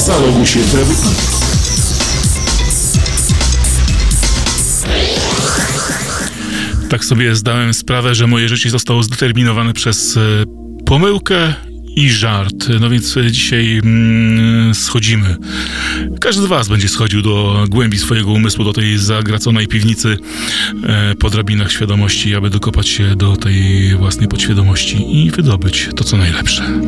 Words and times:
salonu 0.00 0.46
świętego. 0.46 0.94
Tak 6.88 7.04
sobie 7.04 7.34
zdałem 7.34 7.74
sprawę, 7.74 8.14
że 8.14 8.26
moje 8.26 8.48
życie 8.48 8.70
zostało 8.70 9.02
zdeterminowane 9.02 9.72
przez 9.72 10.16
e, 10.16 10.20
pomyłkę 10.86 11.54
i 11.96 12.10
żart. 12.10 12.68
No 12.80 12.90
więc 12.90 13.16
e, 13.16 13.30
dzisiaj 13.32 13.78
mm, 13.84 14.74
schodzimy. 14.74 15.36
Każdy 16.20 16.42
z 16.42 16.46
Was 16.46 16.68
będzie 16.68 16.88
schodził 16.88 17.22
do 17.22 17.64
głębi 17.68 17.98
swojego 17.98 18.30
umysłu, 18.30 18.64
do 18.64 18.72
tej 18.72 18.98
zagraconej 18.98 19.66
piwnicy 19.66 20.16
e, 20.84 21.14
po 21.14 21.30
drabinach 21.30 21.72
świadomości, 21.72 22.34
aby 22.34 22.50
dokopać 22.50 22.88
się 22.88 23.16
do 23.16 23.36
tej 23.36 23.94
własnej 23.96 24.28
podświadomości 24.28 25.24
i 25.24 25.30
wydobyć 25.30 25.88
to, 25.96 26.04
co 26.04 26.16
najlepsze. 26.16 26.80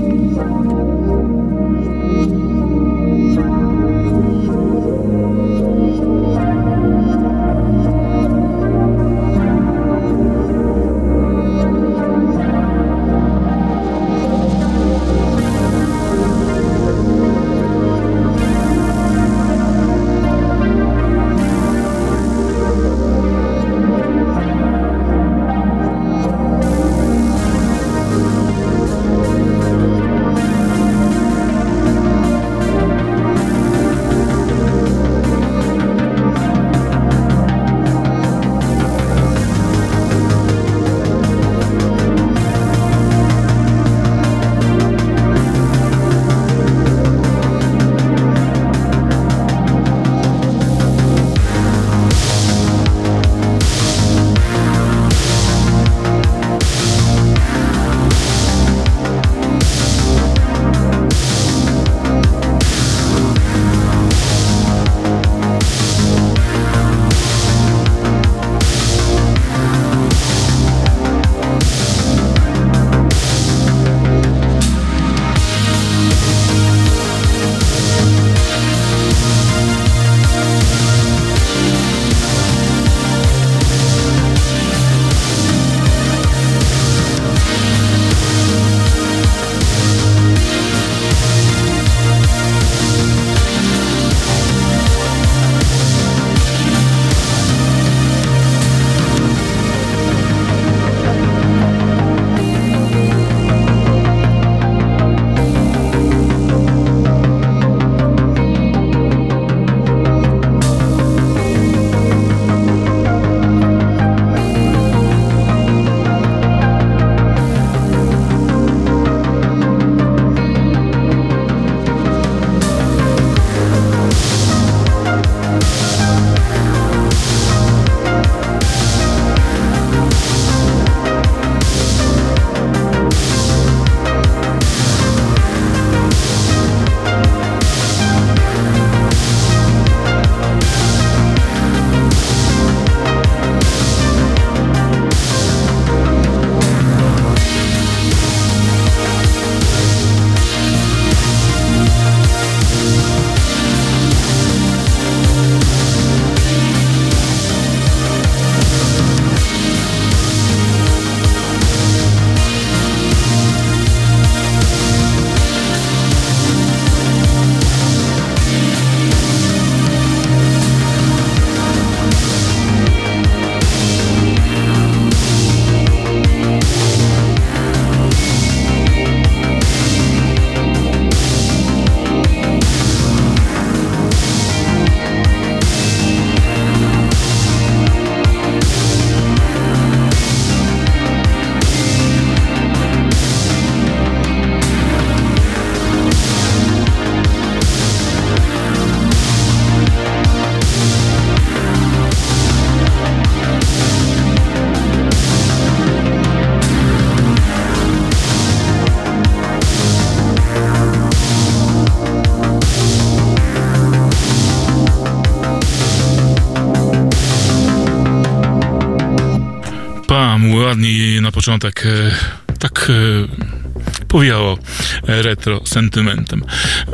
Ładnie 220.73 221.21
na 221.21 221.33
początek 221.33 221.87
e, 221.87 222.11
tak 222.59 222.91
e, 222.91 224.07
powiało 224.09 224.59
retro 225.03 225.67
sentymentem. 225.67 226.45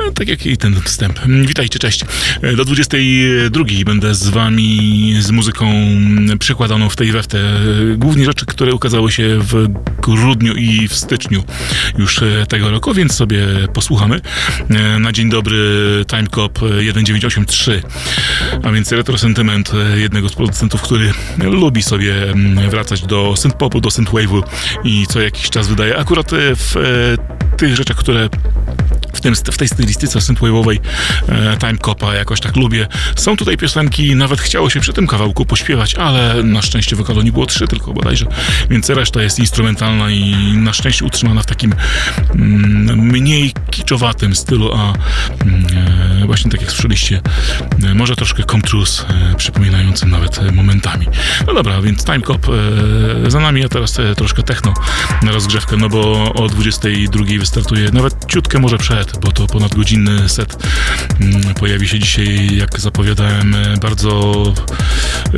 E, 0.09 0.13
tak 0.13 0.27
jak 0.27 0.45
i 0.45 0.57
ten 0.57 0.81
wstęp. 0.81 1.19
Witajcie, 1.45 1.79
cześć. 1.79 2.05
Do 2.55 2.65
22 2.65 3.63
będę 3.85 4.15
z 4.15 4.29
wami 4.29 5.15
z 5.19 5.31
muzyką 5.31 5.71
przykładaną 6.39 6.89
w 6.89 6.95
tej 6.95 7.11
weftę. 7.11 7.39
Głównie 7.97 8.25
rzeczy, 8.25 8.45
które 8.45 8.73
ukazały 8.73 9.11
się 9.11 9.39
w 9.39 9.67
grudniu 10.01 10.53
i 10.53 10.87
w 10.87 10.95
styczniu 10.95 11.43
już 11.97 12.19
tego 12.47 12.71
roku, 12.71 12.93
więc 12.93 13.15
sobie 13.15 13.47
posłuchamy. 13.73 14.21
Na 14.99 15.11
dzień 15.11 15.29
dobry 15.29 15.57
Timecop 16.07 16.53
1983, 16.53 17.81
a 18.63 18.71
więc 18.71 18.91
retro 18.91 19.17
sentyment 19.17 19.71
jednego 19.95 20.29
z 20.29 20.33
producentów, 20.33 20.81
który 20.81 21.13
lubi 21.37 21.83
sobie 21.83 22.13
wracać 22.69 23.01
do 23.01 23.33
synth-popu, 23.37 23.81
do 23.81 23.89
synth-wave'u 23.89 24.43
i 24.83 25.07
co 25.07 25.21
jakiś 25.21 25.49
czas 25.49 25.67
wydaje 25.67 25.97
akurat 25.97 26.31
w 26.33 26.75
tych 27.57 27.75
rzeczach, 27.75 27.97
które 27.97 28.29
w, 29.13 29.21
tym, 29.21 29.35
w 29.35 29.57
tej 29.57 29.67
stylistyce 29.67 30.19
synthwave'owej 30.19 30.79
e, 31.29 31.57
Time 31.57 31.77
Copa 31.77 32.15
jakoś 32.15 32.39
tak 32.39 32.55
lubię. 32.55 32.87
Są 33.15 33.37
tutaj 33.37 33.57
piosenki, 33.57 34.15
nawet 34.15 34.41
chciało 34.41 34.69
się 34.69 34.79
przy 34.79 34.93
tym 34.93 35.07
kawałku 35.07 35.45
pośpiewać, 35.45 35.95
ale 35.95 36.43
na 36.43 36.61
szczęście 36.61 36.95
wokalu 36.95 37.21
nie 37.21 37.31
było 37.31 37.45
trzy 37.45 37.67
tylko 37.67 37.93
bodajże, 37.93 38.25
więc 38.69 38.89
reszta 38.89 39.23
jest 39.23 39.39
instrumentalna 39.39 40.11
i 40.11 40.33
na 40.57 40.73
szczęście 40.73 41.05
utrzymana 41.05 41.41
w 41.41 41.45
takim 41.45 41.73
mm, 42.35 42.99
mniej 42.99 43.53
kiczowatym 43.71 44.35
stylu, 44.35 44.73
a 44.73 44.93
mm, 45.43 45.65
e, 46.23 46.25
właśnie 46.25 46.51
tak 46.51 46.61
jak 46.61 46.71
słyszeliście, 46.71 47.21
e, 47.83 47.95
może 47.95 48.15
troszkę 48.15 48.43
Comtrus, 48.43 49.05
e, 49.09 49.35
przypominającym 49.35 50.09
nawet 50.09 50.39
e, 50.39 50.51
momentami. 50.51 51.07
No 51.47 51.53
dobra, 51.53 51.81
więc 51.81 52.05
Time 52.05 52.21
Cop 52.21 52.47
e, 53.25 53.31
za 53.31 53.39
nami, 53.39 53.65
a 53.65 53.69
teraz 53.69 53.97
troszkę 54.15 54.43
techno 54.43 54.73
na 55.23 55.31
rozgrzewkę, 55.31 55.77
no 55.77 55.89
bo 55.89 56.33
o 56.33 56.47
22 56.47 57.23
wystartuje, 57.39 57.91
nawet 57.91 58.25
ciutkę 58.27 58.59
może 58.59 58.77
przed, 58.77 58.98
bo 59.21 59.31
to 59.31 59.47
ponad 59.47 59.75
godzinny 59.75 60.29
set 60.29 60.57
mm, 61.21 61.53
pojawi 61.53 61.87
się 61.87 61.99
dzisiaj, 61.99 62.57
jak 62.57 62.79
zapowiadałem, 62.79 63.55
e, 63.55 63.77
bardzo 63.77 64.43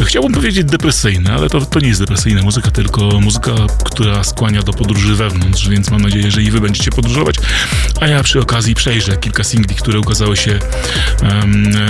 e, 0.02 0.06
chciałbym 0.06 0.34
powiedzieć 0.34 0.66
depresyjny, 0.66 1.34
ale 1.34 1.50
to, 1.50 1.62
to 1.62 1.80
nie 1.80 1.88
jest 1.88 2.00
depresyjna 2.00 2.42
muzyka, 2.42 2.72
tylko 2.72 3.02
muzyka, 3.02 3.52
która 3.86 4.24
skłania 4.24 4.62
do 4.62 4.74
podróży 4.74 5.16
wewnątrz, 5.16 5.70
więc 5.70 5.92
mam 5.92 6.02
nadzieję, 6.02 6.32
że 6.32 6.42
i 6.42 6.52
wy 6.52 6.60
będziecie 6.60 6.92
podróżować, 6.92 7.36
a 8.02 8.08
ja 8.08 8.24
przy 8.24 8.40
okazji 8.40 8.76
przejrzę 8.76 9.18
kilka 9.18 9.44
singli, 9.44 9.76
które 9.76 10.00
ukazały 10.00 10.38
się 10.38 10.60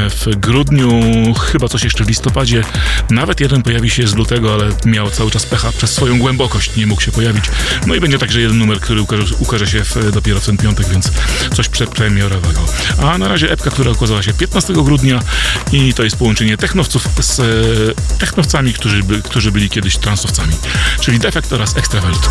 w 0.09 0.35
grudniu, 0.35 1.01
chyba 1.33 1.67
coś 1.67 1.83
jeszcze 1.83 2.03
w 2.03 2.07
listopadzie, 2.07 2.63
nawet 3.09 3.39
jeden 3.39 3.63
pojawi 3.63 3.89
się 3.89 4.07
z 4.07 4.15
lutego, 4.15 4.53
ale 4.53 4.69
miał 4.85 5.09
cały 5.09 5.31
czas 5.31 5.45
pecha 5.45 5.71
przez 5.71 5.91
swoją 5.91 6.19
głębokość, 6.19 6.75
nie 6.75 6.87
mógł 6.87 7.01
się 7.01 7.11
pojawić. 7.11 7.45
No 7.87 7.95
i 7.95 7.99
będzie 7.99 8.19
także 8.19 8.41
jeden 8.41 8.57
numer, 8.57 8.79
który 8.79 9.01
ukaże, 9.01 9.35
ukaże 9.39 9.67
się 9.67 9.83
w, 9.83 10.11
dopiero 10.11 10.39
w 10.39 10.45
ten 10.45 10.57
piątek, 10.57 10.87
więc 10.89 11.11
coś 11.53 11.60
przedpremierowego. 11.69 12.59
A 13.03 13.17
na 13.17 13.27
razie 13.27 13.51
epka, 13.51 13.69
która 13.69 13.91
ukazała 13.91 14.23
się 14.23 14.33
15 14.33 14.73
grudnia 14.73 15.19
i 15.71 15.93
to 15.93 16.03
jest 16.03 16.15
połączenie 16.15 16.57
technowców 16.57 17.07
z 17.19 17.39
e, 17.39 17.43
technowcami, 18.17 18.73
którzy, 18.73 19.03
by, 19.03 19.21
którzy 19.21 19.51
byli 19.51 19.69
kiedyś 19.69 19.97
transowcami, 19.97 20.53
czyli 20.99 21.19
Defekt 21.19 21.53
oraz 21.53 21.77
Extravert. 21.77 22.29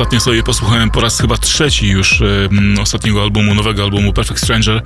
Ostatnio 0.00 0.20
sobie 0.20 0.42
posłuchałem 0.42 0.90
po 0.90 1.00
raz 1.00 1.20
chyba 1.20 1.36
trzeci 1.36 1.88
już 1.88 2.22
e, 2.22 2.48
ostatniego 2.82 3.22
albumu, 3.22 3.54
nowego 3.54 3.82
albumu 3.82 4.12
Perfect 4.12 4.40
Stranger. 4.40 4.82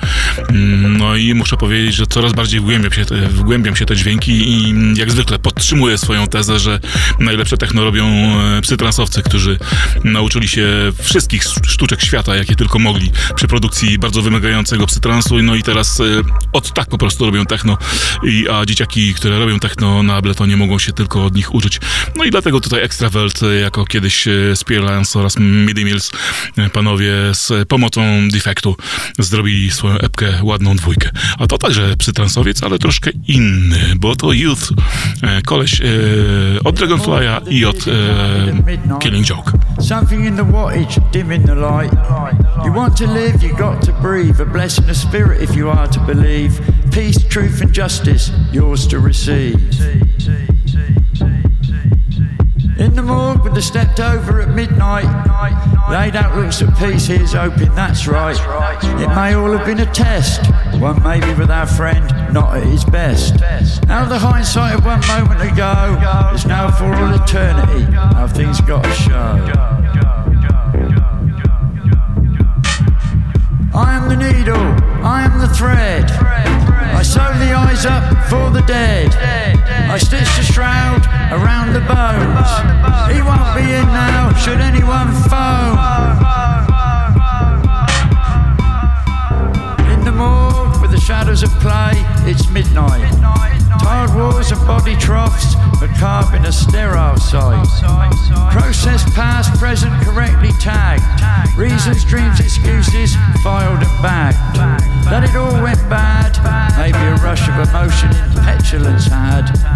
Mm, 0.49 0.97
no 0.97 1.17
i 1.17 1.35
muszę 1.35 1.57
powiedzieć, 1.57 1.95
że 1.95 2.07
coraz 2.07 2.33
bardziej 2.33 2.61
wgłębiam 2.61 2.93
się, 2.93 3.05
te, 3.05 3.29
wgłębiam 3.29 3.77
się 3.77 3.87
te 3.87 3.97
dźwięki 3.97 4.33
i 4.33 4.75
jak 4.95 5.11
zwykle 5.11 5.39
podtrzymuję 5.39 5.99
swoją 5.99 6.27
tezę, 6.27 6.59
że 6.59 6.81
najlepsze 7.19 7.57
techno 7.57 7.85
robią 7.85 8.07
e, 8.07 8.61
psytransowcy, 8.63 9.23
którzy 9.23 9.59
nauczyli 10.05 10.49
się 10.49 10.67
wszystkich 11.03 11.43
sztuczek 11.67 12.03
świata, 12.03 12.37
jakie 12.37 12.57
tylko 12.57 12.79
mogli 12.79 13.13
przy 13.37 13.49
produkcji 13.49 13.99
bardzo 13.99 14.23
wymagającego 14.23 14.87
psytransu. 14.87 15.43
No 15.43 15.55
i 15.55 15.63
teraz 15.63 16.01
e, 16.01 16.05
od 16.53 16.73
tak 16.73 16.89
po 16.89 16.99
prostu 16.99 17.27
robią 17.27 17.47
techno, 17.47 17.79
I, 18.23 18.49
a 18.49 18.67
dzieciaki, 18.67 19.15
które 19.15 19.39
robią 19.39 19.59
techno 19.59 20.03
na 20.03 20.15
Abletonie 20.17 20.57
mogą 20.57 20.79
się 20.79 20.93
tylko 20.93 21.25
od 21.25 21.35
nich 21.35 21.55
uczyć. 21.55 21.81
No 22.17 22.25
i 22.25 22.31
dlatego 22.31 22.61
tutaj 22.61 22.83
Extravelt, 22.83 23.41
jako 23.63 23.85
kiedyś 23.85 24.29
Spearlance 25.05 25.19
oraz 25.19 25.37
Midi 25.39 25.85
Mills, 25.85 26.11
panowie 26.73 27.13
z 27.33 27.69
pomocą 27.69 28.03
Defektu 28.33 28.77
zrobili 29.19 29.71
swoją 29.71 29.99
epkę, 29.99 30.27
ładną 30.43 30.77
dwójkę. 30.77 31.11
A 31.39 31.47
to 31.47 31.59
także 31.59 31.97
psytransowiec, 31.97 32.63
ale 32.63 32.79
troszkę 32.79 33.11
inny, 33.29 33.79
bo 33.97 34.17
to 34.17 34.33
Youth, 34.33 34.69
koleś 35.47 35.81
e, 35.81 35.85
od 36.65 36.81
Dragonfly'a 36.81 37.49
i 37.49 37.65
od 37.65 37.77
e, 37.89 38.99
Killing 38.99 39.31
Joke. 39.31 39.53
Something 39.81 40.25
in 40.27 40.37
the 40.37 40.45
wattage, 40.45 41.01
dim 41.13 41.33
in 41.33 41.43
the 41.43 41.55
light. 41.55 41.95
You 42.67 42.73
want 42.73 42.97
to 42.97 43.07
live, 43.07 43.43
you 43.43 43.57
got 43.57 43.87
to 43.87 43.93
breathe. 43.93 44.41
A 44.41 44.47
blessing 44.47 44.91
of 44.91 44.97
spirit 44.97 45.43
if 45.43 45.57
you 45.57 45.71
are 45.71 45.89
to 45.89 46.01
believe. 46.01 46.61
Peace, 46.91 47.29
truth 47.29 47.63
and 47.63 47.75
justice, 47.75 48.31
yours 48.53 48.87
to 48.87 48.99
receive. 48.99 49.55
In 52.77 52.97
the 52.97 53.03
morgue 53.03 53.45
when 53.45 53.55
they 53.55 53.61
stepped 53.61 54.01
over 54.01 54.41
at 54.41 54.49
midnight. 54.49 55.05
Laid 55.91 56.17
out 56.17 56.37
looks 56.37 56.61
at 56.61 56.77
peace, 56.77 57.07
here's 57.07 57.33
hoping 57.33 57.73
that's 57.75 58.09
right. 58.09 58.37
It 59.01 59.09
may 59.15 59.35
all 59.35 59.57
have 59.57 59.65
been 59.65 59.79
a 59.79 59.93
test. 59.93 60.51
One 60.81 61.01
maybe 61.03 61.33
with 61.35 61.51
our 61.51 61.67
friend, 61.67 62.05
not 62.33 62.57
at 62.57 62.65
his 62.65 62.85
best. 62.85 63.35
Out 63.89 64.05
of 64.05 64.09
the 64.09 64.19
hindsight 64.19 64.75
of 64.75 64.85
one 64.85 65.01
moment 65.07 65.41
ago, 65.41 66.33
is 66.35 66.47
now 66.47 66.71
for 66.73 66.93
all 66.93 67.15
eternity. 67.15 67.85
How 67.93 68.27
things 68.27 68.61
got 68.63 68.83
to 68.83 68.93
show. 68.93 69.85
I 73.73 73.95
am 73.95 74.09
the 74.09 74.17
needle, 74.17 74.57
I 75.05 75.23
am 75.23 75.39
the 75.39 75.49
thread. 75.55 76.11
I 76.11 77.03
sew 77.03 77.33
the 77.39 77.53
eyes 77.53 77.87
up 77.87 78.05
for 78.29 78.51
the 78.51 78.63
dead. 78.67 79.15
I 79.15 79.99
stitch 79.99 80.29
the 80.37 80.43
shroud 80.43 81.04
around 81.33 81.73
the 81.73 81.81
boat. 81.81 82.47
He 83.13 83.21
won't 83.23 83.55
be 83.55 83.63
in 83.73 83.87
now, 83.89 84.33
should 84.35 84.61
anyone 84.61 85.13
phone. 85.31 85.79
In 89.93 90.05
the 90.05 90.13
morgue 90.13 90.81
with 90.81 90.91
the 90.91 91.01
shadows 91.01 91.43
of 91.43 91.51
play, 91.61 91.93
it's 92.29 92.49
midnight. 92.51 93.13
Tired 93.81 94.15
wars 94.15 94.51
and 94.51 94.67
body 94.67 94.97
troughs, 94.97 95.55
but 95.81 95.91
carving 95.99 96.45
a 96.47 96.53
sterile 96.53 97.19
sight. 97.19 97.67
Process 98.51 99.05
past, 99.15 99.59
present 99.59 99.93
correctly 100.03 100.53
tagged. 100.61 101.05
Reasons, 101.59 102.05
dreams, 102.05 102.41
excuses, 102.41 103.15
filed 103.43 103.83
and 103.83 104.03
bagged. 104.03 104.39
That 105.11 105.25
it 105.25 105.37
all 105.37 105.63
went 105.63 105.79
bad, 105.91 106.33
maybe 106.79 106.99
a 106.99 107.17
rush 107.17 107.49
of 107.49 107.69
emotion 107.69 108.09
in 108.09 108.45
petulance 108.45 109.07
had. 109.07 109.74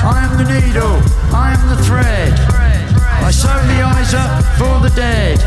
I 0.00 0.24
am 0.24 0.38
the 0.38 0.44
needle, 0.44 1.02
I 1.34 1.56
am 1.58 1.68
the 1.68 1.82
thread. 1.82 2.32
I 3.28 3.30
sew 3.30 3.48
the 3.48 3.82
eyes 3.82 4.14
up 4.14 4.44
for 4.56 4.80
the 4.80 4.94
dead. 4.94 5.40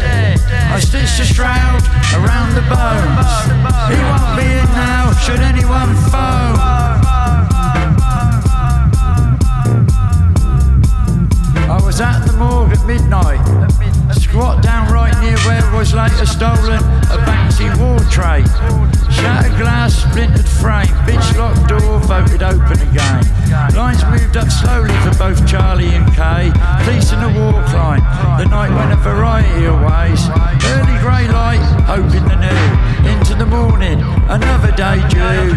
I 0.72 0.80
stitch 0.80 1.18
the 1.18 1.24
shroud 1.24 1.82
around 2.14 2.54
the 2.54 2.62
bones. 2.68 3.32
He 3.90 3.98
won't 4.04 4.36
be 4.38 4.46
in 4.52 4.70
now, 4.76 5.14
should 5.14 5.40
anyone 5.40 5.96
phone. 6.12 6.60
I 11.70 11.80
was 11.84 12.02
at 12.02 12.26
the 12.26 12.34
morgue 12.34 12.74
at 12.74 12.86
midnight. 12.86 13.71
Squat 14.42 14.64
down 14.64 14.92
right 14.92 15.14
near 15.22 15.38
where 15.46 15.62
was 15.78 15.94
later 15.94 16.26
stolen 16.26 16.82
a 17.14 17.18
Banksy 17.30 17.70
wall 17.78 18.00
tray. 18.10 18.42
Shattered 19.14 19.56
glass, 19.62 19.94
splintered 19.94 20.50
frame, 20.50 20.90
bitch 21.06 21.38
locked 21.38 21.70
door, 21.70 22.00
voted 22.00 22.42
open 22.42 22.82
again. 22.90 23.22
Lines 23.76 24.04
moved 24.06 24.36
up 24.38 24.50
slowly 24.50 24.98
for 25.06 25.14
both 25.20 25.46
Charlie 25.46 25.94
and 25.94 26.12
Kay. 26.16 26.50
Police 26.82 27.14
in 27.14 27.22
the 27.22 27.30
war 27.38 27.54
climb, 27.70 28.02
the 28.42 28.46
night 28.50 28.74
went 28.74 28.92
a 28.92 28.96
variety 28.96 29.66
of 29.66 29.78
ways. 29.78 30.26
Early 30.74 30.98
grey 31.06 31.30
light, 31.30 31.62
hoping 31.86 32.26
the 32.26 32.38
new. 32.42 33.12
Into 33.14 33.36
the 33.36 33.46
morning, 33.46 34.02
another 34.26 34.72
day 34.72 34.98
due. 35.08 35.54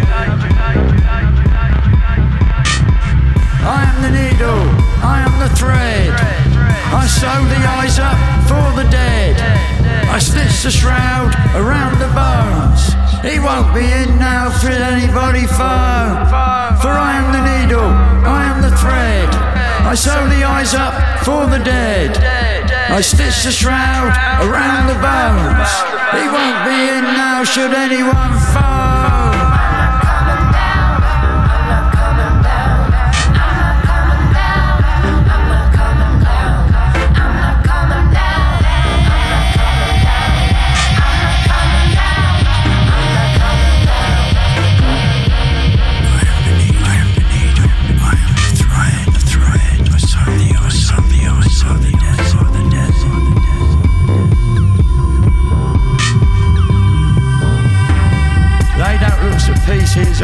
I 3.65 3.81
am 3.89 4.03
the 4.05 4.11
needle, 4.13 4.61
I 5.01 5.25
am 5.25 5.33
the 5.41 5.49
thread. 5.57 6.44
I 6.95 7.07
sew 7.07 7.39
the 7.51 7.63
eyes 7.79 7.99
up 7.99 8.19
for 8.49 8.67
the 8.79 8.89
dead. 8.89 9.35
I 10.09 10.19
stitch 10.19 10.63
the 10.63 10.71
shroud 10.71 11.35
around 11.59 11.99
the 11.99 12.11
bones. 12.15 12.95
He 13.27 13.41
won't 13.41 13.75
be 13.75 13.83
in 13.83 14.19
now 14.19 14.51
for 14.51 14.71
anybody 14.71 15.47
phone. 15.47 16.15
For 16.79 16.95
I 16.95 17.19
am 17.19 17.33
the 17.35 17.43
needle, 17.43 17.91
I 18.39 18.45
am 18.51 18.63
the 18.63 18.75
thread. 18.77 19.29
I 19.85 19.95
sew 19.95 20.29
the 20.29 20.45
eyes 20.45 20.73
up 20.75 20.95
for 21.25 21.47
the 21.47 21.59
dead. 21.59 22.17
I 22.91 23.01
stitch 23.01 23.45
the 23.45 23.51
shroud 23.51 24.15
around 24.47 24.87
the 24.87 24.99
bones. 25.03 25.71
He 26.15 26.25
won't 26.31 26.61
be 26.65 26.79
in 26.97 27.05
now 27.19 27.43
should 27.43 27.75
anyone 27.75 28.39
phone. 28.55 29.14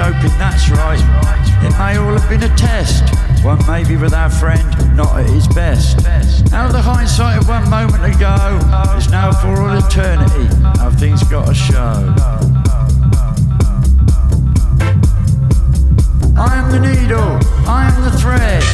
He's 0.01 0.15
hoping 0.15 0.39
that's 0.39 0.71
right. 0.71 0.99
It 1.63 1.77
may 1.77 1.99
all 1.99 2.17
have 2.17 2.27
been 2.31 2.43
a 2.43 2.57
test. 2.57 3.05
One 3.45 3.59
maybe 3.67 3.99
with 3.99 4.15
our 4.15 4.31
friend, 4.31 4.97
not 4.97 5.19
at 5.19 5.29
his 5.29 5.47
best. 5.49 6.07
Out 6.55 6.69
of 6.69 6.73
the 6.73 6.81
hindsight 6.81 7.37
of 7.37 7.47
one 7.47 7.69
moment 7.69 8.03
ago, 8.05 8.35
is 8.97 9.11
now 9.11 9.31
for 9.31 9.61
all 9.61 9.77
eternity. 9.77 10.49
How 10.81 10.91
things 10.91 11.23
got 11.25 11.49
to 11.49 11.55
show. 11.55 12.15
I 16.33 16.57
am 16.57 16.71
the 16.73 16.81
needle, 16.81 17.37
I 17.69 17.93
am 17.93 18.01
the 18.03 18.17
thread. 18.17 18.65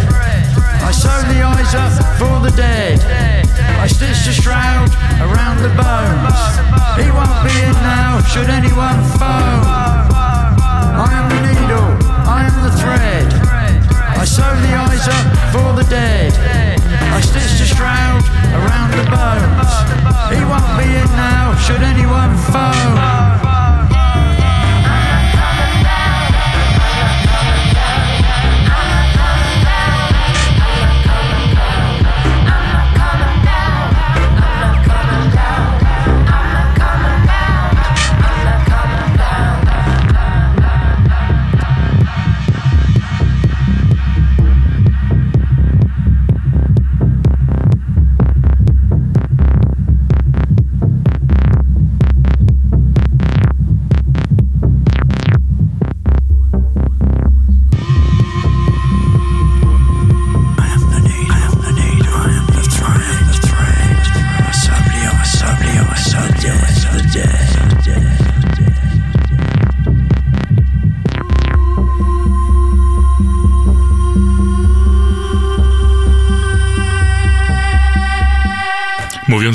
I 0.86 0.92
sew 0.92 1.10
the 1.26 1.42
eyes 1.42 1.74
up 1.74 1.90
for 2.18 2.38
the 2.38 2.56
dead. 2.56 3.00
I 3.80 3.88
stitch 3.88 4.26
the 4.26 4.32
shroud 4.32 4.90
around 5.18 5.58
the 5.58 5.74
bones. 5.74 6.38
He 6.94 7.10
won't 7.10 7.42
be 7.42 7.50
in 7.66 7.72
now, 7.82 8.20
should 8.22 8.48
anyone 8.48 9.02
phone. 9.18 9.95
I 10.98 11.12
am 11.12 11.28
the 11.28 11.40
needle, 11.44 11.90
I 12.26 12.48
am 12.48 12.56
the 12.64 12.72
thread. 12.80 13.28
I 14.16 14.24
sew 14.24 14.48
the 14.64 14.72
eyes 14.74 15.06
up 15.06 15.26
for 15.52 15.68
the 15.76 15.86
dead. 15.90 16.32
I 17.12 17.20
stitch 17.20 17.58
the 17.60 17.66
shroud 17.66 18.24
around 18.56 18.90
the 18.96 19.04
bones. 19.12 19.72
He 20.32 20.40
won't 20.48 20.72
be 20.80 20.88
in 20.96 21.08
now, 21.16 21.54
should 21.64 21.82
anyone 21.82 22.34
phone. 22.50 23.45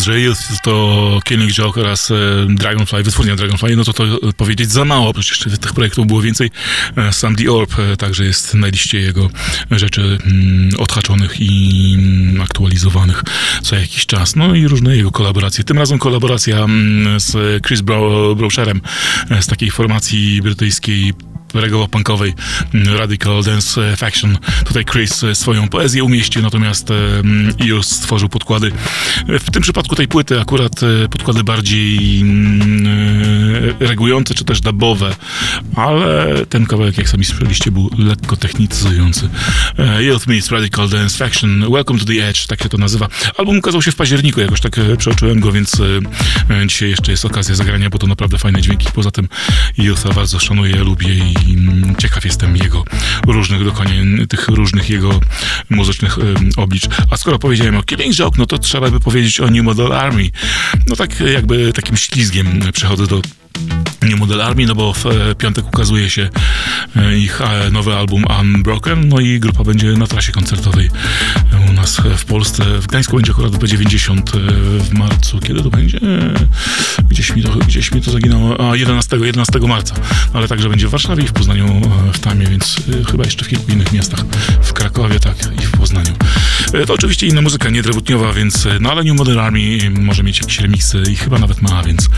Że 0.03 0.21
Youth 0.21 0.39
to 0.63 1.19
Killing 1.23 1.53
Joke 1.53 1.81
oraz 1.81 2.11
e, 2.11 2.15
Dragonfly, 2.49 3.03
wytwórnia 3.03 3.35
Dragonfly, 3.35 3.75
no 3.75 3.83
to 3.83 3.93
to 3.93 4.03
e, 4.03 4.33
powiedzieć 4.37 4.71
za 4.71 4.85
mało, 4.85 5.13
przecież 5.13 5.59
tych 5.59 5.73
projektów 5.73 6.07
było 6.07 6.21
więcej. 6.21 6.51
E, 6.97 7.13
Sam 7.13 7.35
The 7.35 7.51
Orb 7.51 7.71
także 7.97 8.25
jest 8.25 8.53
na 8.53 8.67
liście 8.67 8.99
jego 8.99 9.29
rzeczy 9.71 10.01
mm, 10.25 10.69
odhaczonych 10.77 11.35
i 11.39 11.95
mm, 11.97 12.41
aktualizowanych 12.41 13.23
co 13.61 13.75
jakiś 13.75 14.05
czas. 14.05 14.35
No 14.35 14.55
i 14.55 14.67
różne 14.67 14.95
jego 14.95 15.11
kolaboracje. 15.11 15.63
Tym 15.63 15.77
razem 15.77 15.99
kolaboracja 15.99 16.57
mm, 16.57 17.19
z 17.19 17.63
Chris 17.67 17.81
Bro 17.81 18.35
Browsherem 18.35 18.81
e, 19.29 19.41
z 19.41 19.47
takiej 19.47 19.71
formacji 19.71 20.41
brytyjskiej 20.41 21.13
regowo-punkowej 21.53 22.33
mm, 22.73 22.97
Radical 22.97 23.43
Dance 23.43 23.95
Faction. 23.97 24.37
Tutaj 24.65 24.85
Chris 24.85 25.23
e, 25.23 25.35
swoją 25.35 25.69
poezję 25.69 26.03
umieścił, 26.03 26.41
natomiast 26.41 26.89
Ius 27.65 27.89
stworzył 27.89 28.29
podkłady. 28.29 28.71
E, 29.29 29.39
W 29.39 29.51
tym 29.51 29.61
przypadku 29.61 29.95
tej 29.95 30.07
płyty 30.07 30.41
akurat 30.41 30.83
e, 30.83 31.07
podkłady 31.07 31.43
bardziej 31.43 32.21
mm, 32.21 32.87
e, 33.79 33.85
reagujące, 33.85 34.33
czy 34.33 34.45
też 34.45 34.61
dubowe, 34.61 35.15
ale 35.75 36.45
ten 36.49 36.65
kawałek, 36.65 36.97
jak 36.97 37.09
sami 37.09 37.25
słyszeliście, 37.25 37.71
był 37.71 37.89
lekko 37.97 38.37
technicyzujący. 38.37 39.29
E, 39.77 40.03
Youth 40.03 40.27
Meets 40.27 40.51
Radical 40.51 40.89
Dance 40.89 41.17
Faction, 41.17 41.65
Welcome 41.71 41.99
to 41.99 42.05
the 42.05 42.27
Edge, 42.29 42.45
tak 42.47 42.63
się 42.63 42.69
to 42.69 42.77
nazywa. 42.77 43.07
Album 43.37 43.57
ukazał 43.57 43.81
się 43.81 43.91
w 43.91 43.95
październiku, 43.95 44.41
jakoś 44.41 44.61
tak 44.61 44.77
e, 44.77 44.97
przeoczyłem 44.97 45.39
go, 45.39 45.51
więc 45.51 45.79
e, 45.79 45.83
e, 46.61 46.67
dzisiaj 46.67 46.89
jeszcze 46.89 47.11
jest 47.11 47.25
okazja 47.25 47.55
zagrania, 47.55 47.89
bo 47.89 47.97
to 47.97 48.07
naprawdę 48.07 48.37
fajne 48.37 48.61
dźwięki. 48.61 48.87
Poza 48.93 49.11
tym 49.11 49.27
Youth'a 49.79 50.15
bardzo 50.15 50.39
szanuję, 50.39 50.75
lubię 50.75 51.13
i 51.13 51.33
mm, 51.49 51.95
ciekaw 51.95 52.25
jestem 52.25 52.57
jego 52.57 52.83
różnych 53.27 53.63
dokonań, 53.63 54.27
tych 54.29 54.47
różnych 54.47 54.89
jego 54.89 55.19
muzycznych 55.69 56.17
oblicz. 56.57 56.87
A 57.11 57.17
skoro 57.17 57.39
powiedziałem 57.39 57.75
o 57.75 57.83
Killing 57.83 58.19
Joke, 58.19 58.37
no 58.39 58.45
to 58.45 58.57
trzeba 58.57 58.91
by 58.91 58.99
powiedzieć 58.99 59.39
o 59.39 59.47
New 59.47 59.63
Model 59.63 59.93
Army. 59.93 60.29
No 60.87 60.95
tak 60.95 61.19
jakby 61.19 61.73
takim 61.73 61.97
ślizgiem 61.97 62.59
przechodzę 62.73 63.07
do 63.07 63.21
Model 64.21 64.41
Army, 64.41 64.65
no 64.65 64.75
bo 64.75 64.93
w 64.93 65.05
e, 65.05 65.35
piątek 65.35 65.67
ukazuje 65.67 66.09
się 66.09 66.29
e, 66.95 67.17
ich 67.17 67.41
e, 67.41 67.71
nowy 67.71 67.95
album 67.95 68.23
Unbroken, 68.41 69.09
no 69.09 69.19
i 69.19 69.39
grupa 69.39 69.63
będzie 69.63 69.91
na 69.91 70.07
trasie 70.07 70.31
koncertowej 70.31 70.89
u 71.69 71.73
nas 71.73 72.01
w 72.17 72.25
Polsce. 72.25 72.63
W 72.79 72.87
Gdańsku 72.87 73.15
będzie 73.15 73.31
akurat 73.31 73.51
B90 73.51 74.19
e, 74.19 74.41
w 74.79 74.93
marcu. 74.93 75.39
Kiedy 75.39 75.63
to 75.63 75.69
będzie? 75.69 75.99
Gdzieś 77.09 77.35
mi 77.35 77.43
to, 77.43 77.49
gdzieś 77.49 77.91
mi 77.91 78.01
to 78.01 78.11
zaginęło. 78.11 78.71
A, 78.71 78.75
11, 78.75 79.17
11 79.17 79.59
marca. 79.59 79.95
Ale 80.33 80.47
także 80.47 80.69
będzie 80.69 80.87
w 80.87 80.91
Warszawie 80.91 81.23
i 81.23 81.27
w 81.27 81.33
Poznaniu, 81.33 81.81
w 82.13 82.19
Tamie, 82.19 82.47
więc 82.47 82.75
chyba 83.11 83.23
jeszcze 83.23 83.45
w 83.45 83.47
kilku 83.47 83.71
innych 83.71 83.93
miastach. 83.93 84.25
W 84.61 84.73
Krakowie, 84.73 85.19
tak, 85.19 85.35
i 85.61 85.65
w 85.65 85.71
Poznaniu. 85.71 86.13
To 86.87 86.93
oczywiście 86.93 87.27
inna 87.27 87.41
muzyka, 87.41 87.69
nie 87.69 87.81
drewutniowa, 87.81 88.33
więc 88.33 88.67
no 88.79 88.91
ale 88.91 89.03
New 89.03 89.17
Model 89.17 89.39
Army 89.39 89.91
może 89.99 90.23
mieć 90.23 90.39
jakieś 90.39 90.59
remiksy 90.59 91.03
i 91.11 91.15
chyba 91.15 91.39
nawet 91.39 91.61
ma, 91.61 91.83
więc 91.83 92.09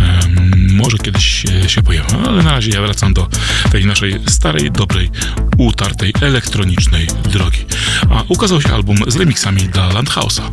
em, 0.00 0.69
może 0.80 0.98
kiedyś 0.98 1.24
się, 1.24 1.68
się 1.68 1.82
pojawi. 1.82 2.14
Ale 2.26 2.42
na 2.42 2.50
razie 2.50 2.70
ja 2.70 2.80
wracam 2.80 3.14
do 3.14 3.28
tej 3.72 3.86
naszej 3.86 4.20
starej, 4.28 4.70
dobrej, 4.70 5.10
utartej, 5.58 6.12
elektronicznej 6.20 7.06
drogi. 7.06 7.64
A 8.10 8.22
ukazał 8.28 8.60
się 8.60 8.74
album 8.74 8.96
z 9.06 9.16
remixami 9.16 9.62
dla 9.62 9.92
Landhausa. 9.92 10.50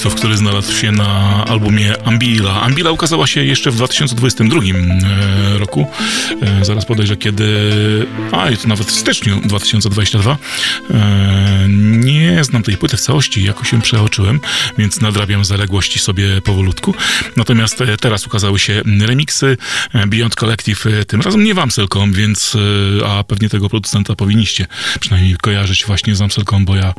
Remixów, 0.00 0.14
który 0.14 0.36
znalazł 0.36 0.72
się 0.72 0.92
na 0.92 1.44
albumie 1.44 2.02
Ambila. 2.04 2.62
Ambila 2.62 2.90
ukazała 2.90 3.26
się 3.26 3.44
jeszcze 3.44 3.70
w 3.70 3.76
2022 3.76 4.60
e, 4.60 5.58
roku. 5.58 5.86
E, 6.42 6.64
zaraz 6.64 6.84
podejrzę 6.84 7.16
kiedy... 7.16 7.46
A, 8.32 8.56
to 8.62 8.68
nawet 8.68 8.86
w 8.86 8.90
styczniu 8.90 9.40
2022. 9.44 10.36
E, 12.30 12.34
nie 12.40 12.44
znam 12.44 12.62
tej 12.62 12.76
płyty 12.76 12.96
w 12.96 13.00
całości, 13.00 13.44
jako 13.44 13.64
się 13.64 13.82
przeoczyłem, 13.82 14.40
więc 14.78 15.00
nadrabiam 15.00 15.44
zaległości 15.44 15.98
sobie 15.98 16.40
powolutku. 16.40 16.94
Natomiast 17.36 17.78
teraz 18.00 18.26
ukazały 18.26 18.58
się 18.58 18.82
remiksy 19.00 19.56
Beyond 20.06 20.34
Collective, 20.34 20.86
tym 21.06 21.20
razem 21.20 21.44
nie 21.44 21.54
w 21.54 21.58
Amselcom, 21.58 22.12
więc 22.12 22.56
a 23.06 23.24
pewnie 23.24 23.48
tego 23.48 23.68
producenta 23.68 24.14
powinniście 24.14 24.66
przynajmniej 25.00 25.36
kojarzyć 25.36 25.84
właśnie 25.84 26.16
z 26.16 26.20
Amselcom, 26.20 26.64
bo 26.64 26.76
ja 26.76 26.94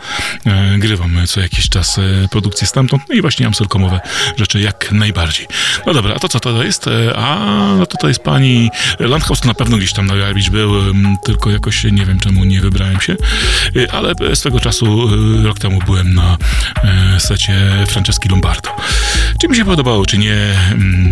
grywam 0.77 1.27
co 1.27 1.41
jakiś 1.41 1.69
czas 1.69 1.99
produkcję 2.31 2.67
stamtąd, 2.67 3.03
no 3.09 3.15
i 3.15 3.21
właśnie 3.21 3.47
amselkomowe 3.47 3.99
rzeczy 4.37 4.59
jak 4.59 4.91
najbardziej. 4.91 5.47
No 5.85 5.93
dobra, 5.93 6.15
a 6.15 6.19
to 6.19 6.29
co 6.29 6.39
to 6.39 6.63
jest? 6.63 6.87
E, 6.87 7.15
a, 7.15 7.75
no 7.77 7.85
to 7.85 7.97
to 7.97 8.07
jest 8.07 8.19
pani 8.23 8.69
Landhaus, 8.99 9.43
na 9.43 9.53
pewno 9.53 9.77
gdzieś 9.77 9.93
tam 9.93 10.05
na 10.05 10.17
Garbage 10.17 10.51
był, 10.51 10.73
tylko 11.23 11.51
jakoś 11.51 11.83
nie 11.83 12.05
wiem 12.05 12.19
czemu 12.19 12.43
nie 12.43 12.61
wybrałem 12.61 13.01
się, 13.01 13.15
e, 13.75 13.91
ale 13.91 14.13
swego 14.35 14.59
czasu, 14.59 15.09
e, 15.13 15.17
rok 15.43 15.59
temu 15.59 15.79
byłem 15.85 16.13
na 16.13 16.37
secie 17.19 17.71
Franceski 17.87 18.29
Lombardo. 18.29 18.69
Czy 19.41 19.47
mi 19.47 19.55
się 19.55 19.65
podobało, 19.65 20.05
czy 20.05 20.17
nie, 20.17 20.35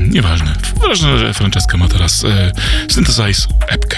nieważne. 0.09 0.55
Ważne, 0.87 1.19
że 1.19 1.33
Franceska 1.33 1.77
ma 1.77 1.87
teraz 1.87 2.25
Synthesize 2.89 3.47
epkę. 3.67 3.97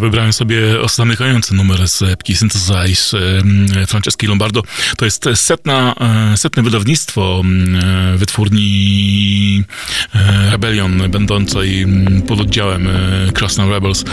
Wybrałem 0.00 0.32
sobie 0.32 0.58
zamykający 0.94 1.54
numer 1.54 1.88
z 1.88 2.02
epki 2.02 2.36
Synthesize 2.36 3.18
Franceski 3.86 4.26
Lombardo. 4.26 4.62
To 4.96 5.04
jest 5.04 5.28
setna, 5.34 5.94
e, 6.32 6.36
setne 6.36 6.62
wydawnictwo 6.62 7.42
e, 7.82 8.18
wytwórni 8.18 9.49
Rebellion, 10.60 11.10
będącej 11.10 11.82
m, 11.82 12.22
pod 12.28 12.40
oddziałem 12.40 12.86
e, 12.86 12.90
Krasna 13.32 13.66
Rebels, 13.66 14.04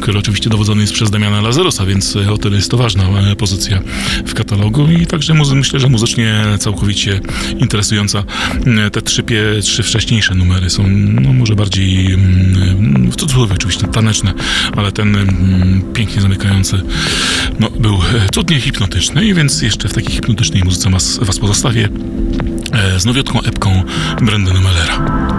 który 0.00 0.18
oczywiście 0.18 0.50
dowodzony 0.50 0.80
jest 0.80 0.92
przez 0.92 1.10
Damiana 1.10 1.40
Lazarusa, 1.40 1.86
więc 1.86 2.16
e, 2.16 2.32
o 2.32 2.38
tyle 2.38 2.56
jest 2.56 2.70
to 2.70 2.76
ważna 2.76 3.04
e, 3.04 3.36
pozycja 3.36 3.82
w 4.26 4.34
katalogu 4.34 4.88
i 4.90 5.06
także 5.06 5.34
myślę, 5.34 5.80
że 5.80 5.88
muzycznie 5.88 6.44
całkowicie 6.58 7.20
interesująca. 7.58 8.24
E, 8.86 8.90
Te 8.90 9.02
trzy, 9.02 9.22
pie, 9.22 9.42
trzy 9.62 9.82
wcześniejsze 9.82 10.34
numery 10.34 10.70
są 10.70 10.88
no, 10.88 11.32
może 11.32 11.54
bardziej 11.54 12.12
mm, 12.14 13.10
w 13.10 13.16
cudzysłowie 13.16 13.54
oczywiście 13.54 13.86
taneczne, 13.86 14.34
ale 14.76 14.92
ten 14.92 15.16
mm, 15.16 15.82
pięknie 15.94 16.22
zamykający 16.22 16.82
no, 17.60 17.70
był 17.70 17.98
cudnie 18.32 18.60
hipnotyczny 18.60 19.24
i 19.24 19.34
więc 19.34 19.62
jeszcze 19.62 19.88
w 19.88 19.92
takiej 19.92 20.12
hipnotycznej 20.12 20.62
muzyce 20.64 20.90
was, 20.90 21.18
was 21.22 21.38
pozostawię 21.38 21.88
z 22.98 23.04
nowiutką 23.04 23.42
epką 23.42 23.82
Brandona 24.22 24.60
Mellera. 24.60 25.33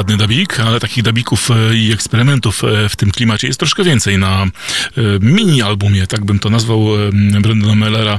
Ładny 0.00 0.16
dabik, 0.16 0.60
ale 0.60 0.80
takich 0.80 1.02
dabików 1.02 1.50
e, 1.50 1.76
i 1.76 1.92
eksperymentów 1.92 2.64
e, 2.64 2.88
w 2.88 2.96
tym 2.96 3.10
klimacie 3.10 3.46
jest 3.46 3.60
troszkę 3.60 3.84
więcej 3.84 4.18
na 4.18 4.42
e, 4.42 4.48
mini-albumie, 5.20 6.06
tak 6.06 6.24
bym 6.24 6.38
to 6.38 6.50
nazwał, 6.50 6.86
Brandona 7.40 7.74
Mellera 7.74 8.18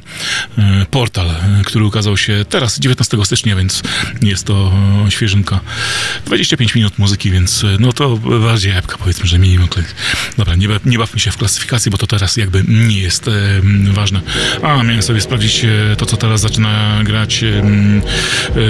Portal, 0.91 1.28
który 1.65 1.86
ukazał 1.86 2.17
się 2.17 2.46
teraz, 2.50 2.80
19 2.80 3.17
stycznia, 3.26 3.56
więc 3.56 3.84
jest 4.22 4.46
to 4.46 4.74
świeżynka. 5.10 5.60
25 6.26 6.76
minut 6.76 7.00
muzyki, 7.00 7.32
więc 7.32 7.65
no 7.80 7.94
to 7.94 8.17
bardziej 8.17 8.72
epka, 8.72 8.98
powiedzmy, 8.98 9.28
że 9.28 9.39
minimum. 9.39 9.67
Dobra, 10.38 10.56
nie, 10.56 10.67
nie 10.86 10.98
bawmy 10.98 11.20
się 11.20 11.32
w 11.32 11.38
klasyfikacji, 11.38 11.91
bo 11.91 11.98
to 11.98 12.08
teraz 12.08 12.38
jakby 12.38 12.63
nie 12.67 13.00
jest 13.00 13.30
ważne. 13.91 14.22
A, 14.63 14.84
miałem 14.84 15.04
sobie 15.04 15.22
sprawdzić 15.22 15.65
to, 15.98 16.06
co 16.06 16.17
teraz 16.17 16.41
zaczyna 16.41 17.04
grać, 17.04 17.44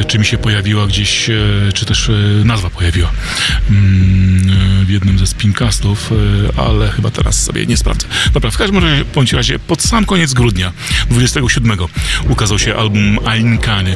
czy 0.08 0.20
mi 0.20 0.26
się 0.26 0.38
pojawiła 0.38 0.88
gdzieś, 0.88 1.30
czy 1.74 1.86
też 1.86 2.12
nazwa 2.44 2.70
pojawiła 2.70 3.01
mm, 3.70 4.86
w 4.86 4.90
jednym 4.90 5.20
ze 5.20 5.28
spincastów, 5.28 6.12
e, 6.12 6.62
ale 6.62 6.90
chyba 6.90 7.12
teraz 7.12 7.44
sobie 7.44 7.66
nie 7.66 7.78
sprawdzę. 7.78 8.08
Dobra, 8.34 8.52
w 8.52 8.58
każdym 8.58 8.84
razie, 8.84 9.06
bądź 9.16 9.34
razie 9.34 9.60
pod 9.60 9.82
sam 9.82 10.06
koniec 10.06 10.34
grudnia 10.34 10.72
27 11.10 11.78
ukazał 12.30 12.60
się 12.60 12.76
album 12.76 13.20
Ainkany 13.26 13.96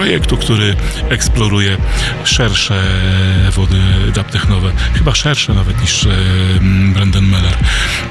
projektu, 0.00 0.36
który 0.36 0.76
eksploruje 1.08 1.76
szersze 2.24 2.82
wody 3.50 3.76
dubtechnowe, 4.14 4.72
chyba 4.94 5.14
szersze 5.14 5.54
nawet 5.54 5.80
niż 5.80 6.08
Brandon 6.94 7.24
Meller. 7.24 7.54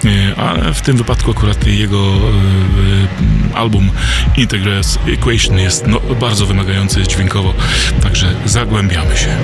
E, 0.05 0.39
a 0.39 0.73
w 0.73 0.81
tym 0.81 0.97
wypadku 0.97 1.31
akurat 1.31 1.67
jego 1.67 2.13
e, 3.53 3.57
album 3.57 3.91
Integrous 4.37 4.99
Equation 5.07 5.57
jest 5.57 5.87
no, 5.87 5.99
bardzo 5.99 6.45
wymagający 6.45 7.07
dźwiękowo, 7.07 7.53
także 8.03 8.33
zagłębiamy 8.45 9.17
się. 9.17 9.37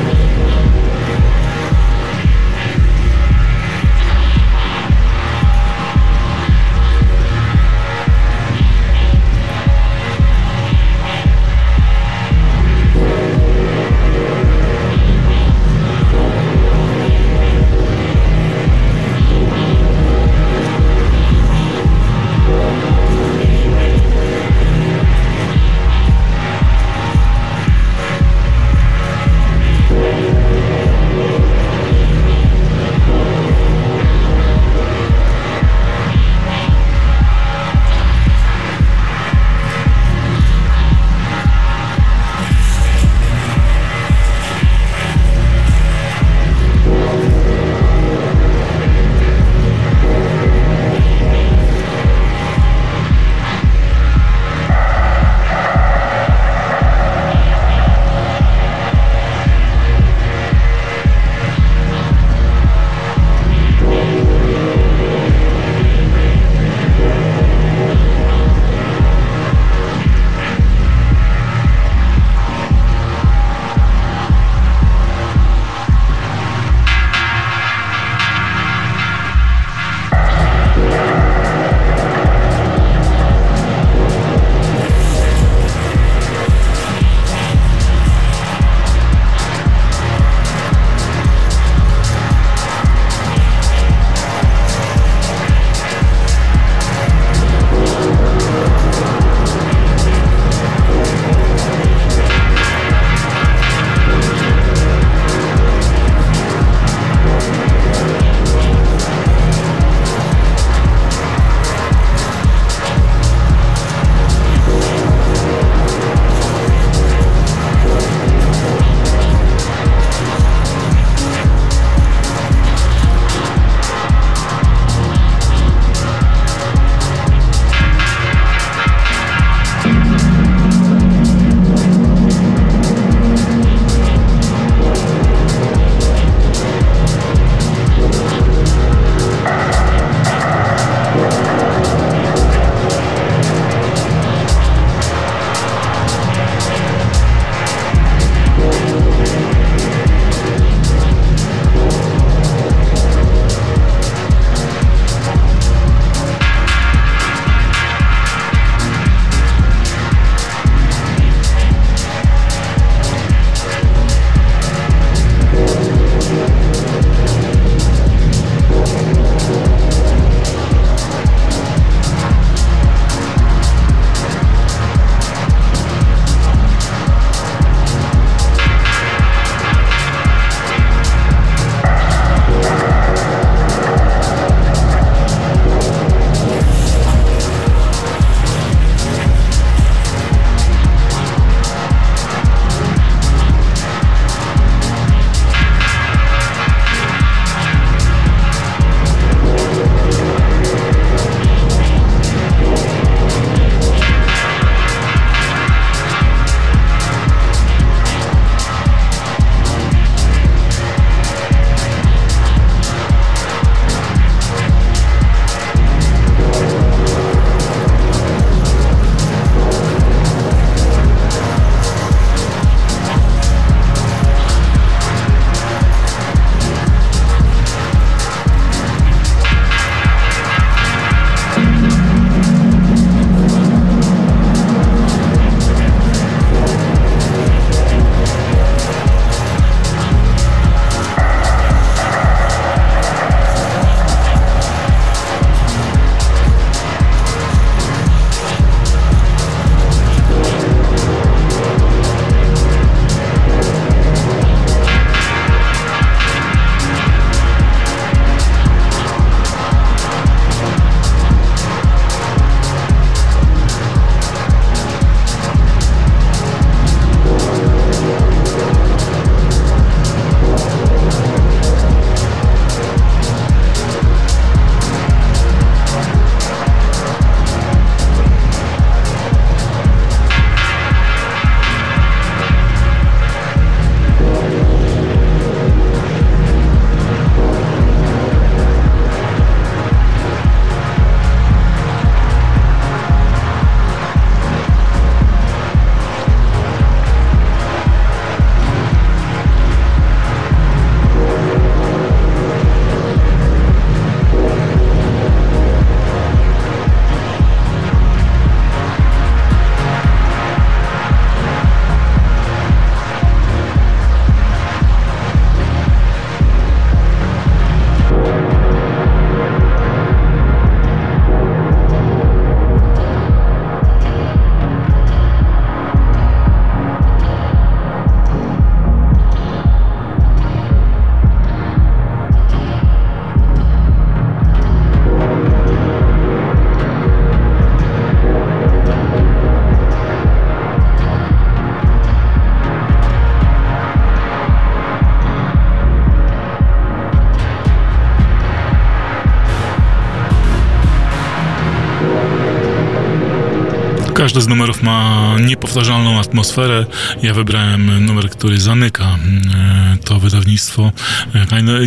Każdy 354.26 354.42
z 354.42 354.48
numerów 354.48 354.84
ma 354.84 355.36
niepowtarzalną 355.46 356.20
atmosferę. 356.20 356.86
Ja 357.24 357.34
wybrałem 357.34 358.06
numer, 358.06 358.30
który 358.30 358.60
zamyka 358.60 359.04
e, 359.04 359.98
to 360.06 360.20
wydawnictwo. 360.20 360.92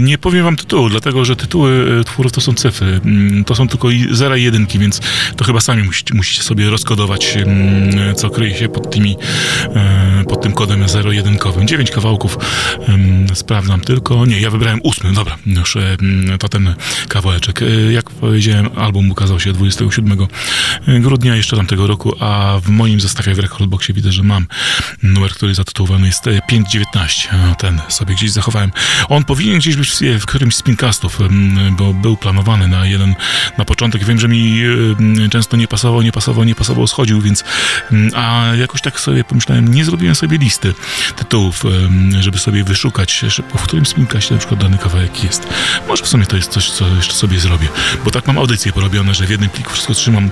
Nie 0.00 0.18
powiem 0.18 0.44
wam 0.44 0.56
tytułu, 0.56 0.88
dlatego 0.88 1.24
że 1.24 1.36
tytuły 1.36 1.98
e, 2.00 2.04
twórów 2.04 2.32
to 2.32 2.40
są 2.40 2.54
cyfry. 2.54 3.00
Mm, 3.04 3.44
To 3.44 3.54
są 3.54 3.68
tylko 3.68 3.88
zera 4.10 4.36
i 4.36 4.42
jedynki, 4.42 4.78
więc 4.78 5.00
to 5.36 5.44
chyba 5.44 5.60
sami 5.60 5.82
musicie, 5.82 6.14
musicie 6.14 6.42
sobie 6.42 6.70
rozkodować, 6.70 7.36
mm, 7.36 8.14
co 8.14 8.30
kryje 8.30 8.54
się 8.56 8.68
pod 8.68 8.90
tymi, 8.90 9.16
e, 9.74 9.97
tym 10.48 10.54
kodem 10.54 10.88
zero-jedynkowym. 10.88 11.68
Dziewięć 11.68 11.90
kawałków 11.90 12.38
em, 12.88 13.26
sprawdzam 13.34 13.80
tylko. 13.80 14.26
Nie, 14.26 14.40
ja 14.40 14.50
wybrałem 14.50 14.80
ósmy, 14.82 15.12
dobra, 15.12 15.36
już 15.46 15.76
to 16.38 16.48
ten 16.48 16.74
kawałeczek. 17.08 17.62
E, 17.62 17.92
Jak 17.92 18.10
powiedziałem, 18.10 18.68
album 18.76 19.10
ukazał 19.10 19.40
się 19.40 19.52
27 19.52 20.18
grudnia 21.00 21.36
jeszcze 21.36 21.56
tamtego 21.56 21.86
roku, 21.86 22.14
a 22.20 22.60
w 22.62 22.68
moim 22.68 23.00
zestawie 23.00 23.34
w 23.34 23.38
Recordboxie 23.38 23.94
widzę, 23.94 24.12
że 24.12 24.22
mam 24.22 24.46
numer, 25.02 25.30
który 25.30 25.54
zatytułowany 25.54 26.06
jest 26.06 26.26
e, 26.26 26.40
519. 26.48 27.28
No, 27.32 27.54
Ten 27.54 27.80
sobie 27.88 28.14
gdzieś 28.14 28.30
zachowałem. 28.30 28.72
On 29.08 29.24
powinien 29.24 29.58
gdzieś 29.58 29.76
być 29.76 29.90
w 30.20 30.26
którymś 30.26 30.56
z 30.56 30.62
pinkastów, 30.62 31.18
bo 31.78 31.94
był 31.94 32.16
planowany 32.16 32.68
na 32.68 32.86
jeden, 32.86 33.14
na 33.58 33.64
początek. 33.64 34.04
Wiem, 34.04 34.18
że 34.20 34.28
mi 34.28 34.62
często 35.30 35.56
nie 35.56 35.68
pasował, 35.68 36.02
nie 36.02 36.12
pasował, 36.12 36.44
nie 36.44 36.54
pasował, 36.54 36.86
schodził, 36.86 37.20
więc 37.20 37.44
a 38.14 38.46
jakoś 38.58 38.80
tak 38.82 39.00
sobie 39.00 39.24
pomyślałem, 39.24 39.74
nie 39.74 39.84
zrobiłem 39.84 40.14
sobie 40.14 40.37
listy 40.38 40.74
tytułów, 41.16 41.62
żeby 42.20 42.38
sobie 42.38 42.64
wyszukać 42.64 43.24
szybko, 43.28 43.58
w 43.58 43.62
którym 43.62 43.86
spinkaście 43.86 44.34
na 44.34 44.38
przykład 44.38 44.60
dany 44.60 44.78
kawałek 44.78 45.24
jest. 45.24 45.48
Może 45.88 46.04
w 46.04 46.08
sumie 46.08 46.26
to 46.26 46.36
jest 46.36 46.50
coś, 46.50 46.70
co 46.70 46.88
jeszcze 46.88 47.14
sobie 47.14 47.40
zrobię, 47.40 47.68
bo 48.04 48.10
tak 48.10 48.26
mam 48.26 48.38
audycje 48.38 48.72
porobione, 48.72 49.14
że 49.14 49.26
w 49.26 49.30
jednym 49.30 49.50
pliku 49.50 49.70
wszystko 49.70 49.94
trzymam 49.94 50.30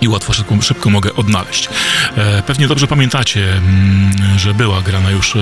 i 0.00 0.08
łatwo, 0.08 0.32
szybko, 0.32 0.62
szybko 0.62 0.90
mogę 0.90 1.14
odnaleźć. 1.14 1.68
E, 2.16 2.42
pewnie 2.42 2.68
dobrze 2.68 2.86
pamiętacie, 2.86 3.52
mm, 3.52 4.38
że 4.38 4.54
była 4.54 4.82
grana 4.82 5.10
już 5.10 5.36
e, 5.36 5.40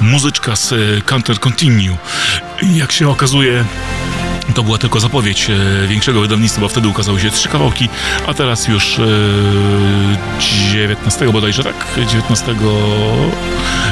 muzyczka 0.00 0.56
z 0.56 0.72
e, 0.72 0.76
Counter 1.06 1.40
Continue. 1.40 1.96
Jak 2.62 2.92
się 2.92 3.08
okazuje, 3.08 3.64
to 4.54 4.62
była 4.62 4.78
tylko 4.78 5.00
zapowiedź 5.00 5.50
e, 5.50 5.86
większego 5.88 6.20
wydawnictwa, 6.20 6.60
bo 6.60 6.68
wtedy 6.68 6.88
ukazały 6.88 7.20
się 7.20 7.30
trzy 7.30 7.48
kawałki, 7.48 7.88
a 8.26 8.34
teraz 8.34 8.68
już 8.68 8.98
e, 8.98 9.02
19 10.40 11.32
bodajże, 11.32 11.64
tak? 11.64 11.86
19... 12.06 12.54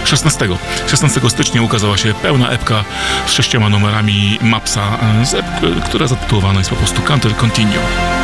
16. 0.05 0.49
16 0.89 1.31
stycznia 1.31 1.63
ukazała 1.63 1.97
się 1.97 2.15
pełna 2.15 2.49
epka 2.49 2.85
z 3.27 3.33
sześcioma 3.33 3.69
numerami 3.69 4.39
Mapsa, 4.43 4.99
e, 5.23 5.81
która 5.89 6.07
zatytułowana 6.07 6.59
jest 6.59 6.71
po 6.71 6.77
prostu 6.77 7.03
Counter 7.03 7.37
Continue. 7.37 8.22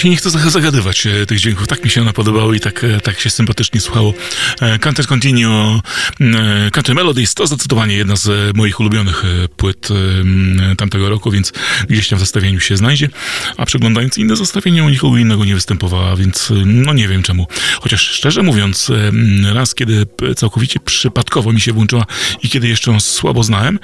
Się 0.00 0.10
nie 0.10 0.16
chce 0.16 0.30
zagadywać 0.30 1.06
e, 1.06 1.26
tych 1.26 1.38
dźwięków. 1.38 1.66
Tak 1.66 1.84
mi 1.84 1.90
się 1.90 2.00
one 2.00 2.12
podobały 2.12 2.56
i 2.56 2.60
tak, 2.60 2.84
e, 2.84 3.00
tak 3.00 3.20
się 3.20 3.30
sympatycznie 3.30 3.80
słuchało. 3.80 4.14
E, 4.60 4.78
Canter 4.78 5.06
Continuo, 5.06 5.82
e, 6.20 6.70
Country 6.70 6.94
Melodies 6.94 7.34
to 7.34 7.46
zdecydowanie 7.46 7.96
jedna 7.96 8.16
z 8.16 8.56
moich 8.56 8.80
ulubionych 8.80 9.24
płyt 9.56 9.88
e, 9.90 9.94
m, 10.20 10.60
tamtego 10.78 11.08
roku, 11.08 11.30
więc 11.30 11.52
gdzieś 11.88 12.08
tam 12.08 12.18
w 12.18 12.20
zestawieniu 12.20 12.60
się 12.60 12.76
znajdzie. 12.76 13.08
A 13.56 13.66
przeglądając 13.66 14.18
inne 14.18 14.36
zestawienie, 14.36 14.84
u 14.84 14.88
nikogo 14.88 15.16
innego 15.16 15.44
nie 15.44 15.54
występowała, 15.54 16.16
więc 16.16 16.52
no 16.64 16.92
nie 16.92 17.08
wiem 17.08 17.22
czemu. 17.22 17.46
Chociaż 17.80 18.02
szczerze 18.02 18.42
mówiąc, 18.42 18.90
e, 18.90 19.08
m, 19.08 19.46
raz 19.52 19.74
kiedy 19.74 20.06
całkowicie 20.36 20.80
przypadkowo 20.80 21.52
mi 21.52 21.60
się 21.60 21.72
włączyła 21.72 22.06
i 22.42 22.48
kiedy 22.48 22.68
jeszcze 22.68 22.90
ją 22.90 23.00
słabo 23.00 23.42
znałem, 23.42 23.78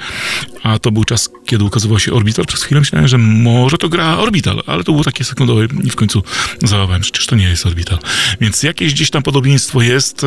a 0.67 0.79
to 0.79 0.93
był 0.93 1.05
czas, 1.05 1.31
kiedy 1.47 1.65
ukazywał 1.65 1.99
się 1.99 2.13
Orbital, 2.13 2.47
przez 2.47 2.63
chwilę 2.63 2.81
myślałem, 2.81 3.09
że 3.09 3.19
może 3.19 3.79
to 3.79 3.89
gra 3.89 4.19
Orbital, 4.19 4.63
ale 4.67 4.85
to 4.85 4.93
było 4.93 5.05
takie 5.05 5.25
sekundowe 5.25 5.67
i 5.85 5.91
w 5.91 5.97
końcu 5.97 6.23
załapałem, 6.63 7.03
przecież 7.03 7.27
to 7.27 7.37
nie 7.37 7.49
jest 7.49 7.67
Orbital. 7.67 7.99
Więc 8.41 8.63
jakieś 8.63 8.95
gdzieś 8.95 9.11
tam 9.11 9.23
podobieństwo 9.23 9.83
jest 9.83 10.27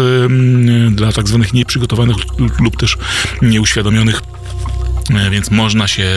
dla 0.92 1.12
tak 1.12 1.28
zwanych 1.28 1.54
nieprzygotowanych 1.54 2.18
lub, 2.60 2.78
też 2.78 2.98
nieuświadomionych 3.42 4.22
więc 5.32 5.52
można 5.52 5.88
się 5.88 6.08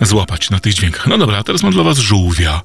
złapać 0.00 0.50
na 0.50 0.60
tych 0.60 0.74
dźwiękach. 0.74 1.06
No 1.06 1.18
dobra, 1.18 1.38
a 1.38 1.42
teraz 1.42 1.62
mam 1.62 1.72
dla 1.72 1.82
was 1.82 1.98
żółwia. 1.98 2.62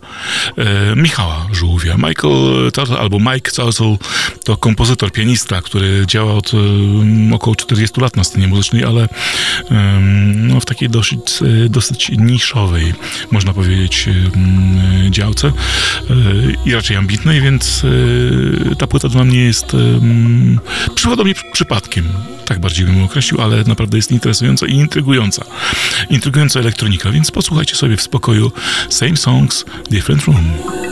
E, 0.57 0.95
Michała 0.95 1.47
Żółwia. 1.51 1.95
Michael 1.97 2.71
Turtle, 2.73 2.99
albo 2.99 3.19
Mike 3.19 3.51
Turtle 3.51 3.97
to 4.43 4.57
kompozytor, 4.57 5.11
pianista, 5.11 5.61
który 5.61 6.03
działa 6.07 6.33
od 6.33 6.51
e, 6.53 7.35
około 7.35 7.55
40 7.55 8.01
lat 8.01 8.15
na 8.15 8.23
scenie 8.23 8.47
muzycznej, 8.47 8.83
ale 8.83 9.07
em, 9.69 10.47
no, 10.47 10.59
w 10.59 10.65
takiej 10.65 10.89
dosyć, 10.89 11.19
e, 11.65 11.69
dosyć 11.69 12.09
niszowej, 12.17 12.93
można 13.31 13.53
powiedzieć, 13.53 14.07
em, 14.07 15.13
działce 15.13 15.47
e, 15.47 15.53
i 16.65 16.73
raczej 16.73 16.97
ambitnej, 16.97 17.41
więc 17.41 17.83
e, 18.71 18.75
ta 18.75 18.87
płyta 18.87 19.09
dla 19.09 19.23
mnie 19.23 19.39
jest 19.39 19.73
em, 19.73 20.59
przypadła 20.95 21.25
mi 21.25 21.33
przypadkiem. 21.53 22.05
Tak 22.45 22.59
bardziej 22.59 22.85
bym 22.85 23.03
określił, 23.03 23.41
ale 23.41 23.63
naprawdę 23.63 23.97
jest 23.97 24.11
interesująca 24.11 24.67
i 24.67 24.75
intrygująca. 25.01 25.45
Intrygująca 26.09 26.59
elektronika, 26.59 27.11
więc 27.11 27.31
posłuchajcie 27.31 27.75
sobie 27.75 27.97
w 27.97 28.01
spokoju 28.01 28.51
Same 28.89 29.17
Songs, 29.17 29.65
Different 29.89 30.23
Room. 30.23 30.90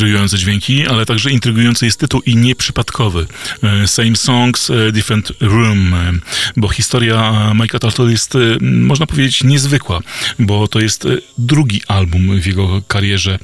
Intrygujące 0.00 0.38
dźwięki, 0.38 0.86
ale 0.86 1.06
także 1.06 1.30
intrygujący 1.30 1.84
jest 1.84 2.00
tytuł 2.00 2.22
i 2.26 2.36
nieprzypadkowy. 2.36 3.26
E, 3.62 3.88
Same 3.88 4.16
Songs, 4.16 4.70
e, 4.70 4.92
Different 4.92 5.32
Room, 5.40 5.94
e, 5.94 6.12
bo 6.56 6.68
historia 6.68 7.32
Mike'a 7.54 7.78
Turtle 7.78 8.10
jest, 8.10 8.34
można 8.60 9.06
powiedzieć, 9.06 9.44
niezwykła, 9.44 10.00
bo 10.38 10.68
to 10.68 10.80
jest 10.80 11.08
drugi 11.38 11.82
album 11.88 12.40
w 12.40 12.46
jego 12.46 12.82
karierze 12.88 13.38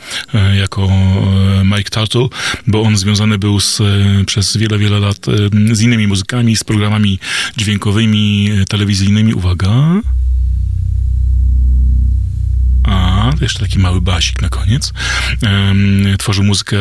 jako 0.59 0.89
Mike 1.65 1.91
Turtle, 1.91 2.29
bo 2.67 2.83
on 2.83 2.97
związany 2.97 3.39
był 3.39 3.61
z, 3.61 3.83
przez 4.27 4.57
wiele, 4.57 4.79
wiele 4.79 5.01
lat 5.01 5.27
z 5.73 5.81
innymi 5.81 6.07
muzykami, 6.07 6.57
z 6.57 6.65
programami 6.65 7.19
dźwiękowymi, 7.57 8.51
telewizyjnymi. 8.69 9.35
Uwaga 9.35 10.01
jeszcze 13.47 13.61
taki 13.61 13.79
mały 13.79 14.01
basik 14.01 14.43
na 14.43 14.49
koniec. 14.49 14.93
Tworzył 16.19 16.45
muzykę 16.45 16.79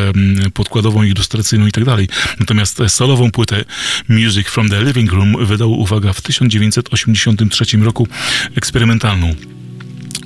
podkładową, 0.54 1.04
ilustracyjną 1.04 1.68
i 1.68 1.72
tak 1.72 1.86
dalej. 1.86 2.10
Natomiast 2.40 2.82
solową 2.88 3.32
płytę 3.32 3.66
Music 4.10 4.48
from 4.48 4.70
the 4.70 4.84
Living 4.84 5.12
Room 5.12 5.46
wydał, 5.46 5.72
uwaga, 5.72 6.14
w 6.14 6.22
1983 6.22 7.78
roku 7.78 8.08
eksperymentalną 8.56 9.36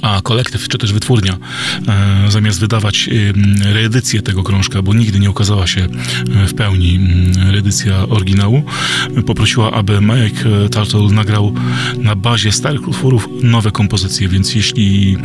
a 0.01 0.21
kolektyw 0.21 0.67
czy 0.67 0.77
też 0.77 0.93
wytwórnia 0.93 1.37
e, 1.87 2.31
zamiast 2.31 2.59
wydawać 2.59 3.09
e, 3.63 3.73
reedycję 3.73 4.21
tego 4.21 4.43
krążka, 4.43 4.81
bo 4.81 4.93
nigdy 4.93 5.19
nie 5.19 5.29
ukazała 5.29 5.67
się 5.67 5.81
e, 5.81 6.47
w 6.47 6.53
pełni 6.53 6.99
e, 7.47 7.51
reedycja 7.51 8.07
oryginału, 8.07 8.63
poprosiła, 9.25 9.71
aby 9.71 10.01
Mike 10.01 10.69
Turtle 10.71 11.01
nagrał 11.01 11.53
na 11.97 12.15
bazie 12.15 12.51
starych 12.51 12.87
utworów 12.87 13.29
nowe 13.43 13.71
kompozycje, 13.71 14.27
więc 14.27 14.55
jeśli 14.55 15.17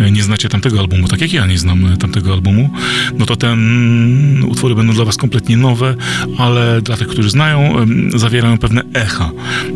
e, 0.00 0.10
nie 0.10 0.22
znacie 0.22 0.48
tamtego 0.48 0.80
albumu, 0.80 1.08
tak 1.08 1.20
jak 1.20 1.32
ja 1.32 1.46
nie 1.46 1.58
znam 1.58 1.96
tamtego 1.96 2.32
albumu, 2.32 2.70
no 3.18 3.26
to 3.26 3.36
ten 3.36 4.44
utwory 4.48 4.74
będą 4.74 4.92
dla 4.92 5.04
was 5.04 5.16
kompletnie 5.16 5.56
nowe, 5.56 5.94
ale 6.38 6.82
dla 6.82 6.96
tych, 6.96 7.08
którzy 7.08 7.30
znają, 7.30 7.86
zawierają 8.14 8.58
pewne 8.58 8.82
echa 8.94 9.30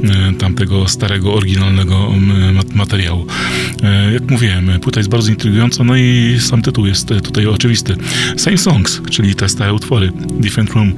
e, 0.05 0.33
tamtego 0.33 0.89
starego, 0.89 1.35
oryginalnego 1.35 2.13
materiału. 2.75 3.27
Jak 4.13 4.31
mówię, 4.31 4.44
mówiłem, 4.45 4.81
płyta 4.81 5.01
jest 5.01 5.11
bardzo 5.11 5.31
intrygująca, 5.31 5.85
no 5.85 5.97
i 5.97 6.37
sam 6.41 6.63
tytuł 6.63 6.87
jest 6.87 7.09
tutaj 7.23 7.47
oczywisty. 7.47 7.97
Same 8.37 8.59
Songs, 8.59 9.01
czyli 9.11 9.35
te 9.35 9.49
stare 9.49 9.75
utwory, 9.75 10.13
Different 10.41 10.71
Room, 10.71 10.95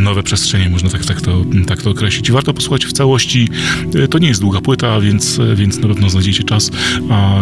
nowe 0.00 0.22
przestrzenie, 0.22 0.70
można 0.70 0.90
tak, 0.90 1.04
tak, 1.04 1.20
to, 1.20 1.44
tak 1.66 1.82
to 1.82 1.90
określić. 1.90 2.30
Warto 2.30 2.54
posłuchać 2.54 2.86
w 2.86 2.92
całości. 2.92 3.48
To 4.10 4.18
nie 4.18 4.28
jest 4.28 4.40
długa 4.40 4.60
płyta, 4.60 5.00
więc, 5.00 5.40
więc 5.54 5.78
na 5.78 5.88
pewno 5.88 6.10
znajdziecie 6.10 6.44
czas, 6.44 6.70
a 7.10 7.34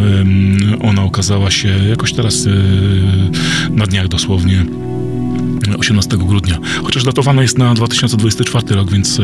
ona 0.80 1.04
okazała 1.04 1.50
się 1.50 1.68
jakoś 1.88 2.12
teraz 2.12 2.46
e, 2.46 2.50
na 3.70 3.86
dniach 3.86 4.08
dosłownie 4.08 4.66
18 5.78 6.16
grudnia. 6.16 6.58
Chociaż 6.82 7.04
datowana 7.04 7.42
jest 7.42 7.58
na 7.58 7.74
2024 7.74 8.74
rok, 8.74 8.90
więc 8.90 9.20
e, 9.20 9.22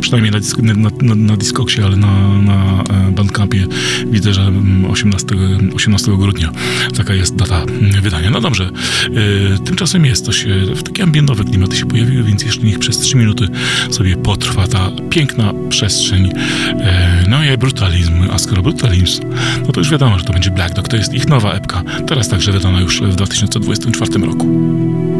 przynajmniej 0.00 0.32
na, 0.32 0.40
disk, 0.40 0.58
na, 0.58 0.90
na, 1.02 1.14
na 1.14 1.36
Discogsie, 1.36 1.82
ale 1.82 1.96
na, 1.96 2.42
na 2.42 2.82
e, 2.82 3.12
Bandcampie 3.12 3.66
widzę, 4.06 4.34
że 4.34 4.52
18, 4.88 5.34
mm, 5.34 5.70
18 5.74 6.16
grudnia 6.16 6.52
taka 6.96 7.14
jest 7.14 7.36
data 7.36 7.62
mm, 7.62 8.02
wydania. 8.02 8.30
No 8.30 8.40
dobrze, 8.40 8.70
e, 9.54 9.58
tymczasem 9.58 10.04
jest 10.04 10.24
coś, 10.24 10.46
takie 10.84 11.02
ambientowe 11.02 11.44
klimaty 11.44 11.76
się 11.76 11.86
pojawiły, 11.86 12.22
więc 12.22 12.42
jeszcze 12.42 12.62
niech 12.62 12.78
przez 12.78 12.98
3 12.98 13.16
minuty 13.16 13.48
sobie 13.90 14.16
potrwa 14.16 14.68
ta 14.68 14.90
piękna 15.10 15.52
przestrzeń. 15.68 16.32
No 17.28 17.44
i 17.44 17.58
brutalizm, 17.58 18.12
a 18.32 18.38
skoro 18.38 18.62
brutalizm, 18.62 19.22
no 19.66 19.72
to 19.72 19.80
już 19.80 19.90
wiadomo, 19.90 20.18
że 20.18 20.24
to 20.24 20.32
będzie 20.32 20.50
Black 20.50 20.74
Dog, 20.74 20.88
to 20.88 20.96
jest 20.96 21.14
ich 21.14 21.28
nowa 21.28 21.52
epka, 21.52 21.82
teraz 22.06 22.28
także 22.28 22.52
wydana 22.52 22.80
już 22.80 23.02
w 23.02 23.16
2024 23.16 24.26
roku. 24.26 25.11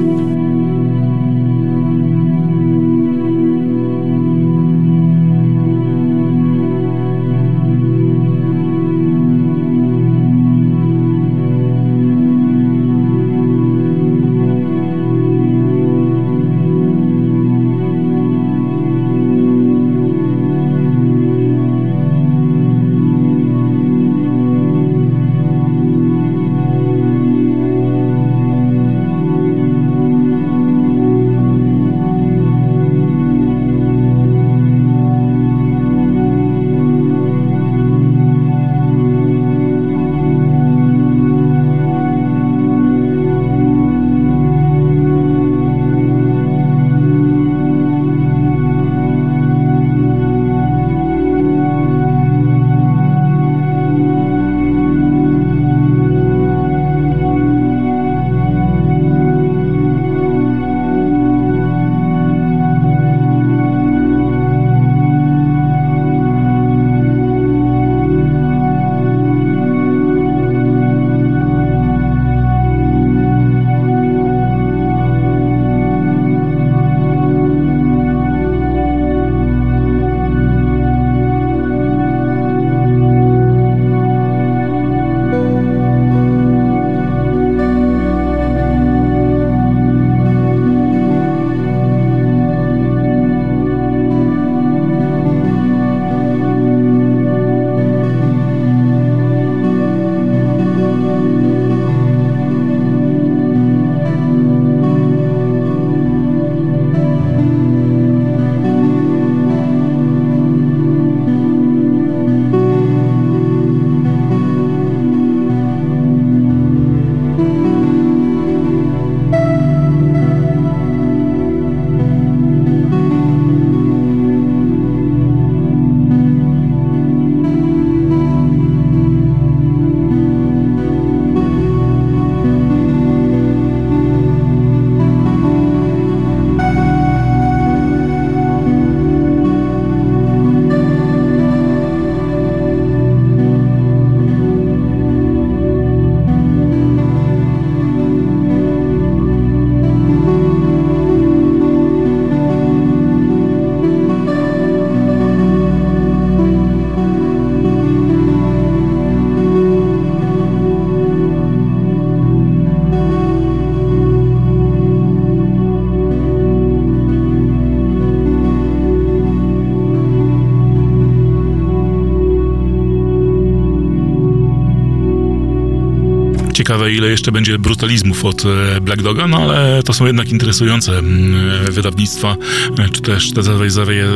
Ciekawe, 176.72 176.92
ile 176.92 177.08
jeszcze 177.08 177.32
będzie 177.32 177.58
brutalizmów 177.58 178.24
od 178.24 178.42
e, 178.46 178.80
Black 178.80 179.02
Doga, 179.02 179.26
no 179.26 179.38
ale 179.38 179.82
to 179.82 179.92
są 179.92 180.06
jednak 180.06 180.28
interesujące 180.28 180.98
mm, 180.98 181.72
wydawnictwa, 181.72 182.36
e, 182.78 182.88
czy 182.88 183.00
też 183.00 183.32
te 183.32 183.42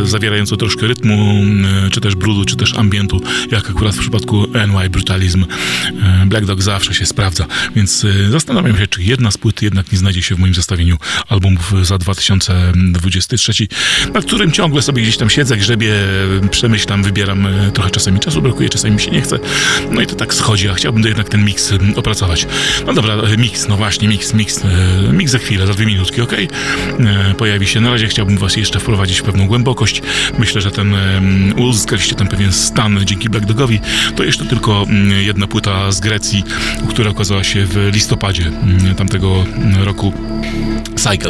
zawierające 0.05 0.57
troszkę 0.57 0.87
rytmu, 0.87 1.15
mm, 1.15 1.91
czy 1.91 2.01
też 2.01 2.15
brudu, 2.15 2.45
czy 2.45 2.57
też 2.57 2.75
ambientu, 2.75 3.21
jak 3.51 3.71
akurat 3.71 3.95
w 3.95 3.99
przypadku 3.99 4.47
NY 4.69 4.91
Brutalizm. 4.91 5.45
E, 6.03 6.27
Black 6.27 6.47
Dog 6.47 6.63
zawsze 6.63 6.95
się 6.95 7.07
sprawdza, 7.07 7.47
więc 7.75 8.07
zastanawiam 8.31 8.79
się, 8.79 8.87
czy 8.87 9.03
jedna 9.03 9.31
z 9.31 9.39
płyt 9.39 9.63
jednak 9.63 9.93
nie 9.93 9.99
znajdzie 9.99 10.23
się 10.23 10.35
w 10.35 10.39
moim 10.39 10.55
zestawieniu 10.55 10.97
albumów 11.37 11.87
za 11.87 11.99
2023, 11.99 13.53
na 14.15 14.21
którym 14.21 14.53
ciągle 14.53 14.83
sobie 14.83 15.03
gdzieś 15.03 15.17
tam 15.17 15.31
siedzę, 15.31 15.57
grzebie, 15.57 15.95
przemyślam, 16.51 17.03
wybieram, 17.03 17.49
trochę 17.75 17.91
czasami 17.91 18.21
czasu 18.21 18.43
brakuje, 18.43 18.69
czasami 18.69 18.95
mi 18.95 19.01
się 19.01 19.11
nie 19.11 19.21
chce, 19.21 19.39
no 19.91 20.01
i 20.01 20.07
to 20.07 20.15
tak 20.15 20.35
schodzi, 20.35 20.69
a 20.69 20.75
chciałbym 20.75 21.03
jednak 21.05 21.29
ten 21.29 21.45
miks 21.45 21.73
opracować. 21.97 22.47
No 22.87 22.93
dobra, 22.93 23.15
e, 23.15 23.37
mix, 23.37 23.69
no 23.69 23.77
właśnie, 23.77 24.09
mix, 24.09 24.35
e, 24.35 25.13
mix 25.13 25.33
za 25.33 25.39
chwilę, 25.39 25.67
za 25.67 25.75
dwie 25.75 25.87
minutki, 25.87 26.21
ok? 26.21 26.33
E, 26.33 27.35
pojawi 27.39 27.67
się. 27.67 27.81
Na 27.81 27.91
razie 27.91 28.09
chciałbym 28.09 28.39
Was 28.39 28.57
jeszcze 28.57 28.81
wprowadzić 28.81 29.21
w 29.21 29.23
pewną 29.23 29.47
głębokość. 29.47 30.03
Myślę, 30.39 30.61
że 30.61 30.71
ten 30.71 30.95
uzyskaliście 31.57 32.15
ten 32.15 32.29
pewien 32.29 32.53
stan 32.53 33.01
dzięki 33.05 33.29
Black 33.29 33.47
Dogowi. 33.47 33.81
To 34.17 34.25
jeszcze 34.25 34.45
tylko 34.45 34.83
mm, 34.83 35.23
jedna 35.23 35.47
płyta 35.47 35.93
z 35.93 36.01
Grecji, 36.01 36.45
która 36.89 37.11
okazała 37.11 37.45
się 37.45 37.67
w 37.67 37.91
listopadzie 37.93 38.47
mm, 38.47 38.95
tamtego 38.95 39.45
roku. 39.77 40.13
Cycles 40.97 41.26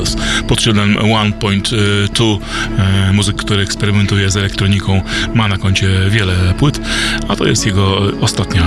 pod 0.48 0.60
szyldem 0.60 0.94
1.2 0.94 2.38
muzyk, 3.12 3.36
który 3.36 3.62
eksperymentuje 3.62 4.30
z 4.30 4.36
elektroniką 4.36 5.02
ma 5.34 5.48
na 5.48 5.58
koncie 5.58 5.88
wiele 6.10 6.54
płyt, 6.58 6.80
a 7.28 7.36
to 7.36 7.46
jest 7.46 7.66
jego 7.66 7.98
ostatnia 8.20 8.66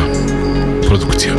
produkcja. 0.87 1.33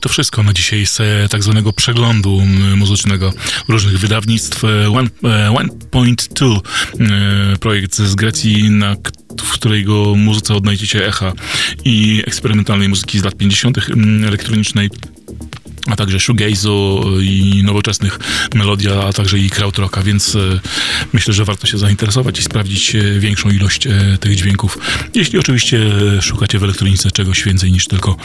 To 0.00 0.08
wszystko 0.08 0.42
na 0.42 0.52
dzisiaj 0.52 0.86
z 0.86 1.00
e, 1.00 1.28
tak 1.28 1.42
zwanego 1.42 1.72
przeglądu 1.72 2.42
muzycznego 2.76 3.32
różnych 3.68 3.98
wydawnictw. 3.98 4.64
E, 4.64 4.90
One, 5.56 5.68
Point 5.90 6.28
Two, 6.34 6.62
e, 7.00 7.56
projekt 7.56 7.96
z 7.96 8.14
Grecji, 8.14 8.70
na 8.70 8.96
w 9.42 9.52
którego 9.52 10.14
muzyce 10.14 10.54
odnajdziecie 10.54 11.06
echa 11.06 11.32
i 11.84 12.22
eksperymentalnej 12.26 12.88
muzyki 12.88 13.18
z 13.18 13.24
lat 13.24 13.36
50. 13.36 13.78
elektronicznej 14.26 14.90
także 16.00 16.18
shoegaze'u 16.18 17.04
i 17.22 17.62
nowoczesnych 17.64 18.18
melodia, 18.54 19.04
a 19.04 19.12
także 19.12 19.38
i 19.38 19.50
krautrocka, 19.50 20.02
więc 20.02 20.36
e, 20.36 20.60
myślę, 21.12 21.34
że 21.34 21.44
warto 21.44 21.66
się 21.66 21.78
zainteresować 21.78 22.38
i 22.38 22.42
sprawdzić 22.42 22.94
e, 22.94 23.20
większą 23.20 23.50
ilość 23.50 23.86
e, 23.86 24.18
tych 24.20 24.36
dźwięków. 24.36 24.78
Jeśli 25.14 25.38
oczywiście 25.38 25.78
szukacie 26.20 26.58
w 26.58 26.64
elektronice 26.64 27.10
czegoś 27.10 27.44
więcej 27.44 27.72
niż 27.72 27.86
tylko 27.86 28.16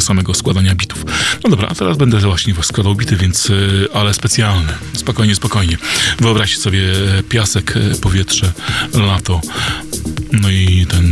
samego 0.00 0.34
składania 0.34 0.74
bitów. 0.74 1.04
No 1.44 1.50
dobra, 1.50 1.68
a 1.68 1.74
teraz 1.74 1.98
będę 1.98 2.18
właśnie 2.18 2.54
składał 2.62 2.94
bity, 2.94 3.16
więc 3.16 3.52
ale 3.94 4.14
specjalny. 4.14 4.72
Spokojnie, 4.96 5.34
spokojnie. 5.34 5.76
Wyobraźcie 6.20 6.56
sobie 6.56 6.82
piasek, 7.28 7.74
powietrze, 8.02 8.52
lato, 8.94 9.40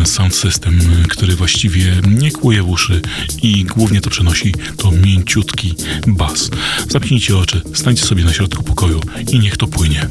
sound 0.07 0.35
system, 0.35 0.81
który 1.09 1.37
właściwie 1.37 1.97
nie 2.09 2.31
kłuje 2.31 2.63
w 2.63 2.69
uszy 2.69 3.01
i 3.43 3.65
głównie 3.65 4.01
to 4.01 4.11
przenosi 4.11 4.55
to 4.77 4.91
mięciutki 4.93 5.75
bas. 6.07 6.51
Zamknijcie 6.89 7.39
oczy, 7.39 7.63
stańcie 7.75 8.07
sobie 8.07 8.25
na 8.25 8.33
środku 8.33 8.63
pokoju 8.63 9.01
i 9.33 9.39
niech 9.39 9.57
to 9.57 9.67
płynie. 9.67 10.07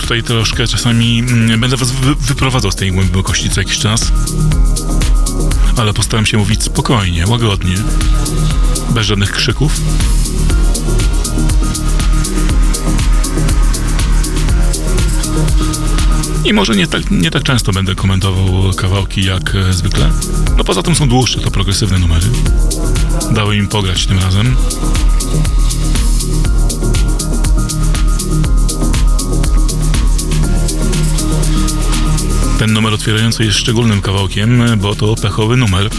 Tutaj 0.00 0.22
troszkę 0.22 0.66
czasami 0.66 1.18
mm, 1.18 1.60
będę 1.60 1.76
was 1.76 1.90
wy 1.90 2.14
wyprowadzał 2.14 2.72
z 2.72 2.76
tej 2.76 2.92
głębokości 2.92 3.50
co 3.50 3.60
jakiś 3.60 3.78
czas. 3.78 4.12
Ale 5.76 5.94
postaram 5.94 6.26
się 6.26 6.38
mówić 6.38 6.62
spokojnie, 6.62 7.26
łagodnie, 7.26 7.74
bez 8.90 9.06
żadnych 9.06 9.32
krzyków. 9.32 9.80
I 16.44 16.52
może 16.52 16.76
nie 16.76 16.86
tak, 16.86 17.10
nie 17.10 17.30
tak 17.30 17.42
często 17.42 17.72
będę 17.72 17.94
komentował 17.94 18.72
kawałki 18.76 19.24
jak 19.24 19.54
e, 19.54 19.72
zwykle. 19.72 20.10
No 20.56 20.64
poza 20.64 20.82
tym 20.82 20.94
są 20.94 21.08
dłuższe, 21.08 21.40
to 21.40 21.50
progresywne 21.50 21.98
numery. 21.98 22.26
Dały 23.32 23.56
im 23.56 23.68
pograć 23.68 24.06
tym 24.06 24.18
razem. 24.18 24.56
Ten 32.58 32.72
numer 32.72 32.94
otwierający 32.94 33.44
jest 33.44 33.58
szczególnym 33.58 34.02
kawałkiem, 34.02 34.62
bo 34.78 34.94
to 34.94 35.14
pechowy 35.14 35.56
numer. 35.56 35.90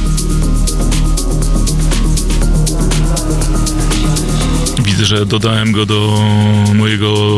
Widzę, 4.83 5.05
że 5.05 5.25
dodałem 5.25 5.71
go 5.71 5.85
do 5.85 6.21
mojego 6.73 7.37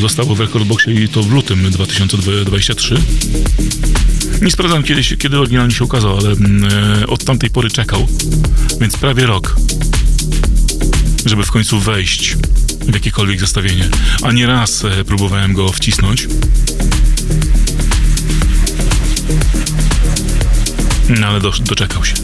zestawu 0.00 0.34
w 0.34 0.40
Recordboxie 0.40 1.04
i 1.04 1.08
to 1.08 1.22
w 1.22 1.32
lutym 1.32 1.70
2023. 1.70 2.96
Nie 4.42 4.50
sprawdzam 4.50 4.82
kiedy, 4.82 5.02
kiedy 5.02 5.38
oryginalnie 5.38 5.74
się 5.74 5.84
ukazał, 5.84 6.18
ale 6.18 6.30
e, 6.30 7.06
od 7.06 7.24
tamtej 7.24 7.50
pory 7.50 7.70
czekał, 7.70 8.06
więc 8.80 8.96
prawie 8.96 9.26
rok, 9.26 9.56
żeby 11.26 11.42
w 11.42 11.50
końcu 11.50 11.80
wejść 11.80 12.36
w 12.80 12.94
jakiekolwiek 12.94 13.40
zestawienie. 13.40 13.88
A 14.22 14.32
nie 14.32 14.46
raz 14.46 14.84
e, 14.84 15.04
próbowałem 15.04 15.52
go 15.52 15.68
wcisnąć. 15.68 16.28
No 21.08 21.26
ale 21.26 21.40
do, 21.40 21.52
doczekał 21.60 22.04
się. 22.04 22.14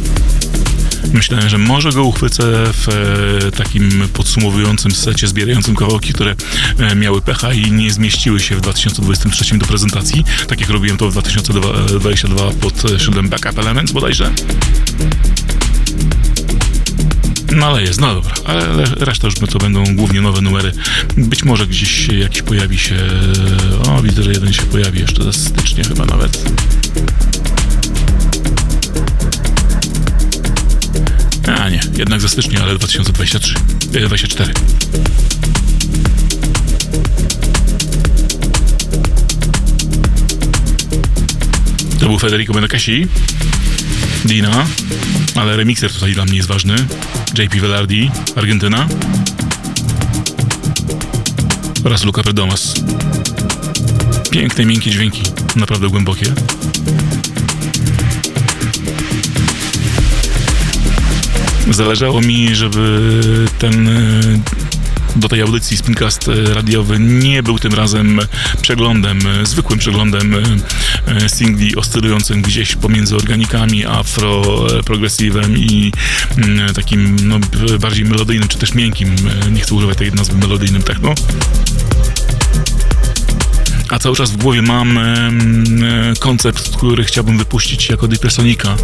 Myślałem, 1.12 1.49
że 1.49 1.59
może 1.59 1.93
go 1.93 2.05
uchwycę 2.05 2.43
w 2.72 2.89
e, 2.89 3.53
takim 3.53 4.09
podsumowującym 4.12 4.93
secie, 4.93 5.28
zbierającym 5.28 5.76
kawałki, 5.76 6.12
które 6.12 6.35
e, 6.78 6.95
miały 6.95 7.22
pecha 7.22 7.53
i 7.53 7.72
nie 7.72 7.91
zmieściły 7.91 8.41
się 8.41 8.57
w 8.57 8.61
2023 8.61 9.59
do 9.59 9.66
prezentacji, 9.66 10.24
tak 10.47 10.61
jak 10.61 10.70
robiłem 10.70 10.97
to 10.97 11.09
w 11.09 11.12
2022 11.12 12.51
pod 12.51 13.01
szyldem 13.01 13.28
Backup 13.28 13.59
Elements 13.59 13.93
bodajże. 13.93 14.31
No 17.53 17.66
ale 17.66 17.83
jest, 17.83 18.01
no 18.01 18.14
dobra, 18.14 18.35
ale 18.45 18.85
reszta 18.85 19.26
już 19.26 19.35
to 19.35 19.59
będą 19.59 19.85
głównie 19.97 20.20
nowe 20.20 20.41
numery. 20.41 20.72
Być 21.16 21.45
może 21.45 21.66
gdzieś 21.66 22.09
jakiś 22.09 22.43
pojawi 22.43 22.78
się, 22.78 22.97
o 23.89 24.03
widzę, 24.03 24.22
że 24.22 24.33
jeden 24.33 24.53
się 24.53 24.62
pojawi 24.62 25.01
jeszcze 25.01 25.24
ze 25.24 25.33
stycznia 25.33 25.85
chyba 25.85 26.05
nawet. 26.05 26.45
Jednak 31.99 32.20
ze 32.20 32.28
stycznia, 32.28 32.62
ale 32.62 32.74
2023, 32.74 33.55
24. 33.91 34.53
To 42.01 42.07
był 42.07 42.18
Federico 42.18 42.53
Benacasi, 42.53 43.07
Dina, 44.24 44.66
ale 45.35 45.57
remixer 45.57 45.93
tutaj 45.93 46.12
dla 46.12 46.24
mnie 46.24 46.37
jest 46.37 46.49
ważny. 46.49 46.74
JP 47.39 47.61
Velardi, 47.61 48.11
Argentyna 48.37 48.89
oraz 51.85 52.05
Luca 52.05 52.22
Perdomas. 52.22 52.74
Piękne, 54.31 54.64
miękkie 54.64 54.91
dźwięki, 54.91 55.22
naprawdę 55.57 55.89
głębokie. 55.89 56.26
Zależało 61.71 62.21
mi, 62.21 62.57
żeby 62.57 63.21
ten 63.59 63.89
do 65.16 65.29
tej 65.29 65.43
audycji 65.43 65.77
Spincast 65.77 66.31
radiowy 66.55 66.99
nie 66.99 67.43
był 67.43 67.59
tym 67.59 67.75
razem 67.75 68.21
przeglądem, 68.62 69.18
zwykłym 69.43 69.79
przeglądem 69.79 70.35
e, 71.07 71.29
singli 71.29 71.77
oscylującym 71.77 72.43
gdzieś 72.43 72.77
pomiędzy 72.77 73.16
organikami, 73.16 73.87
afro, 73.87 74.43
progresywem 74.85 75.59
i 75.59 75.93
mm, 76.37 76.75
takim 76.75 77.16
no, 77.29 77.39
bardziej 77.81 78.05
melodyjnym, 78.05 78.49
czy 78.49 78.59
też 78.59 78.75
miękkim, 78.75 79.14
e, 79.47 79.51
nie 79.51 79.61
chcę 79.61 79.75
używać 79.75 79.99
tej 79.99 80.12
nazwy 80.12 80.39
melodyjnym 80.39 80.83
techno. 80.83 81.14
A 83.91 83.99
cały 83.99 84.16
czas 84.16 84.31
w 84.31 84.37
głowie 84.37 84.62
mam 84.62 84.99
e, 84.99 85.33
koncept, 86.18 86.77
który 86.77 87.05
chciałbym 87.05 87.39
wypuścić 87.39 87.89
jako 87.89 88.09
Depressonika 88.09 88.77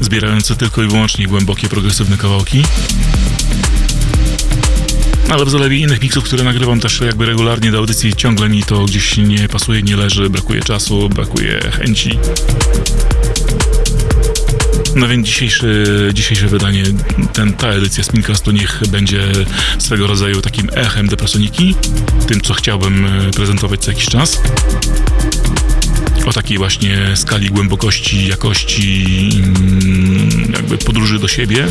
zbierający 0.00 0.56
tylko 0.56 0.82
i 0.82 0.88
wyłącznie 0.88 1.26
głębokie, 1.26 1.68
progresywne 1.68 2.16
kawałki. 2.16 2.62
Ale 5.30 5.44
w 5.44 5.50
zalewie 5.50 5.78
innych 5.78 6.02
miksów, 6.02 6.24
które 6.24 6.44
nagrywam 6.44 6.80
też 6.80 7.00
jakby 7.00 7.26
regularnie 7.26 7.70
do 7.70 7.78
audycji, 7.78 8.16
ciągle 8.16 8.48
mi 8.48 8.62
to 8.62 8.84
gdzieś 8.84 9.16
nie 9.16 9.48
pasuje, 9.48 9.82
nie 9.82 9.96
leży, 9.96 10.30
brakuje 10.30 10.62
czasu, 10.62 11.08
brakuje 11.08 11.60
chęci. 11.60 12.18
No 14.96 15.08
więc 15.08 15.26
dzisiejszy, 15.26 15.84
dzisiejsze 16.14 16.48
wydanie, 16.48 16.84
ten, 17.32 17.52
ta 17.52 17.68
edycja 17.68 18.04
Spincastu 18.04 18.50
niech 18.50 18.82
będzie 18.88 19.22
swego 19.78 20.06
rodzaju 20.06 20.42
takim 20.42 20.68
echem 20.72 21.06
depresoniki, 21.06 21.74
tym 22.26 22.40
co 22.40 22.54
chciałbym 22.54 23.06
e, 23.06 23.30
prezentować 23.30 23.80
co 23.80 23.90
jakiś 23.90 24.06
czas. 24.06 24.40
O 26.26 26.32
takiej 26.32 26.58
właśnie 26.58 27.16
skali 27.16 27.48
głębokości, 27.48 28.28
jakości, 28.28 29.04
mm, 29.36 30.52
jakby 30.52 30.78
podróży 30.78 31.18
do 31.18 31.28
siebie. 31.28 31.66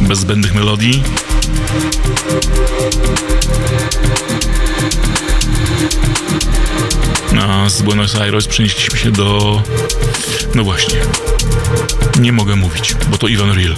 Bez 0.00 0.18
zbędnych 0.18 0.54
melodii. 0.54 1.02
A 7.40 7.68
z 7.68 7.82
Buenos 7.82 8.16
Aires 8.16 8.46
przenieśliśmy 8.46 8.98
się 8.98 9.10
do... 9.10 9.62
No 10.54 10.64
właśnie. 10.64 10.98
Nie 12.20 12.32
mogę 12.32 12.56
mówić, 12.56 12.94
bo 13.10 13.18
to 13.18 13.28
Ivan 13.28 13.52
Real. 13.52 13.74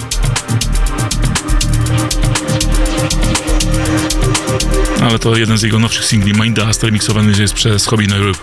Ale 5.03 5.19
to 5.19 5.35
jeden 5.37 5.57
z 5.57 5.61
jego 5.61 5.79
nowszych 5.79 6.05
singli, 6.05 6.33
Mind 6.41 6.59
Dust, 6.59 6.83
remixowany 6.83 7.33
jest 7.39 7.53
przez 7.53 7.85
Hobby 7.85 8.07
Nairobi. 8.07 8.39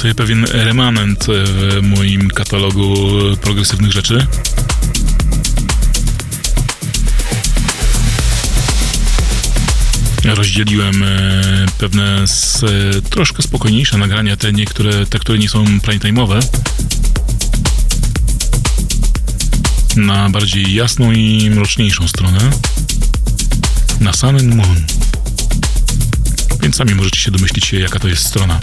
Sobie 0.00 0.14
pewien 0.14 0.44
remanent 0.44 1.26
w 1.28 1.78
moim 1.82 2.28
katalogu 2.28 2.94
progresywnych 3.40 3.92
rzeczy. 3.92 4.26
Rozdzieliłem 10.24 11.02
e, 11.02 11.66
pewne 11.78 12.26
z, 12.26 12.62
e, 12.64 12.66
troszkę 13.10 13.42
spokojniejsze 13.42 13.98
nagrania, 13.98 14.36
te 14.36 14.52
niektóre, 14.52 15.06
te, 15.06 15.18
które 15.18 15.38
nie 15.38 15.48
są 15.48 15.80
prime 15.80 16.00
time'owe, 16.00 16.40
na 19.96 20.30
bardziej 20.30 20.74
jasną 20.74 21.12
i 21.12 21.50
mroczniejszą 21.50 22.08
stronę, 22.08 22.50
na 24.00 24.12
Sun 24.12 24.36
and 24.36 24.54
Moon. 24.54 24.76
Więc 26.62 26.76
sami 26.76 26.94
możecie 26.94 27.20
się 27.20 27.30
domyślić, 27.30 27.72
jaka 27.72 27.98
to 27.98 28.08
jest 28.08 28.26
strona. 28.26 28.60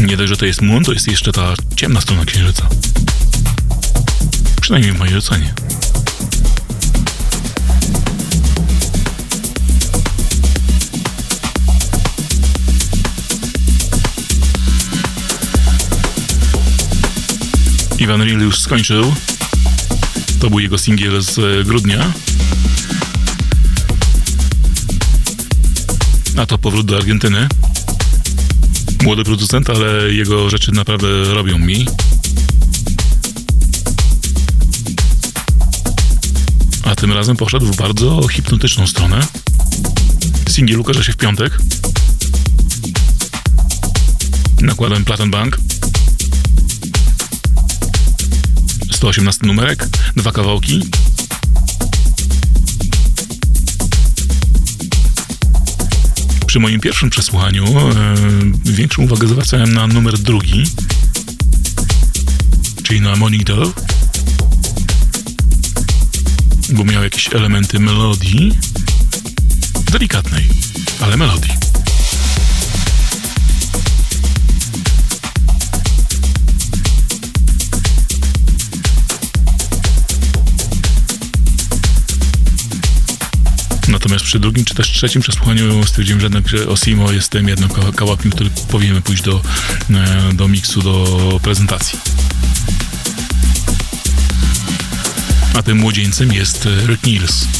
Nie 0.00 0.16
dość, 0.16 0.28
że 0.28 0.36
to 0.36 0.46
jest 0.46 0.62
Moon, 0.62 0.84
to 0.84 0.92
jest 0.92 1.08
jeszcze 1.08 1.32
ta 1.32 1.54
ciemna 1.76 2.00
strona 2.00 2.24
Księżyca. 2.24 2.68
Przynajmniej 4.60 4.92
w 4.92 4.98
mojej 4.98 5.16
ocenie. 5.16 5.54
Iwan 17.98 18.22
Real 18.22 18.40
już 18.40 18.60
skończył. 18.60 19.14
To 20.40 20.50
był 20.50 20.58
jego 20.60 20.78
singiel 20.78 21.22
z 21.22 21.66
grudnia. 21.66 22.12
A 26.36 26.46
to 26.46 26.58
powrót 26.58 26.86
do 26.86 26.96
Argentyny 26.96 27.48
młody 29.02 29.24
producent, 29.24 29.70
ale 29.70 30.12
jego 30.12 30.50
rzeczy 30.50 30.72
naprawdę 30.72 31.24
robią 31.34 31.58
mi. 31.58 31.86
A 36.84 36.94
tym 36.94 37.12
razem 37.12 37.36
poszedł 37.36 37.66
w 37.66 37.76
bardzo 37.76 38.28
hipnotyczną 38.28 38.86
stronę. 38.86 39.20
Singiel 40.48 40.80
ukaże 40.80 41.04
się 41.04 41.12
w 41.12 41.16
piątek. 41.16 41.58
Nakładem 44.60 45.04
Platen 45.04 45.30
Bank. 45.30 45.58
118 48.90 49.46
numerek, 49.46 49.88
dwa 50.16 50.32
kawałki. 50.32 50.82
Przy 56.48 56.60
moim 56.60 56.80
pierwszym 56.80 57.10
przesłuchaniu 57.10 57.64
e, 57.64 58.14
większą 58.64 59.02
uwagę 59.02 59.28
zwracałem 59.28 59.74
na 59.74 59.86
numer 59.86 60.18
drugi, 60.18 60.64
czyli 62.82 63.00
na 63.00 63.16
Monitor, 63.16 63.72
bo 66.70 66.84
miał 66.84 67.02
jakieś 67.02 67.34
elementy 67.34 67.80
melodii, 67.80 68.58
delikatnej, 69.92 70.44
ale 71.00 71.16
melodii. 71.16 71.57
Natomiast 84.08 84.24
przy 84.24 84.38
drugim 84.38 84.64
czy 84.64 84.74
też 84.74 84.92
trzecim 84.92 85.22
przesłuchaniu 85.22 85.84
stwierdziłem, 85.86 86.20
że 86.20 86.26
jednak 86.26 86.44
Osimo 86.68 87.12
jest 87.12 87.30
tym 87.30 87.48
kawałkiem, 87.96 88.30
który 88.30 88.50
powinienem 88.50 89.02
pójść 89.02 89.22
do, 89.22 89.42
e, 89.90 90.32
do 90.34 90.48
miksu, 90.48 90.82
do 90.82 91.40
prezentacji. 91.42 91.98
a 95.54 95.62
tym 95.62 95.78
młodzieńcem 95.78 96.32
jest 96.32 96.68
Rick 96.86 97.06
Niels. 97.06 97.57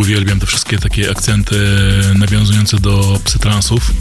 Uwielbiam 0.00 0.40
te 0.40 0.46
wszystkie 0.46 0.78
takie 0.78 1.10
akcenty 1.10 1.56
nawiązujące 2.14 2.78
do 2.78 3.20
psytransów. 3.24 3.92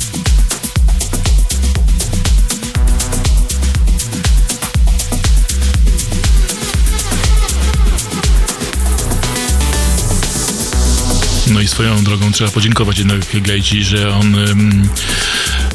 No 11.48 11.62
i 11.62 11.68
swoją 11.68 12.04
drogą 12.04 12.32
trzeba 12.32 12.52
podziękować 12.52 12.98
jednak 13.00 13.42
Gajci, 13.42 13.84
że 13.84 14.16
on 14.16 14.36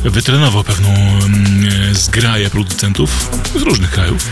wytrenował 0.05 0.65
pewną 0.65 0.89
um, 0.89 1.69
zgraję 1.93 2.51
producentów 2.51 3.31
z 3.59 3.63
różnych 3.63 3.91
krajów, 3.91 4.29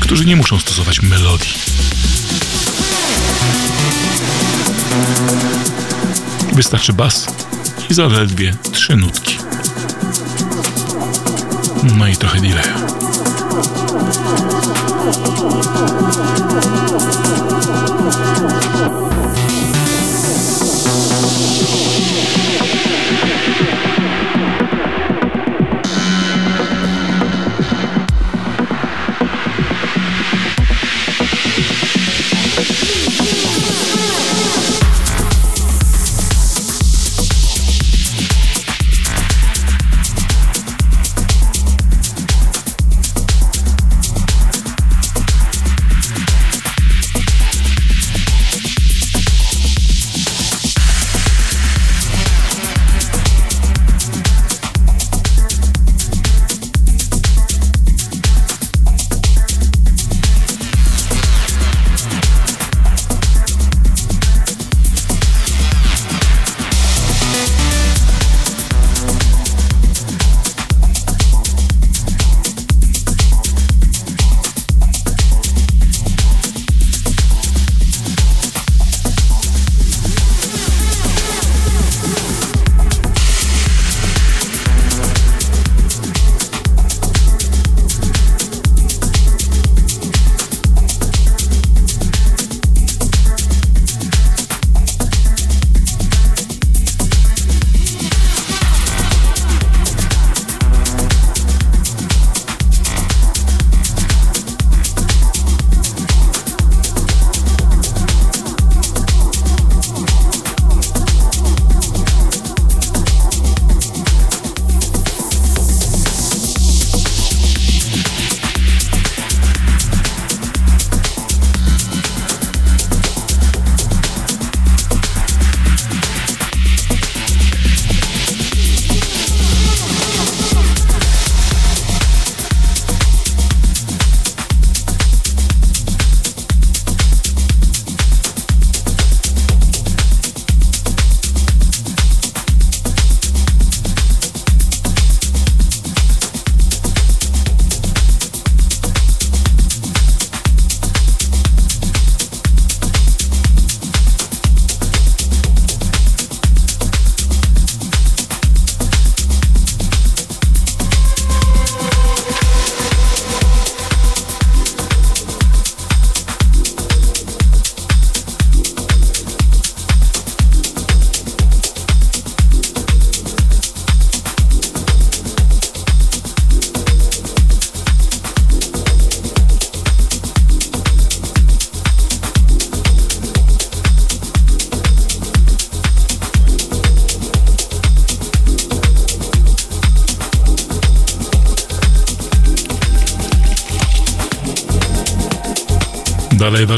którzy 0.00 0.24
nie 0.24 0.36
muszą 0.36 0.58
stosować 0.58 1.02
melodii. 1.02 1.54
Wystarczy 6.52 6.92
bas 6.92 7.26
i 7.90 7.94
zaledwie 7.94 8.54
trzy 8.72 8.96
nutki. 8.96 9.38
No 11.98 12.06
i 12.06 12.16
trochę 12.16 12.40
delaya. 12.40 12.92
dalej 23.52 23.91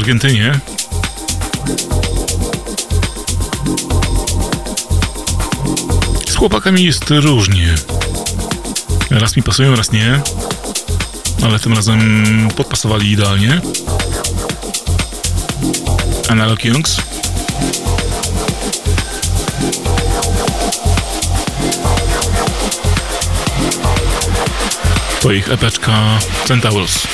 Argentynie. 0.05 0.59
Z 6.27 6.35
chłopakami 6.35 6.83
jest 6.83 7.09
różnie. 7.09 7.75
Raz 9.11 9.35
mi 9.35 9.43
pasują, 9.43 9.75
raz 9.75 9.91
nie. 9.91 10.21
Ale 11.43 11.59
tym 11.59 11.73
razem 11.73 12.47
podpasowali 12.55 13.11
idealnie. 13.11 13.61
Analog 16.29 16.65
Youngs. 16.65 17.01
To 25.21 25.31
ich 25.31 25.51
epeczka 25.51 26.19
Centaurus. 26.47 27.07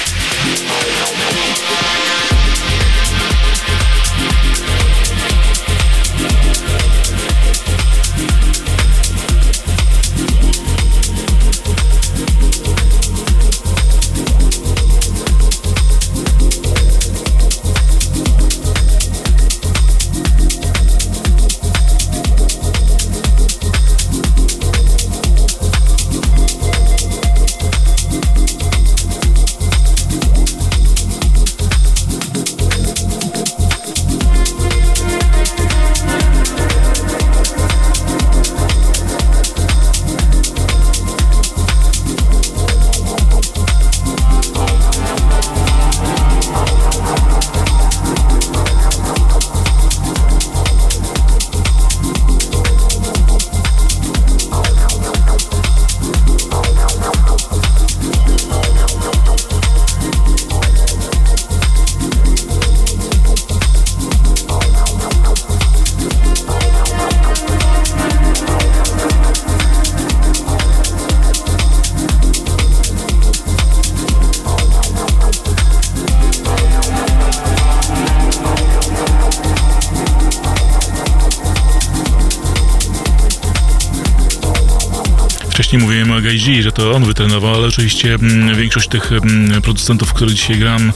Wcześniej 85.72 85.88
mówiłem 85.88 86.12
o 86.12 86.22
Gaiji, 86.22 86.64
że 86.64 86.72
to 86.72 86.92
on 86.92 87.06
wytrenował, 87.06 87.56
ale 87.56 87.68
oczywiście 87.68 88.14
mm, 88.14 88.56
większość 88.56 88.90
tych 88.90 89.12
mm, 89.12 89.62
producentów, 89.62 90.14
które 90.14 90.32
dzisiaj 90.32 90.60
gram, 90.60 90.94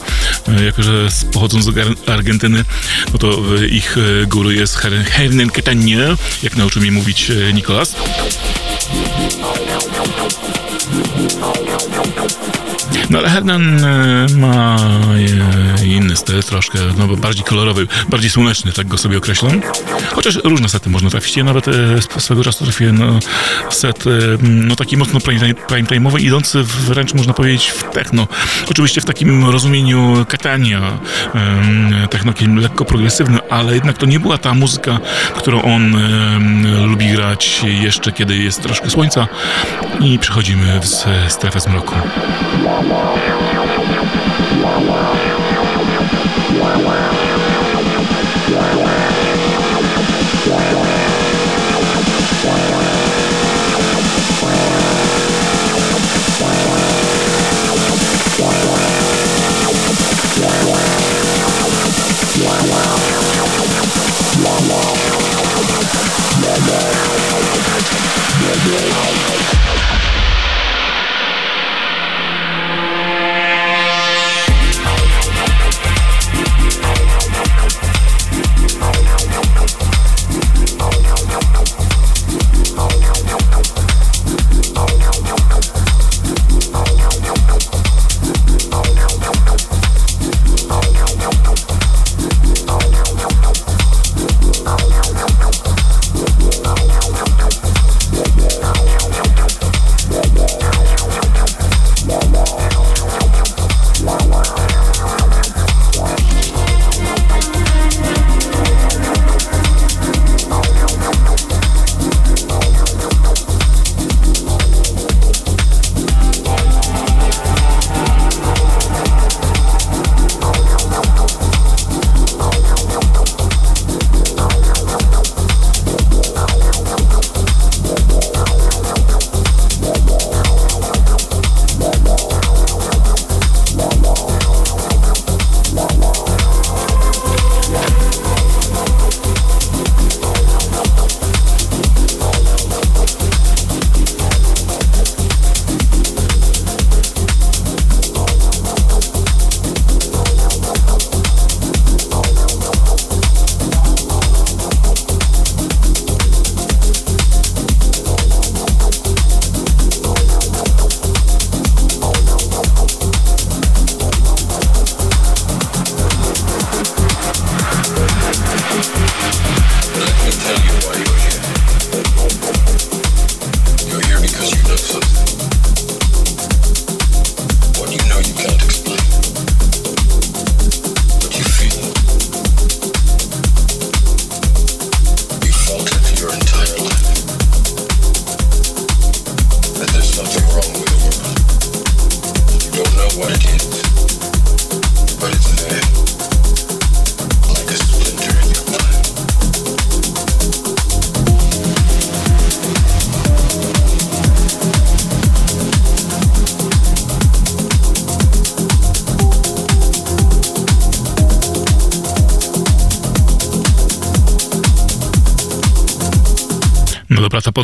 e, 0.48 0.64
jako 0.64 0.82
że 0.82 1.08
pochodzą 1.32 1.62
z 1.62 1.68
Argentyny, 2.08 2.64
no 3.12 3.18
to 3.18 3.42
e, 3.60 3.66
ich 3.66 3.96
e, 3.98 4.26
guru 4.26 4.50
jest 4.50 4.76
Hernan 5.10 5.50
Catania, 5.50 6.16
jak 6.42 6.56
nauczył 6.56 6.82
mnie 6.82 6.92
mówić 6.92 7.32
Nikolas. 7.54 7.96
No 13.16 13.20
ale 13.20 13.30
Hernan 13.30 13.84
e, 13.84 14.26
ma 14.36 14.76
e, 15.80 15.86
inny 15.86 16.16
styl, 16.16 16.42
troszkę 16.42 16.78
no, 16.98 17.16
bardziej 17.16 17.44
kolorowy, 17.44 17.86
bardziej 18.08 18.30
słoneczny, 18.30 18.72
tak 18.72 18.86
go 18.86 18.98
sobie 18.98 19.18
określę. 19.18 19.50
Chociaż 20.14 20.38
różne 20.44 20.68
sety 20.68 20.90
można 20.90 21.10
trafić. 21.10 21.36
Ja 21.36 21.44
nawet 21.44 21.68
e, 21.68 21.72
swego 22.20 22.44
czasu 22.44 22.64
trafiłem 22.64 22.98
na 22.98 23.06
set 23.70 24.04
no, 24.42 24.76
taki 24.76 24.96
mocno 24.96 25.20
prime, 25.20 25.54
prime 25.54 25.88
time'owy, 25.88 26.20
idący 26.20 26.62
wręcz 26.62 27.14
można 27.14 27.32
powiedzieć 27.32 27.66
w 27.68 27.82
techno. 27.82 28.28
Oczywiście 28.70 29.00
w 29.00 29.04
takim 29.04 29.44
rozumieniu 29.50 30.26
Catania, 30.28 30.98
technokiem 32.10 32.56
lekko 32.56 32.84
progresywnym, 32.84 33.40
ale 33.50 33.74
jednak 33.74 33.98
to 33.98 34.06
nie 34.06 34.20
była 34.20 34.38
ta 34.38 34.54
muzyka, 34.54 34.98
którą 35.36 35.62
on 35.62 35.96
lubi 36.86 37.08
grać 37.08 37.60
jeszcze 37.64 38.12
kiedy 38.12 38.36
jest 38.36 38.62
troszkę 38.62 38.90
słońca 38.90 39.28
i 40.00 40.18
przechodzimy 40.18 40.80
w 40.80 40.86
strefę 41.32 41.60
zmroku. 41.60 41.94
Wow, 46.58 46.82
wow. 46.84 47.15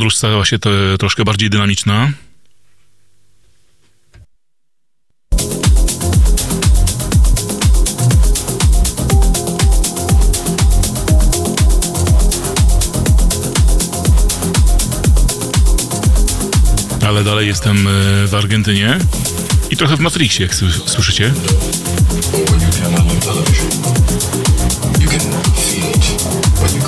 Podróż 0.03 0.17
stała 0.17 0.45
się 0.45 0.59
to 0.59 0.71
troszkę 0.99 1.25
bardziej 1.25 1.51
dynamiczna. 1.51 2.11
Ale 17.07 17.25
dalej 17.25 17.47
jestem 17.47 17.77
e, 17.77 17.91
w 18.27 18.35
Argentynie 18.35 18.99
i 19.71 19.77
trochę 19.77 19.97
w 19.97 20.01
Matrixie, 20.01 20.47
jak 20.47 20.55
słyszycie. 20.87 21.33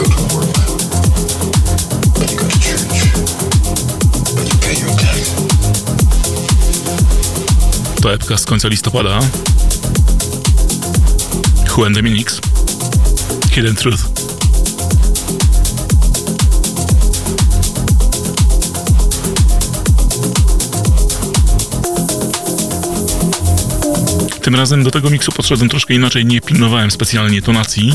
to 0.07 0.64
epka 8.13 8.39
z 8.39 8.45
końca 8.45 8.69
listopada. 8.69 9.21
Juan 11.77 11.93
Dominix. 11.93 12.41
Hidden 13.51 13.77
Truth. 13.77 14.03
Tym 24.43 24.55
razem 24.55 24.83
do 24.83 24.91
tego 24.91 25.11
miksu 25.11 25.33
podszedłem 25.33 25.69
troszkę 25.69 25.95
inaczej, 25.95 26.27
nie 26.27 26.41
pilnowałem 26.41 26.91
specjalnie 26.91 27.43
tonacji. 27.43 27.95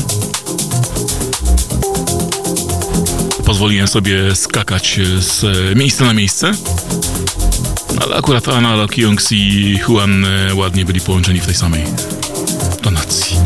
Pozwoliłem 3.44 3.88
sobie 3.88 4.36
skakać 4.36 5.00
z 5.18 5.44
miejsca 5.78 6.04
na 6.04 6.14
miejsce. 6.14 6.52
Ale 8.00 8.16
akurat 8.16 8.48
Analog 8.48 8.98
Youngs 8.98 9.32
i 9.32 9.78
Juan 9.88 10.24
e, 10.24 10.54
ładnie 10.54 10.84
byli 10.84 11.00
połączeni 11.00 11.40
w 11.40 11.46
tej 11.46 11.54
samej 11.54 11.84
tonacji. 12.82 13.36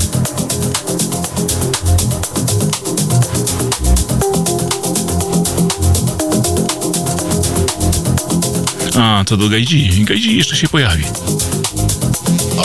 A, 8.98 9.24
co 9.26 9.36
do 9.36 9.48
Gajdzi. 9.48 10.04
Gajdzi 10.04 10.36
jeszcze 10.36 10.56
się 10.56 10.68
pojawi. 10.68 11.04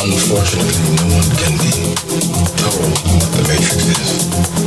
Unfortunately, 0.03 0.95
no 0.95 1.15
one 1.15 1.35
can 1.35 1.57
be 1.57 1.71
told 2.57 2.97
what 3.03 3.31
the 3.31 3.41
Matrix 3.41 3.87
is. 3.87 4.58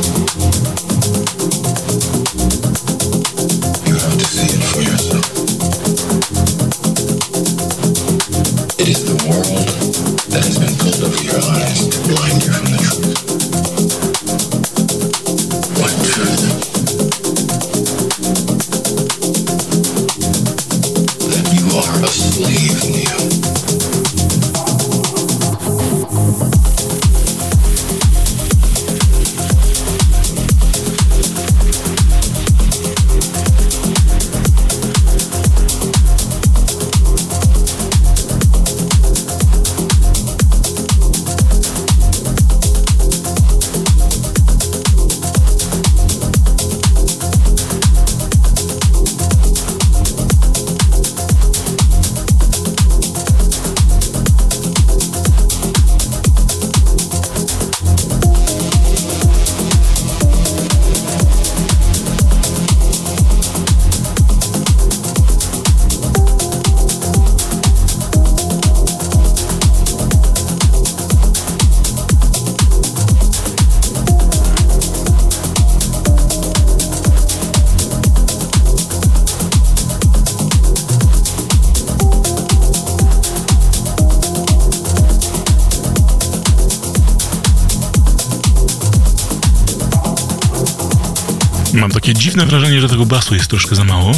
Dziwne 92.33 92.45
wrażenie, 92.45 92.81
że 92.81 92.89
tego 92.89 93.05
basu 93.05 93.35
jest 93.35 93.47
troszkę 93.47 93.75
za 93.75 93.83
mało. 93.83 94.11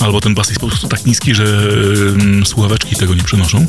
Albo 0.00 0.20
ten 0.20 0.34
bas 0.34 0.48
jest 0.48 0.60
po 0.60 0.66
prostu 0.68 0.88
tak 0.88 1.06
niski, 1.06 1.34
że 1.34 1.44
mm, 1.44 2.46
słuchaweczki 2.46 2.96
tego 2.96 3.14
nie 3.14 3.22
przenoszą. 3.22 3.66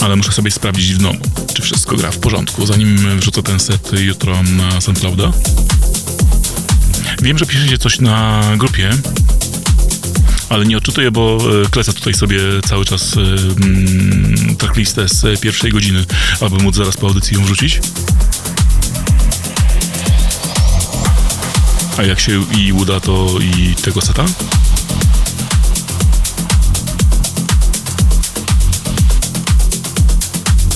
Ale 0.00 0.16
muszę 0.16 0.32
sobie 0.32 0.50
sprawdzić 0.50 0.94
w 0.94 0.98
domu, 0.98 1.18
czy 1.54 1.62
wszystko 1.62 1.96
gra 1.96 2.10
w 2.10 2.18
porządku, 2.18 2.66
zanim 2.66 3.18
wrzucę 3.18 3.42
ten 3.42 3.60
set 3.60 3.90
jutro 4.00 4.42
na 4.42 4.80
SoundClouda. 4.80 5.32
Wiem, 7.22 7.38
że 7.38 7.46
piszecie 7.46 7.78
coś 7.78 8.00
na 8.00 8.42
grupie, 8.56 8.90
ale 10.48 10.66
nie 10.66 10.76
odczytuję, 10.76 11.10
bo 11.10 11.38
e, 11.64 11.70
klecę 11.70 11.92
tutaj 11.92 12.14
sobie 12.14 12.40
cały 12.68 12.84
czas 12.84 13.16
e, 13.16 13.20
mm, 13.20 14.56
tracklistę 14.56 15.08
z 15.08 15.40
pierwszej 15.40 15.72
godziny, 15.72 16.04
aby 16.40 16.62
móc 16.62 16.76
zaraz 16.76 16.96
po 16.96 17.06
audycji 17.06 17.36
ją 17.36 17.44
wrzucić. 17.44 17.80
A 21.98 22.02
jak 22.02 22.20
się 22.20 22.44
i 22.58 22.72
uda, 22.72 23.00
to 23.00 23.38
i 23.40 23.74
tego 23.74 24.00
seta? 24.00 24.24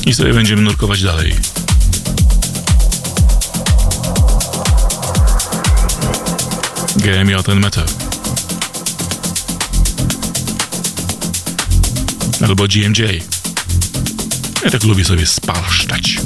I 0.07 0.15
sobie 0.15 0.35
będziemy 0.35 0.63
nurkować 0.63 1.03
dalej. 1.03 1.35
Out 7.41 7.49
and 7.49 7.61
Matter. 7.61 7.85
Albo 12.45 12.69
GMJ. 12.69 13.23
Ja 14.65 14.71
tak 14.71 14.85
lubię 14.85 15.05
sobie 15.05 15.27
spalszczać. 15.27 16.17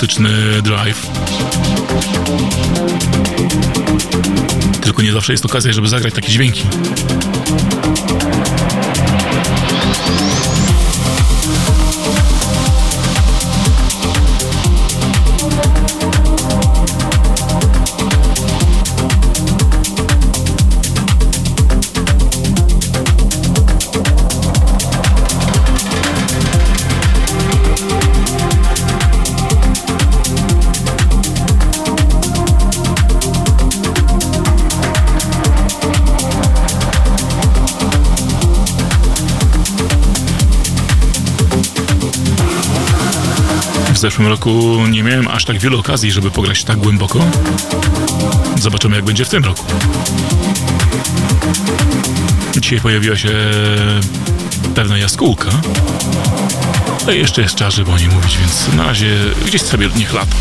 Ultra 0.00 0.06
hipnotyczny 0.06 0.62
drive. 0.62 1.06
Tylko 4.80 5.02
nie 5.02 5.12
zawsze 5.12 5.32
jest 5.32 5.44
okazja, 5.44 5.72
żeby 5.72 5.88
zagrać 5.88 6.14
takie 6.14 6.28
dźwięki. 6.28 6.62
W 44.00 44.02
zeszłym 44.02 44.28
roku 44.28 44.76
nie 44.90 45.02
miałem 45.02 45.28
aż 45.28 45.44
tak 45.44 45.58
wielu 45.58 45.80
okazji, 45.80 46.12
żeby 46.12 46.30
pograć 46.30 46.64
tak 46.64 46.78
głęboko. 46.78 47.20
Zobaczymy, 48.60 48.96
jak 48.96 49.04
będzie 49.04 49.24
w 49.24 49.28
tym 49.28 49.44
roku. 49.44 49.64
Dzisiaj 52.56 52.80
pojawiła 52.80 53.16
się 53.16 53.28
pewna 54.74 54.98
jaskółka. 54.98 55.50
Ale 57.02 57.16
jeszcze 57.16 57.42
jest 57.42 57.54
czas, 57.54 57.74
żeby 57.74 57.92
o 57.92 57.98
niej 57.98 58.08
mówić, 58.08 58.38
więc 58.38 58.74
na 58.76 58.84
razie 58.84 59.16
gdzieś 59.46 59.62
sobie 59.62 59.88
niech 59.96 60.12
lata. 60.12 60.36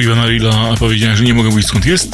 Jak 0.00 0.06
w 0.06 0.12
przypadku 0.12 0.22
Iwana 0.22 0.26
Rilla 0.26 0.76
powiedziałem, 0.78 1.16
że 1.16 1.24
nie 1.24 1.34
mogę 1.34 1.48
mówić 1.48 1.66
skąd 1.66 1.86
jest. 1.86 2.08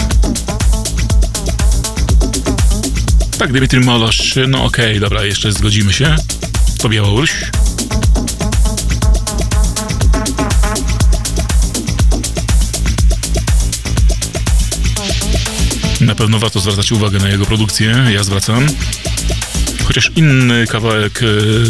Tak, 3.39 3.53
Dimitri 3.53 3.81
Molosz, 3.81 4.39
no 4.49 4.65
okej, 4.65 4.87
okay, 4.87 5.01
dobra, 5.01 5.25
jeszcze 5.25 5.53
zgodzimy 5.53 5.93
się. 5.93 6.17
To 6.79 6.89
Białoruś. 6.89 7.33
Na 16.01 16.15
pewno 16.15 16.39
warto 16.39 16.61
zwracać 16.61 16.93
uwagę 16.93 17.19
na 17.19 17.29
jego 17.29 17.47
produkcję, 17.47 18.07
ja 18.11 18.25
zwracam. 18.25 18.67
Chociaż 19.85 20.11
inny 20.17 20.67
kawałek 20.67 21.21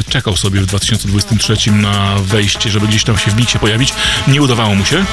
czekał 0.08 0.36
sobie 0.36 0.60
w 0.60 0.66
2023 0.66 1.72
na 1.72 2.16
wejście, 2.18 2.70
żeby 2.70 2.88
gdzieś 2.88 3.04
tam 3.04 3.18
się 3.18 3.30
w 3.30 3.36
miksie 3.36 3.58
pojawić, 3.58 3.94
nie 4.28 4.42
udawało 4.42 4.74
mu 4.74 4.84
się. 4.84 5.04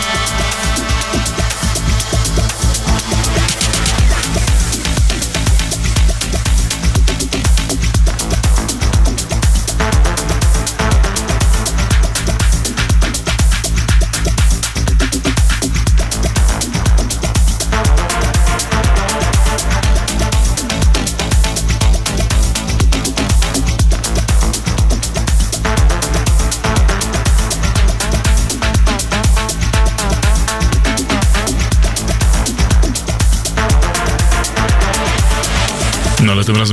Ale 1.13 1.42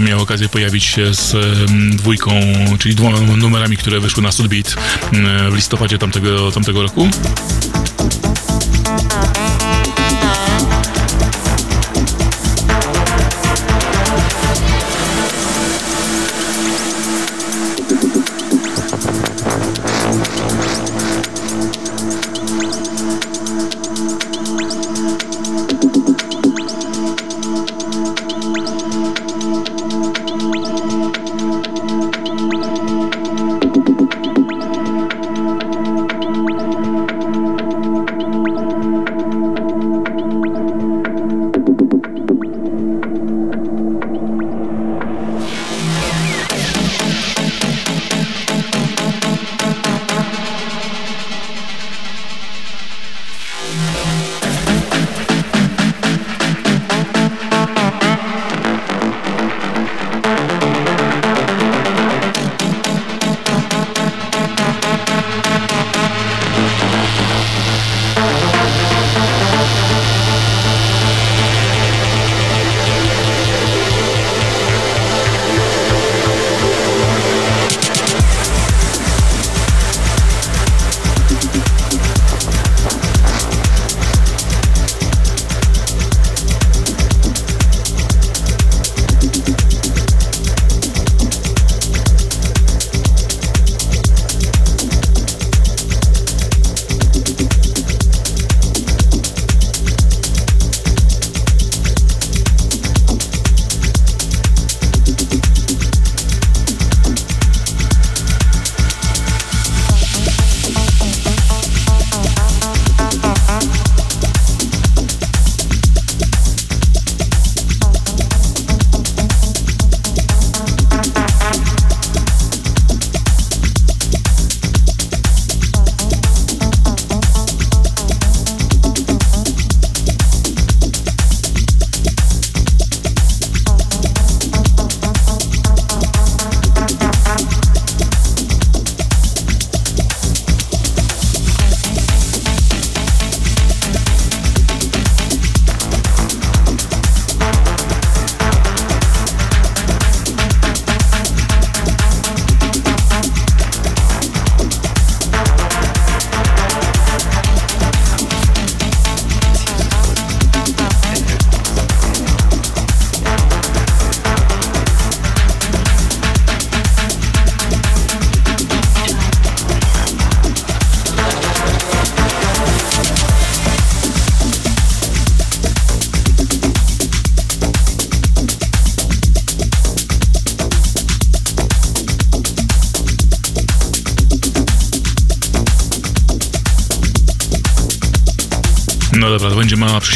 miał 0.01 0.23
okazję 0.23 0.49
pojawić 0.49 0.85
się 0.85 1.15
z 1.15 1.37
dwójką, 1.97 2.31
czyli 2.79 2.95
dwoma 2.95 3.21
numerami, 3.21 3.77
które 3.77 4.01
wyszły 4.01 4.23
na 4.23 4.33
Sudbeat 4.33 4.75
w 5.51 5.55
listopadzie 5.55 5.99
tamtego, 5.99 6.53
tamtego 6.53 6.83
roku. 6.83 7.09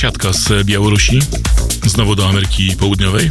Przesiadka 0.04 0.32
z 0.32 0.66
Białorusi, 0.66 1.20
znowu 1.86 2.16
do 2.16 2.28
Ameryki 2.28 2.76
Południowej, 2.76 3.28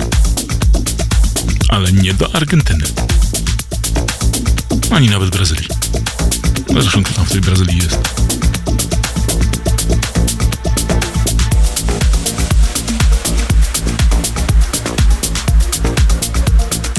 ale 1.69 1.91
nie 1.91 2.13
do 2.13 2.35
Argentyny, 2.35 2.85
ani 4.91 5.09
nawet 5.09 5.29
Brazylii. 5.29 5.67
Zresztą 6.69 7.03
kto 7.03 7.13
tam 7.13 7.25
w 7.25 7.31
tej 7.31 7.41
Brazylii 7.41 7.77
jest? 7.77 7.97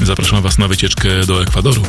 Zapraszam 0.03 0.41
Was 0.41 0.57
na 0.57 0.67
wycieczkę 0.67 1.25
do 1.25 1.41
Ekwadoru. 1.43 1.81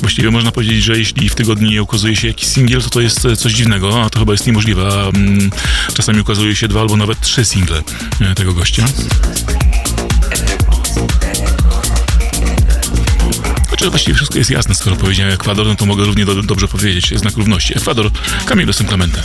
Właściwie 0.00 0.30
można 0.30 0.52
powiedzieć, 0.52 0.84
że 0.84 0.98
jeśli 0.98 1.28
w 1.28 1.34
tygodniu 1.34 1.70
nie 1.70 1.82
ukazuje 1.82 2.16
się 2.16 2.28
jakiś 2.28 2.48
singiel, 2.48 2.82
to 2.82 2.90
to 2.90 3.00
jest 3.00 3.20
coś 3.36 3.52
dziwnego, 3.52 4.02
a 4.02 4.10
to 4.10 4.18
chyba 4.18 4.32
jest 4.32 4.46
niemożliwe. 4.46 5.10
Mm, 5.14 5.50
czasami 5.94 6.20
ukazuje 6.20 6.56
się 6.56 6.68
dwa 6.68 6.80
albo 6.80 6.96
nawet 6.96 7.20
trzy 7.20 7.44
single 7.44 7.82
e, 8.20 8.34
tego 8.34 8.54
gościa. 8.54 8.84
Chociaż 13.70 13.88
właściwie 13.88 14.14
wszystko 14.14 14.38
jest 14.38 14.50
jasne, 14.50 14.74
skoro 14.74 14.96
powiedziałem 14.96 15.34
Ekwador, 15.34 15.66
no 15.66 15.74
to 15.74 15.86
mogę 15.86 16.04
równie 16.04 16.24
do, 16.24 16.42
dobrze 16.42 16.68
powiedzieć 16.68 17.18
znak 17.18 17.36
równości. 17.36 17.76
Ekwador, 17.76 18.10
Camilo 18.46 18.72
Simplemente. 18.72 19.22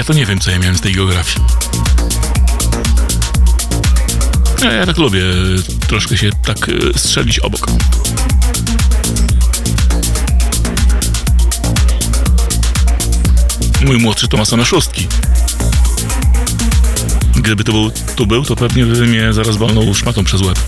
Ja 0.00 0.04
to 0.04 0.12
nie 0.12 0.26
wiem, 0.26 0.38
co 0.38 0.50
ja 0.50 0.58
miałem 0.58 0.76
z 0.76 0.80
tej 0.80 0.94
geografii. 0.94 1.46
Ja, 4.62 4.72
ja 4.72 4.86
tak 4.86 4.96
lubię 4.98 5.22
troszkę 5.88 6.16
się 6.16 6.30
tak 6.44 6.56
e, 6.68 6.98
strzelić 6.98 7.38
obok. 7.38 7.66
Mój 13.86 13.98
młodszy 13.98 14.28
to 14.28 14.36
ma 14.36 14.64
szóstki. 14.64 15.08
Gdyby 17.36 17.64
to 17.64 17.72
był, 17.72 17.90
tu 18.16 18.26
był, 18.26 18.44
to 18.44 18.56
pewnie 18.56 18.86
by 18.86 19.06
mnie 19.06 19.32
zaraz 19.32 19.56
walnął 19.56 19.94
szmatą 19.94 20.24
przez 20.24 20.42
łeb. 20.42 20.58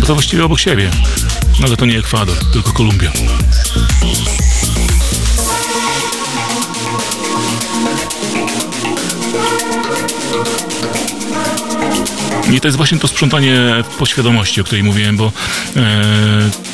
Bo 0.00 0.06
to 0.06 0.14
właściwie 0.14 0.44
obok 0.44 0.60
siebie. 0.60 0.90
No 1.60 1.66
ale 1.66 1.76
to 1.76 1.86
nie 1.86 1.98
Ekwador, 1.98 2.36
tylko 2.52 2.72
Kolumbia. 2.72 3.12
I 12.52 12.60
to 12.60 12.68
jest 12.68 12.76
właśnie 12.76 12.98
to 12.98 13.08
sprzątanie 13.08 13.56
poświadomości, 13.98 14.60
o 14.60 14.64
której 14.64 14.82
mówiłem, 14.82 15.16
bo 15.16 15.32
e, 15.76 16.02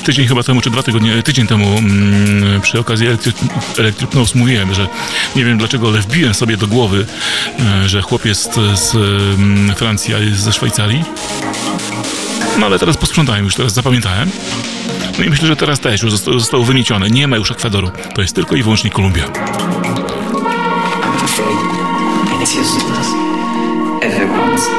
tydzień 0.05 0.26
chyba 0.26 0.43
temu, 0.43 0.60
czy 0.60 0.70
dwa 0.70 0.82
tygodnie, 0.82 1.22
tydzień 1.22 1.47
temu 1.47 1.78
mm, 1.78 2.60
przy 2.60 2.80
okazji 2.80 3.06
Electric 3.78 4.34
mówiłem, 4.34 4.74
że 4.74 4.88
nie 5.36 5.44
wiem 5.44 5.59
dlaczego, 5.59 5.88
ale 5.88 6.01
wbiłem 6.01 6.34
sobie 6.34 6.56
do 6.56 6.66
głowy, 6.66 7.06
e, 7.59 7.88
że 7.88 8.02
chłop 8.02 8.24
jest 8.24 8.55
z 8.74 8.94
mm, 8.94 9.74
Francji, 9.74 10.14
a 10.14 10.18
jest 10.18 10.40
ze 10.40 10.52
Szwajcarii. 10.52 11.05
No 12.58 12.66
ale 12.66 12.78
teraz 12.78 12.96
posprzątałem 12.96 13.44
już, 13.44 13.54
teraz 13.54 13.72
zapamiętałem. 13.72 14.30
No 15.18 15.24
i 15.24 15.30
myślę, 15.30 15.48
że 15.48 15.56
teraz 15.56 15.80
też 15.80 16.02
już 16.02 16.12
zostało 16.12 16.64
wymiecione. 16.64 17.10
Nie 17.10 17.28
ma 17.28 17.36
już 17.36 17.50
Ekwadoru. 17.50 17.90
To 18.14 18.22
jest 18.22 18.34
tylko 18.34 18.56
i 18.56 18.62
wyłącznie 18.62 18.90
Kolumbia. 18.90 19.24
It's 22.42 22.60
useless. 22.60 23.08
Everyone's 24.02 24.76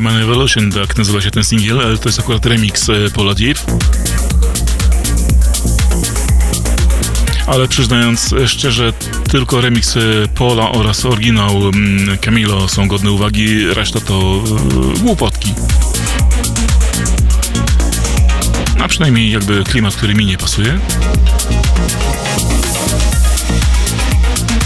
Human 0.00 0.22
Evolution, 0.22 0.72
tak 0.72 0.96
nazywa 0.96 1.20
się 1.20 1.30
ten 1.30 1.44
singiel, 1.44 1.80
ale 1.80 1.98
to 1.98 2.08
jest 2.08 2.18
akurat 2.20 2.46
remix 2.46 2.88
e, 2.88 3.34
Deep. 3.34 3.58
Ale 7.46 7.68
przyznając 7.68 8.34
szczerze, 8.46 8.92
tylko 9.30 9.60
remix 9.60 9.96
e, 9.96 10.00
Paula 10.34 10.72
oraz 10.72 11.04
oryginał 11.04 11.68
mm, 11.68 12.18
Camilo 12.18 12.68
są 12.68 12.88
godne 12.88 13.10
uwagi, 13.10 13.64
reszta 13.64 14.00
to 14.00 14.42
e, 14.96 14.98
głupotki. 14.98 15.54
A 18.78 18.88
przynajmniej 18.88 19.30
jakby 19.30 19.64
klimat, 19.64 19.96
który 19.96 20.14
mi 20.14 20.26
nie 20.26 20.38
pasuje. 20.38 20.78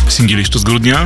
Singiel 0.09 0.39
jeszcze 0.39 0.59
z 0.59 0.65
grudnia, 0.65 1.05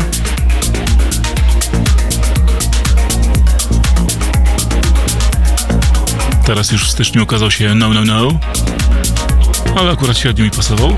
Teraz 6.49 6.73
już 6.73 6.89
w 6.89 6.91
styczniu 6.91 7.23
okazał 7.23 7.51
się 7.51 7.75
No 7.75 7.95
No 7.95 8.05
No, 8.05 8.39
ale 9.77 9.91
akurat 9.91 10.19
średnio 10.19 10.45
mi 10.45 10.51
pasował. 10.51 10.97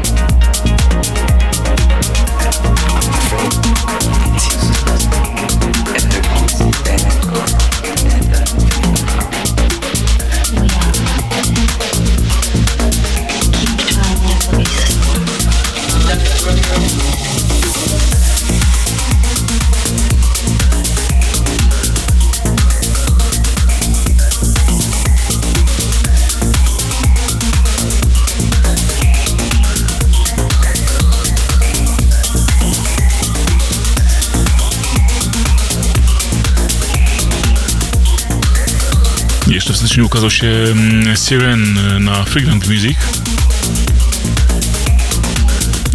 Styczniu 39.81 40.07
ukazał 40.07 40.31
się 40.31 40.47
mm, 40.47 41.16
Siren 41.16 41.78
na 42.05 42.24
Freeland 42.24 42.69
Music. 42.69 42.98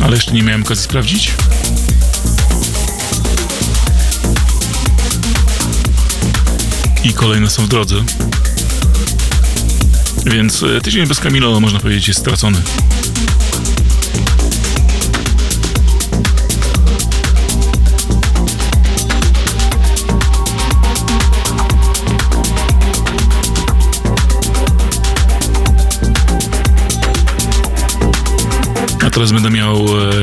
Ale 0.04 0.16
jeszcze 0.16 0.32
nie 0.32 0.44
miałem 0.44 0.62
okazji 0.62 0.84
sprawdzić. 0.84 1.32
I 7.04 7.14
kolejne 7.14 7.50
są 7.50 7.66
w 7.66 7.68
drodze. 7.68 7.96
Więc 10.26 10.64
e, 10.64 10.82
tydzień 10.82 11.08
bez 11.08 11.20
Camilo, 11.20 11.60
można 11.60 11.80
powiedzieć, 11.80 12.08
jest 12.08 12.20
stracony. 12.20 12.62
Teraz 29.16 29.32
będę 29.32 29.50
miał 29.50 29.76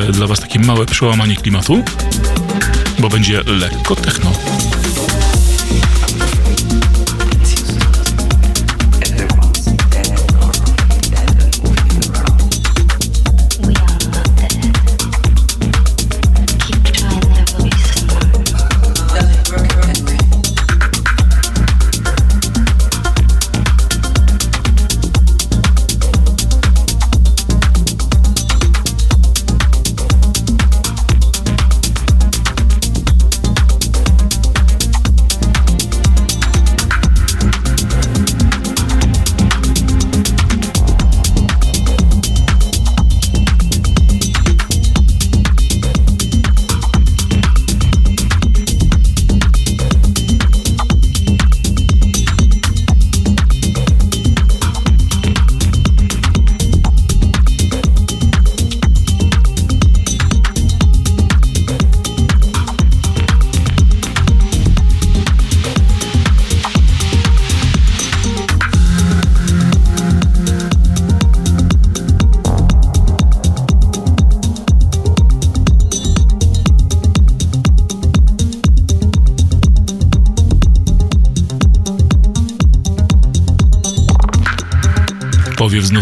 e, 0.08 0.12
dla 0.12 0.26
Was 0.26 0.40
takie 0.40 0.58
małe 0.58 0.86
przełamanie 0.86 1.36
klimatu, 1.36 1.82
bo 2.98 3.08
będzie 3.08 3.42
lekko 3.46 3.96
techno. 3.96 4.32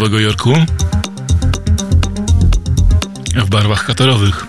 Nowego 0.01 0.21
Jorku 0.21 0.55
w 3.35 3.49
barwach 3.51 3.87
katorowych. 3.87 4.47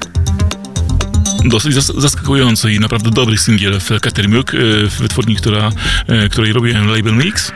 Dosyć 1.45 1.76
zas- 1.76 1.99
zaskakujący 2.02 2.73
i 2.73 2.80
naprawdę 2.80 3.10
dobry 3.10 3.38
singiel 3.38 3.80
w 3.80 3.99
Catermilk, 3.99 4.52
w 4.90 4.98
wytwórni, 4.99 5.36
która, 5.36 5.72
e, 6.07 6.30
której 6.30 6.53
robiłem 6.53 6.88
label 6.88 7.14
mix 7.14 7.52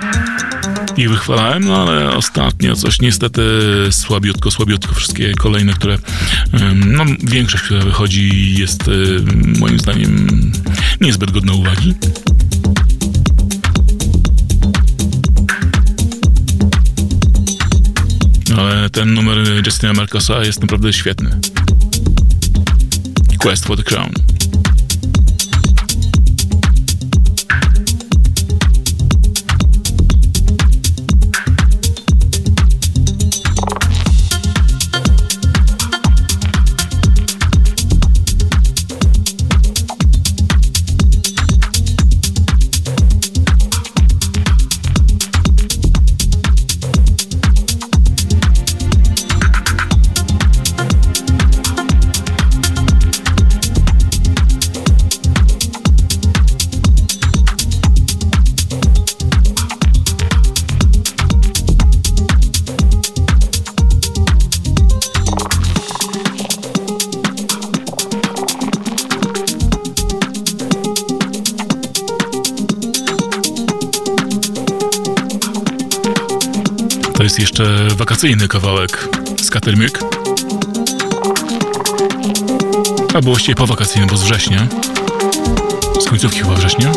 i 0.97 1.07
wychwalałem, 1.07 1.65
no 1.65 1.81
ale 1.81 2.15
ostatnio 2.15 2.75
coś 2.75 3.01
niestety 3.01 3.41
słabiutko, 3.91 4.51
słabiutko. 4.51 4.95
Wszystkie 4.95 5.33
kolejne, 5.33 5.73
które, 5.73 5.97
no 6.85 7.05
większość, 7.23 7.63
która 7.63 7.81
wychodzi 7.81 8.55
jest 8.59 8.87
e, 8.87 8.91
moim 9.59 9.79
zdaniem 9.79 10.51
niezbyt 11.01 11.31
godna 11.31 11.53
uwagi. 11.53 11.93
Ten 18.95 19.13
numer 19.13 19.37
Justina 19.65 19.93
Marcosa 19.93 20.43
jest 20.43 20.61
naprawdę 20.61 20.93
świetny. 20.93 21.39
Quest 23.39 23.65
for 23.65 23.77
the 23.77 23.83
Crown. 23.83 24.34
Jest 77.39 77.39
jeszcze 77.39 77.87
wakacyjny 77.95 78.47
kawałek 78.47 79.09
z 79.41 79.49
Catermilk. 79.49 79.99
Albo 83.13 83.31
właściwie 83.31 83.55
po 83.55 83.67
wakacyjnym, 83.67 84.09
bo 84.09 84.17
z 84.17 84.23
września. 84.23 84.67
Z 85.99 86.05
końcówki 86.05 86.39
chyba 86.39 86.53
września. 86.55 86.91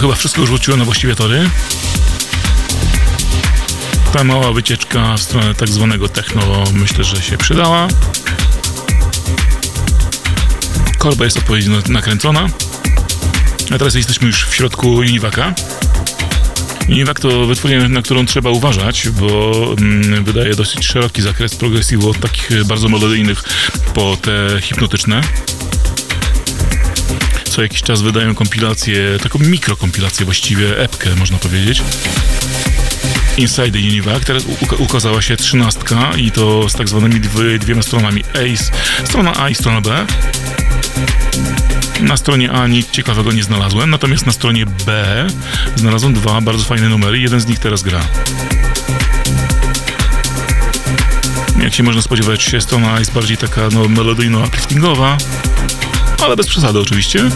Chyba 0.00 0.14
wszystko 0.14 0.40
już 0.40 0.50
wróciło 0.50 0.76
na 0.76 0.84
właściwe 0.84 1.14
tory. 1.14 1.50
Ta 4.12 4.24
mała 4.24 4.52
wycieczka 4.52 5.16
w 5.16 5.20
stronę 5.20 5.54
tak 5.54 5.68
zwanego 5.68 6.08
techno 6.08 6.64
myślę, 6.72 7.04
że 7.04 7.22
się 7.22 7.38
przydała. 7.38 7.88
Korba 10.98 11.24
jest 11.24 11.38
odpowiednio 11.38 11.78
nakręcona. 11.88 12.48
A 13.74 13.78
teraz 13.78 13.94
jesteśmy 13.94 14.26
już 14.26 14.46
w 14.46 14.54
środku 14.54 14.90
Uniwaka. 14.92 15.54
Uniwak 16.88 17.20
to 17.20 17.46
wytwórnia, 17.46 17.88
na 17.88 18.02
którą 18.02 18.26
trzeba 18.26 18.50
uważać, 18.50 19.08
bo 19.08 19.52
mm, 19.78 20.24
wydaje 20.24 20.54
dosyć 20.54 20.86
szeroki 20.86 21.22
zakres 21.22 21.54
progresywu 21.54 22.10
od 22.10 22.20
takich 22.20 22.64
bardzo 22.64 22.88
melodyjnych 22.88 23.42
po 23.94 24.16
te 24.16 24.60
hipnotyczne. 24.60 25.20
Co 27.58 27.62
jakiś 27.62 27.82
czas 27.82 28.02
wydają 28.02 28.34
kompilację, 28.34 29.18
taką 29.22 29.38
mikrokompilację 29.38 30.24
właściwie, 30.24 30.78
epkę 30.78 31.14
można 31.16 31.38
powiedzieć. 31.38 31.82
Inside 33.36 33.70
the 33.70 33.78
Univac. 33.78 34.24
Teraz 34.24 34.42
ukazała 34.78 35.22
się 35.22 35.36
trzynastka 35.36 36.12
i 36.16 36.30
to 36.30 36.68
z 36.68 36.72
tak 36.72 36.88
zwanymi 36.88 37.20
dwie, 37.20 37.58
dwiema 37.58 37.82
stronami 37.82 38.24
A, 38.24 38.56
strona 39.06 39.36
A 39.36 39.48
i 39.48 39.54
strona 39.54 39.80
B. 39.80 40.06
Na 42.00 42.16
stronie 42.16 42.52
A 42.52 42.66
nic 42.66 42.90
ciekawego 42.90 43.32
nie 43.32 43.42
znalazłem, 43.42 43.90
natomiast 43.90 44.26
na 44.26 44.32
stronie 44.32 44.66
B 44.66 45.26
znalazłem 45.76 46.14
dwa 46.14 46.40
bardzo 46.40 46.64
fajne 46.64 46.88
numery. 46.88 47.18
Jeden 47.18 47.40
z 47.40 47.46
nich 47.46 47.58
teraz 47.58 47.82
gra. 47.82 48.00
Jak 51.62 51.74
się 51.74 51.82
można 51.82 52.02
spodziewać, 52.02 52.54
strona 52.60 52.92
A 52.92 52.98
jest 52.98 53.12
bardziej 53.12 53.36
taka 53.36 53.60
no, 53.72 53.84
melodyjno-upliftingowa, 53.84 55.16
ale 56.24 56.36
bez 56.36 56.46
przesady 56.46 56.78
oczywiście. 56.80 57.30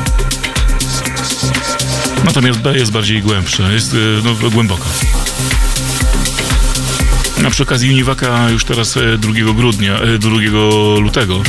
Natomiast 2.25 2.59
B 2.61 2.79
jest 2.79 2.93
bardziej 2.93 3.23
głębsza, 3.23 3.73
jest 3.73 3.95
e, 3.95 3.97
no, 4.25 4.51
głęboka. 4.51 4.85
A 7.47 7.51
przy 7.51 7.63
okazji 7.63 7.91
Uniwaka 7.91 8.51
już 8.51 8.65
teraz 8.65 8.97
e, 8.97 9.19
2 9.19 9.33
grudnia, 9.55 9.95
e, 9.99 10.19
2 10.19 10.31
lutego 11.01 11.43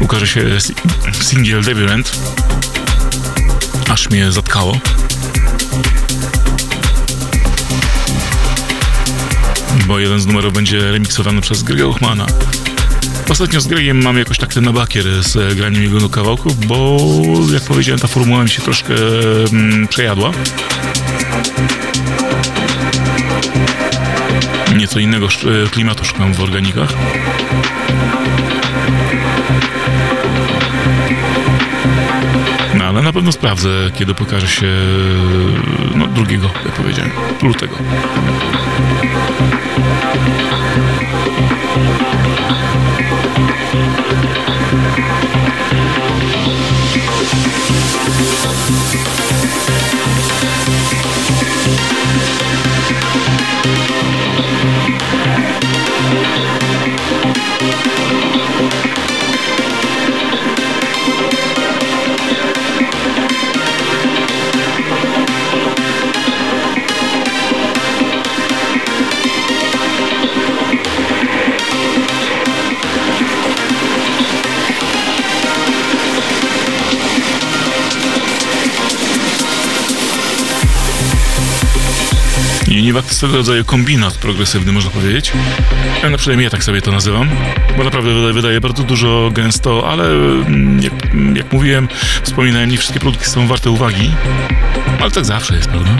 ukaże 0.00 0.26
się 0.26 0.60
si- 0.60 0.74
singiel 1.22 1.62
Devirant. 1.62 2.18
Aż 3.88 4.10
mnie 4.10 4.32
zatkało. 4.32 4.78
Bo 9.86 9.98
jeden 9.98 10.20
z 10.20 10.26
numerów 10.26 10.52
będzie 10.52 10.92
remiksowany 10.92 11.40
przez 11.40 11.62
Grega 11.62 11.86
Uchmana. 11.86 12.26
Ostatnio 13.28 13.60
z 13.60 13.66
Gregiem 13.66 14.02
mam 14.02 14.18
jakoś 14.18 14.38
tak 14.38 14.54
ten 14.54 14.64
nabakier 14.64 15.04
z 15.22 15.36
e, 15.36 15.54
graniem 15.54 15.82
jego 15.82 16.08
kawałków, 16.08 16.66
bo 16.66 16.98
jak 17.52 17.62
powiedziałem, 17.62 18.00
ta 18.00 18.08
formuła 18.08 18.42
mi 18.42 18.48
się 18.50 18.62
troszkę 18.62 18.94
mm, 19.52 19.88
przejadła. 19.88 20.32
Nieco 24.76 24.98
innego 24.98 25.26
e, 25.26 25.70
klimatu 25.70 26.04
szukam 26.04 26.34
w 26.34 26.40
organikach. 26.40 26.88
Na 33.04 33.12
pewno 33.12 33.32
sprawdzę, 33.32 33.90
kiedy 33.98 34.14
pokaże 34.14 34.48
się 34.48 34.72
no, 35.94 36.06
drugiego, 36.06 36.50
jak 36.64 36.74
powiedziałem, 36.74 37.10
lutego. 37.42 37.76
Univac 82.94 83.08
to 83.08 83.14
swego 83.14 83.36
rodzaju 83.36 83.64
kombinat 83.64 84.14
progresywny, 84.14 84.72
można 84.72 84.90
powiedzieć. 84.90 85.32
Ja 86.02 86.10
no 86.10 86.18
przynajmniej 86.18 86.44
ja 86.44 86.50
tak 86.50 86.64
sobie 86.64 86.82
to 86.82 86.92
nazywam, 86.92 87.30
bo 87.76 87.84
naprawdę 87.84 88.32
wydaje, 88.32 88.60
bardzo 88.60 88.82
dużo 88.82 89.30
gęsto, 89.32 89.90
ale 89.90 90.04
mm, 90.04 90.82
jak, 90.82 90.92
jak 91.34 91.52
mówiłem, 91.52 91.88
wspominałem, 92.22 92.70
nie 92.70 92.78
wszystkie 92.78 93.00
produkty 93.00 93.30
są 93.30 93.46
warte 93.46 93.70
uwagi, 93.70 94.10
ale 95.00 95.10
tak 95.10 95.24
zawsze 95.24 95.56
jest, 95.56 95.68
prawda? 95.68 95.90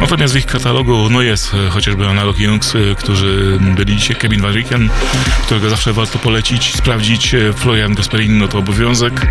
Natomiast 0.00 0.34
w 0.34 0.36
ich 0.36 0.46
katalogu 0.46 1.10
no 1.10 1.22
jest 1.22 1.54
e, 1.54 1.70
chociażby 1.70 2.06
Analog 2.06 2.38
Jungs, 2.38 2.74
e, 2.74 2.94
którzy 2.94 3.58
byli 3.76 3.96
dzisiaj, 3.96 4.16
Kevin 4.16 4.40
Varikian, 4.40 4.88
którego 5.42 5.70
zawsze 5.70 5.92
warto 5.92 6.18
polecić, 6.18 6.74
sprawdzić, 6.76 7.34
e, 7.34 7.52
Florian 7.52 7.94
Gasperini, 7.94 8.38
no 8.38 8.48
to 8.48 8.58
obowiązek. 8.58 9.26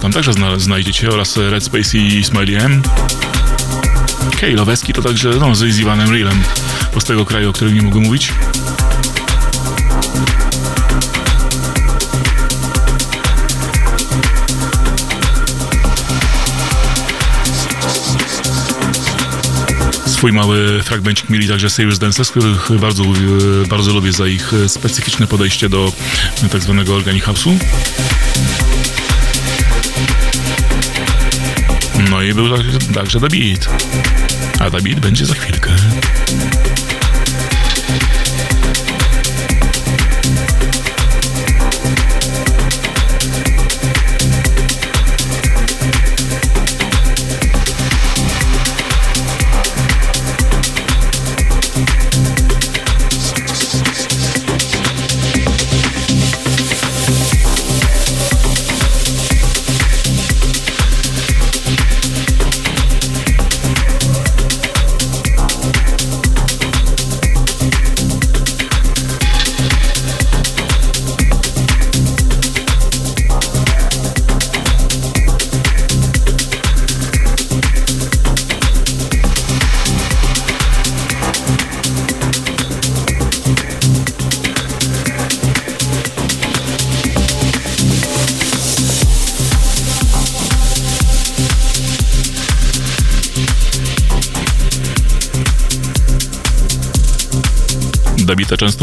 Tam 0.00 0.12
także 0.12 0.32
zna, 0.32 0.58
znajdziecie 0.58 1.10
oraz 1.10 1.36
Red 1.36 1.64
Space 1.64 1.98
i 1.98 2.24
Smiley 2.24 2.54
M. 2.54 2.82
Kej 4.40 4.54
Loweski 4.54 4.92
to 4.92 5.02
także 5.02 5.30
no, 5.40 5.54
z, 5.54 5.78
Iwanem 5.78 6.10
Reelem, 6.10 6.42
bo 6.94 7.00
z 7.00 7.04
tego 7.04 7.24
kraju, 7.24 7.50
o 7.50 7.52
którym 7.52 7.74
nie 7.74 7.82
mogę 7.82 8.00
mówić. 8.00 8.32
Swój 20.06 20.32
mały 20.32 20.82
fragmencik 20.82 21.30
mieli 21.30 21.48
także 21.48 21.70
Serious 21.70 21.98
Dancers, 21.98 22.30
których 22.30 22.70
bardzo, 22.80 23.02
lubię- 23.02 23.66
bardzo 23.68 23.92
lubię 23.92 24.12
za 24.12 24.26
ich 24.26 24.52
specyficzne 24.68 25.26
podejście 25.26 25.68
do 25.68 25.92
tak 26.52 26.62
zwanego 26.62 26.94
organic 26.94 27.24
house'u. 27.24 27.56
I 32.28 32.34
był 32.34 32.48
także, 32.94 33.20
The 33.20 33.28
Beat. 33.28 33.68
A 34.60 34.70
The 34.70 34.80
Beat 34.80 35.00
będzie 35.00 35.26
za 35.26 35.34
chwilkę. 35.34 35.73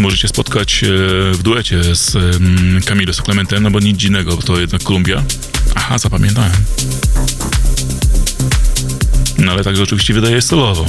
Możecie 0.02 0.28
spotkać 0.28 0.84
e, 0.84 0.88
w 1.34 1.44
duecie 1.44 1.96
z 1.96 2.16
em, 2.16 2.80
Camilo 2.86 3.14
Clemente, 3.14 3.60
no 3.60 3.72
bo 3.72 3.80
nic 3.80 3.98
dziwnego, 3.98 4.38
to 4.38 4.60
jednak 4.60 4.84
Kolumbia. 4.84 5.24
Aha, 5.76 5.98
zapamiętałem. 5.98 6.52
No 9.38 9.52
ale 9.52 9.64
także 9.64 9.84
oczywiście 9.84 10.14
wydaje 10.14 10.42
solowo. 10.42 10.86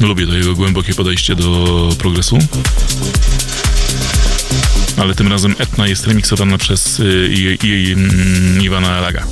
Lubię 0.00 0.26
to 0.26 0.34
jego 0.34 0.54
głębokie 0.54 0.94
podejście 0.94 1.34
do 1.34 1.88
progresu. 1.98 2.38
Ale 4.96 5.14
tym 5.14 5.28
razem 5.28 5.54
Etna 5.58 5.88
jest 5.88 6.06
remiksowana 6.06 6.58
przez 6.58 7.00
y, 7.00 7.30
i, 7.32 7.66
i, 7.66 7.92
mm, 7.92 8.62
Iwana 8.62 9.00
Laga. 9.00 9.26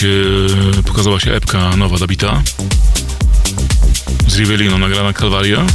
Się, 0.00 0.82
pokazała 0.84 1.20
się 1.20 1.32
epka 1.32 1.76
nowa 1.76 1.98
Dabita 1.98 2.42
z 4.26 4.36
Rivellino 4.36 4.78
nagrana 4.78 5.12
Calvaria. 5.12 5.66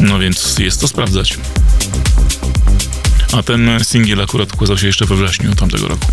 No 0.00 0.18
więc 0.18 0.58
jest 0.58 0.80
to 0.80 0.88
sprawdzać. 0.88 1.38
A 3.32 3.42
ten 3.42 3.70
singiel 3.82 4.20
akurat 4.20 4.54
ukazał 4.54 4.78
się 4.78 4.86
jeszcze 4.86 5.06
we 5.06 5.16
wrześniu 5.16 5.54
tamtego 5.54 5.88
roku. 5.88 6.06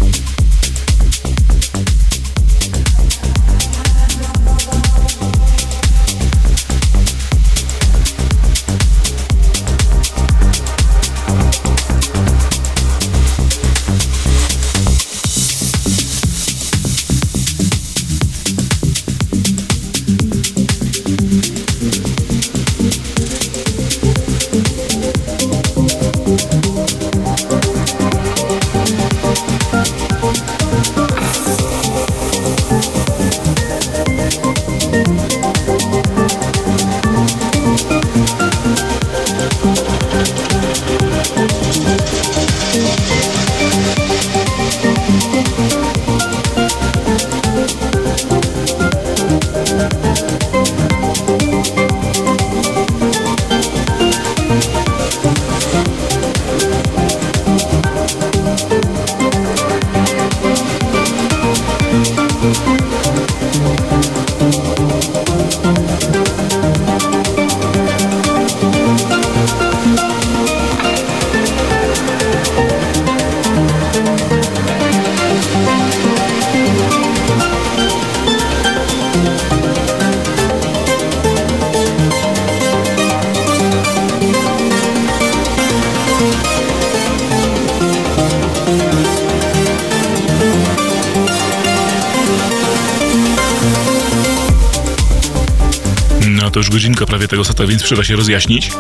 Już 96.68 96.74
godzinka 96.74 97.06
prawie 97.06 97.28
tego 97.28 97.44
seta, 97.44 97.68
więc 97.68 97.84
przyda 97.84 98.04
się 98.04 98.16
rozjaśnić. 98.16 98.72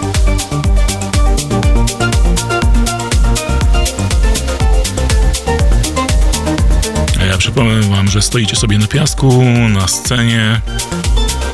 A 7.19 7.23
ja 7.23 7.37
przypomnę 7.37 7.81
wam, 7.81 8.07
że 8.07 8.21
stoicie 8.21 8.55
sobie 8.55 8.77
na 8.77 8.87
piasku, 8.87 9.43
na 9.69 9.87
scenie, 9.87 10.61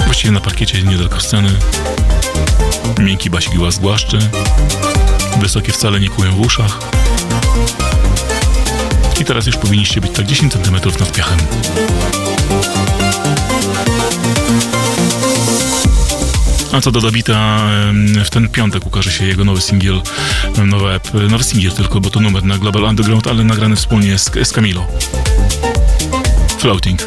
właściwie 0.05 0.31
na 0.31 0.39
parkiecie 0.39 0.83
niedaleko 0.83 1.19
sceny. 1.19 1.49
Miękki 2.99 3.29
basik 3.29 3.59
was 3.59 3.79
głaszczy, 3.79 4.19
wysokie 5.41 5.71
wcale 5.71 5.99
nie 5.99 6.09
kłują 6.09 6.31
w 6.31 6.39
uszach. 6.39 6.79
I 9.21 9.25
teraz 9.25 9.45
już 9.45 9.57
powinniście 9.57 10.01
być 10.01 10.11
tak 10.11 10.25
10 10.25 10.53
cm 10.53 10.75
nad 10.99 11.11
piachem. 11.11 11.37
A 16.73 16.81
co 16.81 16.91
do 16.91 17.01
Dabita, 17.01 17.69
em, 17.89 18.25
w 18.25 18.29
ten 18.29 18.49
piątek 18.49 18.85
ukaże 18.87 19.11
się 19.11 19.25
jego 19.25 19.43
nowy 19.43 19.61
singiel, 19.61 20.01
nowy 20.65 20.89
ep, 20.89 21.13
nowy 21.29 21.43
singiel 21.43 21.71
tylko, 21.71 22.01
bo 22.01 22.09
to 22.09 22.19
numer 22.19 22.43
na 22.43 22.57
Global 22.57 22.83
Underground, 22.83 23.27
ale 23.27 23.43
nagrany 23.43 23.75
wspólnie 23.75 24.17
z, 24.17 24.31
z 24.43 24.51
Camilo. 24.51 24.87
Floating. 26.57 26.99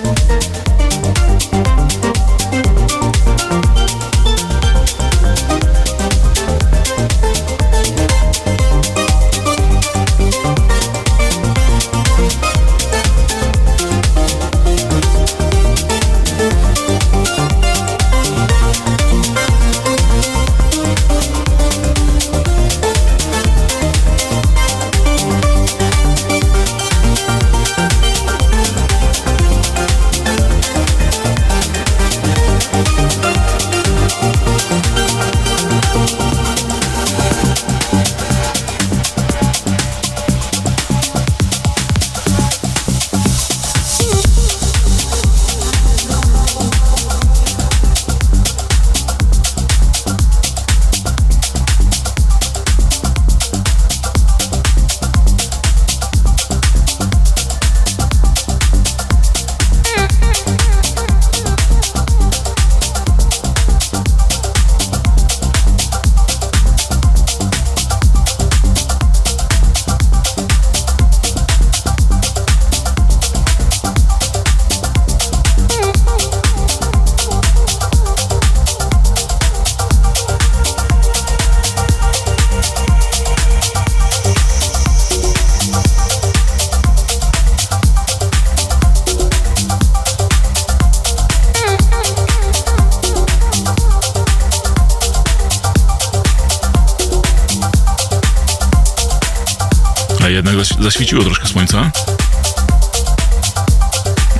Zaświeciło 100.86 101.24
troszkę 101.24 101.46
słońca. 101.46 101.90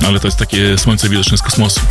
Ale 0.07 0.19
to 0.19 0.27
jest 0.27 0.37
takie 0.37 0.77
słońce 0.77 1.09
widoczne 1.09 1.37
z 1.37 1.41
kosmosu. 1.41 1.81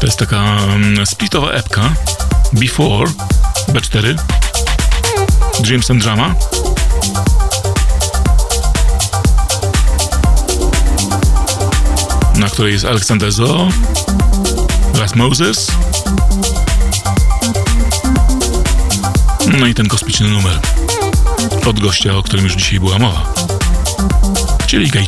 To 0.00 0.06
jest 0.06 0.18
taka 0.18 0.56
mm, 0.58 1.06
splitowa 1.06 1.50
epka 1.50 1.94
Before 2.52 3.10
B4 3.68 4.14
Dreams 5.60 5.90
and 5.90 6.02
Drama 6.02 6.34
na 12.46 12.50
której 12.50 12.72
jest 12.72 12.84
Alexander 12.84 13.32
Zo 13.32 13.68
oraz 14.94 15.14
Moses. 15.14 15.66
No 19.58 19.66
i 19.66 19.74
ten 19.74 19.88
kosmiczny 19.88 20.28
numer 20.28 20.60
od 21.66 21.80
gościa, 21.80 22.16
o 22.16 22.22
którym 22.22 22.44
już 22.44 22.54
dzisiaj 22.54 22.80
była 22.80 22.98
mowa. 22.98 23.34
Czyli 24.66 24.90
Gaichi 24.90 25.05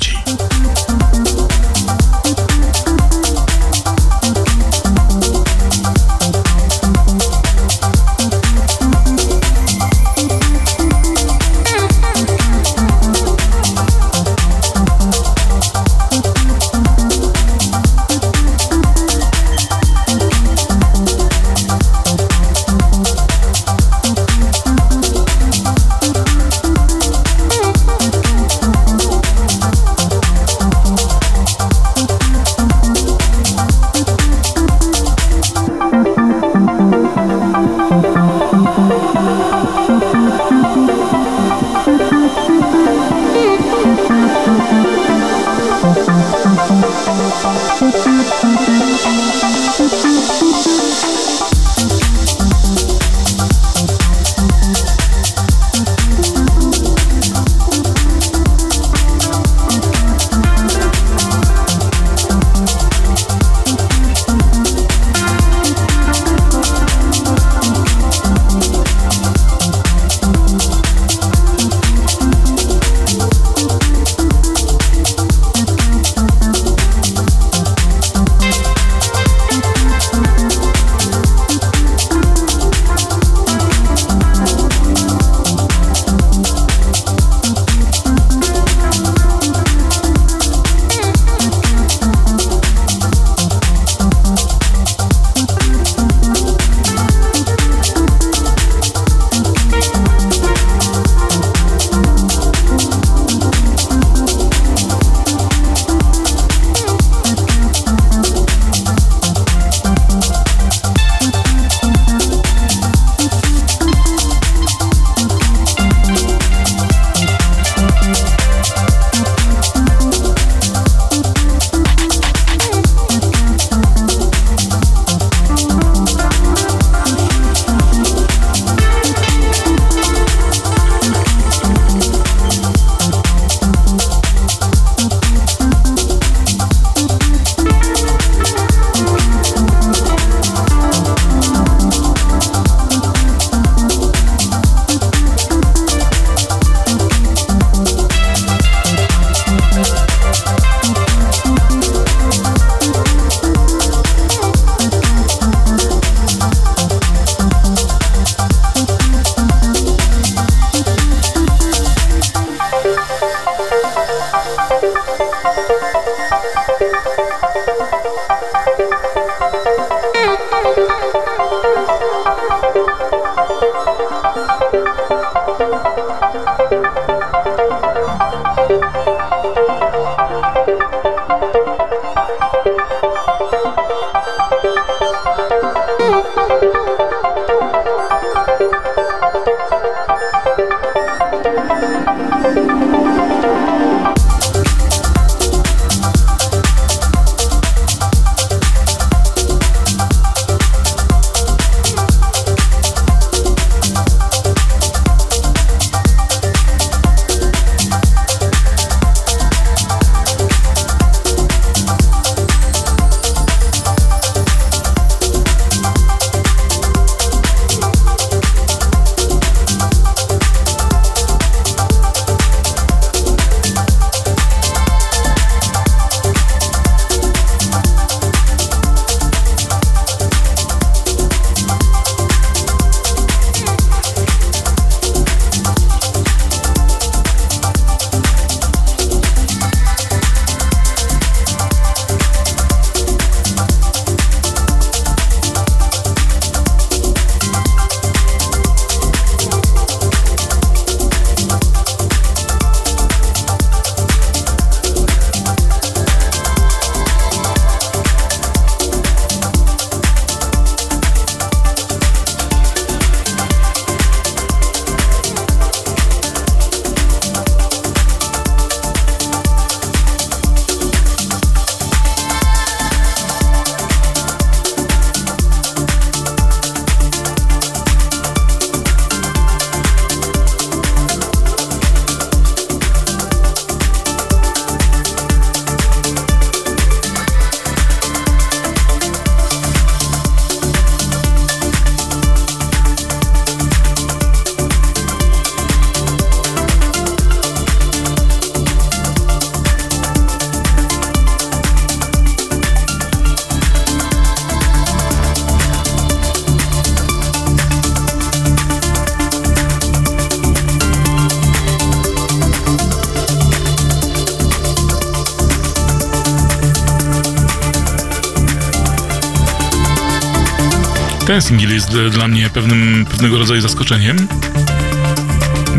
Ten 321.38 321.42
singiel 321.42 321.74
jest 321.74 321.96
dla 322.10 322.28
mnie 322.28 322.50
pewnym, 322.50 323.06
pewnego 323.10 323.38
rodzaju 323.38 323.60
zaskoczeniem, 323.60 324.28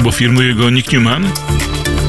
bo 0.03 0.11
firmuje 0.11 0.53
go 0.53 0.69
Nick 0.69 0.91
Newman, 0.91 1.31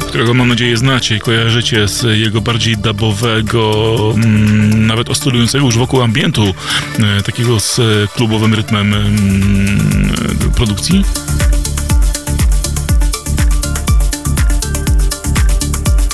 którego 0.08 0.34
mam 0.34 0.48
nadzieję 0.48 0.76
znacie 0.76 1.16
i 1.16 1.20
kojarzycie 1.20 1.88
z 1.88 2.18
jego 2.18 2.40
bardziej 2.40 2.76
dubowego, 2.76 3.94
mm, 4.14 4.86
nawet 4.86 5.10
oscylującego 5.10 5.66
już 5.66 5.78
wokół 5.78 6.02
ambientu, 6.02 6.54
e, 6.98 7.22
takiego 7.22 7.60
z 7.60 7.80
klubowym 8.10 8.54
rytmem 8.54 8.94
mm, 8.94 10.18
produkcji. 10.56 11.04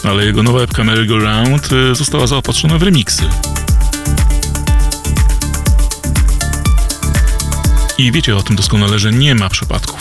Ale 0.05 0.27
jego 0.27 0.43
nowa 0.43 0.61
epka 0.61 0.85
Merry 0.85 1.07
Go 1.07 1.19
Round 1.19 1.69
e, 1.73 1.95
została 1.95 2.27
zaopatrzona 2.27 2.79
w 2.79 2.83
remiksy. 2.83 3.25
I 7.99 8.13
wiecie 8.13 8.37
o 8.37 8.43
tym 8.43 8.57
doskonale, 8.57 8.99
że 8.99 9.13
nie 9.13 9.35
ma 9.35 9.49
przypadków. 9.49 10.01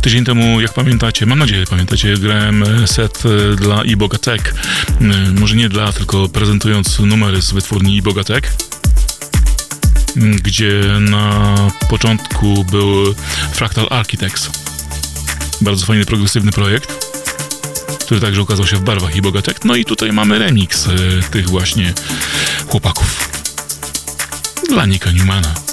Tydzień 0.00 0.24
temu, 0.24 0.60
jak 0.60 0.72
pamiętacie, 0.72 1.26
mam 1.26 1.38
nadzieję, 1.38 1.64
pamiętacie, 1.70 2.14
grałem 2.16 2.64
set 2.86 3.22
e, 3.26 3.56
dla 3.56 3.82
iBogatek. 3.84 4.54
E, 5.00 5.04
Może 5.40 5.56
nie 5.56 5.68
dla, 5.68 5.92
tylko 5.92 6.28
prezentując 6.28 6.98
numery 6.98 7.42
z 7.42 7.52
wytwórni 7.52 7.96
iBogatek. 7.96 8.52
Gdzie 10.16 10.82
na 11.00 11.54
początku 11.90 12.64
był 12.64 13.14
Fractal 13.52 13.86
Architects. 13.90 14.50
Bardzo 15.60 15.86
fajny, 15.86 16.04
progresywny 16.04 16.52
projekt, 16.52 17.06
który 18.00 18.20
także 18.20 18.42
ukazał 18.42 18.66
się 18.66 18.76
w 18.76 18.80
barwach 18.82 19.16
iBogatek. 19.16 19.64
No 19.64 19.76
i 19.76 19.84
tutaj 19.84 20.12
mamy 20.12 20.38
remix 20.38 20.88
e, 20.88 20.90
tych 21.30 21.48
właśnie 21.48 21.94
chłopaków. 22.68 23.30
Dla 24.68 24.86
Nika 24.86 25.10
Newmana. 25.12 25.67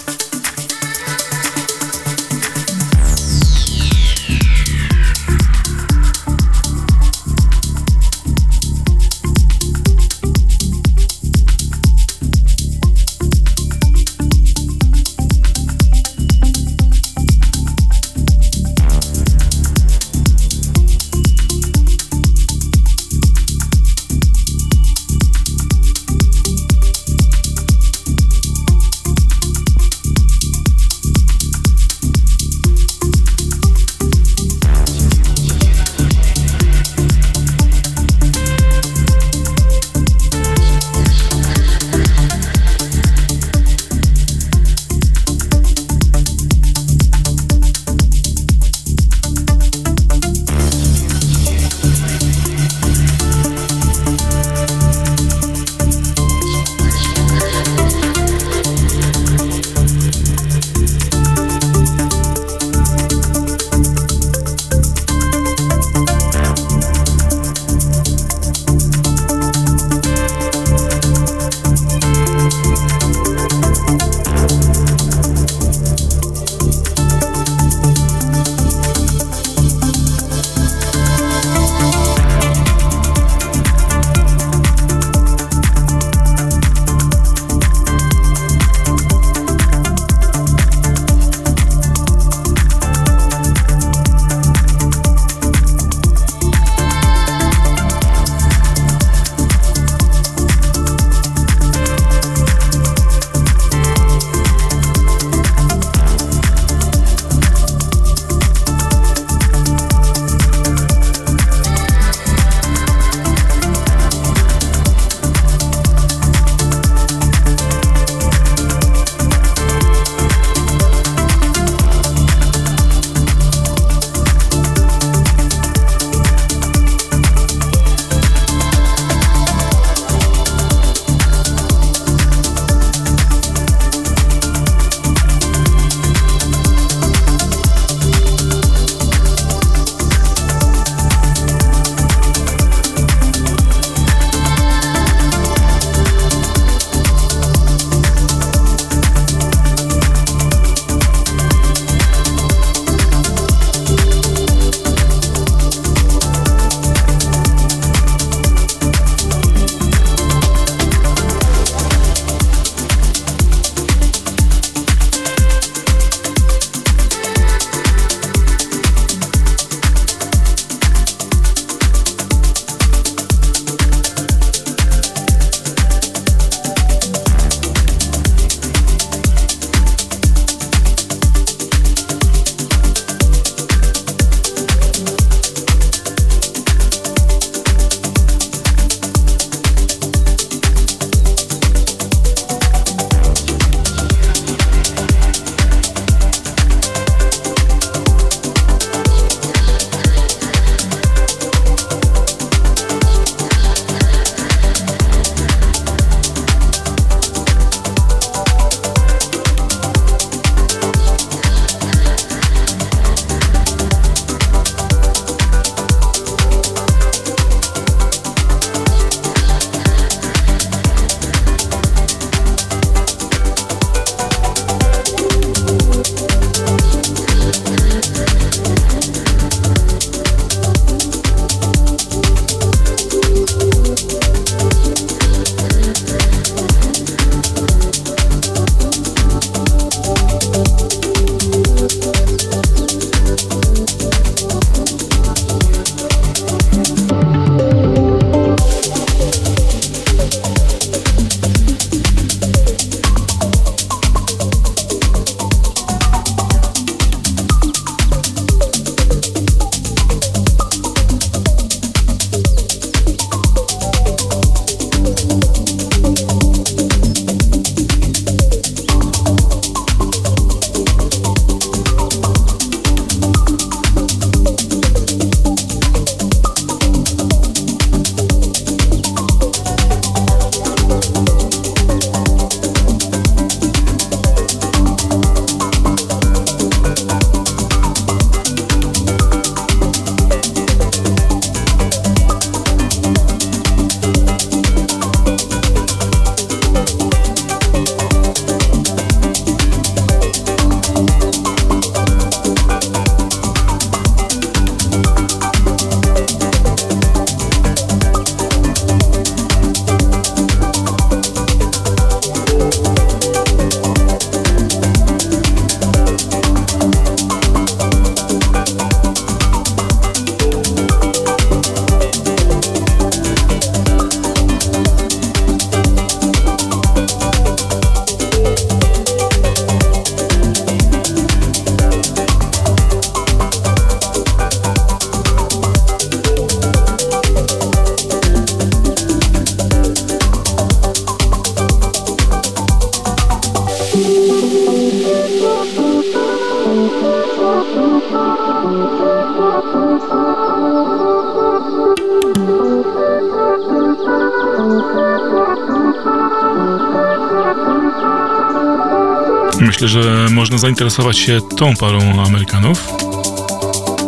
Zainteresować 360.66 361.18
się 361.18 361.40
tą 361.58 361.76
parą 361.76 362.24
Amerykanów. 362.26 362.94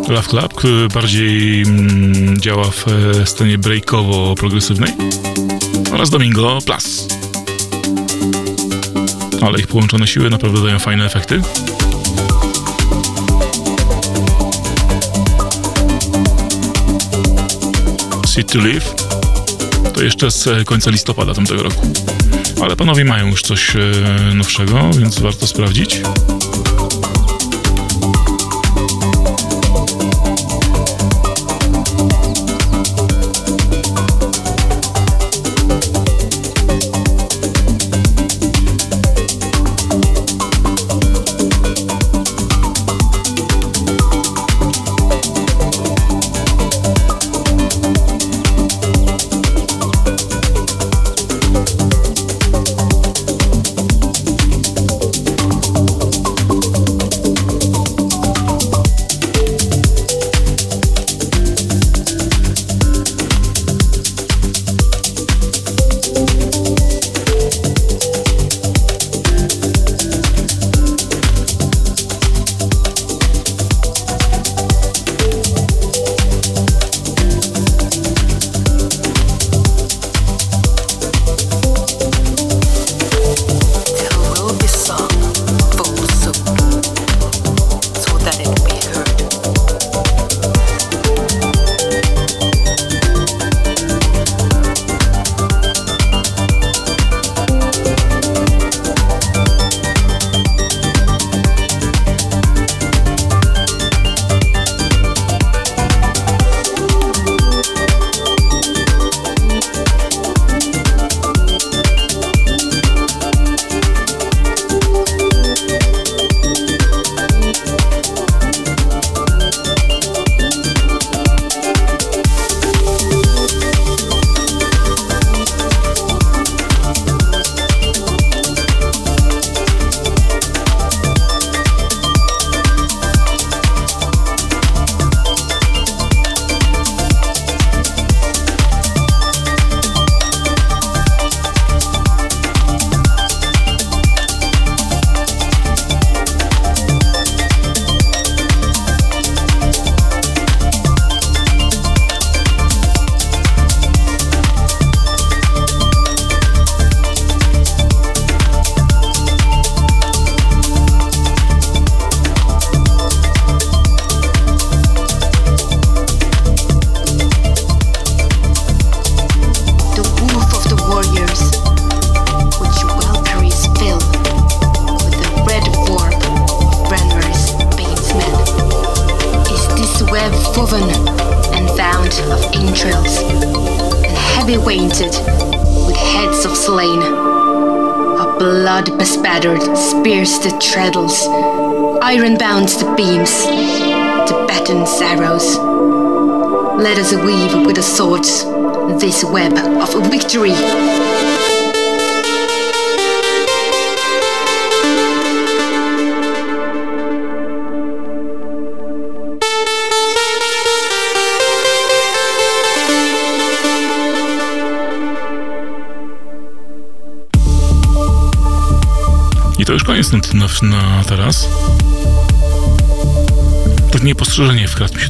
Love 0.08 0.28
Club, 0.28 0.54
który 0.54 0.88
bardziej 0.88 1.62
mm, 1.62 2.40
działa 2.40 2.64
w 2.64 2.86
e, 2.88 3.26
scenie 3.26 3.58
breakowo-progresywnej 3.58 4.92
oraz 5.92 6.10
Domingo 6.10 6.58
Plus. 6.66 7.08
Ale 9.42 9.58
ich 9.58 9.66
połączone 9.66 10.06
siły 10.06 10.30
naprawdę 10.30 10.62
dają 10.62 10.78
fajne 10.78 11.06
efekty. 11.06 11.42
Sit 18.26 18.52
to 18.52 18.58
Live 18.58 18.94
to 19.94 20.02
jeszcze 20.02 20.30
z 20.30 20.46
e, 20.46 20.64
końca 20.64 20.90
listopada 20.90 21.34
tamtego 21.34 21.62
roku. 21.62 21.92
Ale 22.62 22.76
panowie 22.76 23.04
mają 23.04 23.26
już 23.26 23.42
coś 23.42 23.76
e, 23.76 23.80
nowszego, 24.34 24.90
więc 24.98 25.18
warto 25.18 25.46
sprawdzić. 25.46 26.00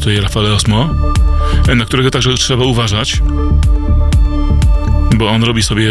Tutaj 0.09 0.23
Rafael 0.23 0.53
Osmo, 0.55 0.89
na 1.77 1.85
którego 1.85 2.11
także 2.11 2.35
trzeba 2.35 2.65
uważać, 2.65 3.23
bo 5.17 5.29
on 5.29 5.45
robi 5.45 5.63
sobie 5.63 5.91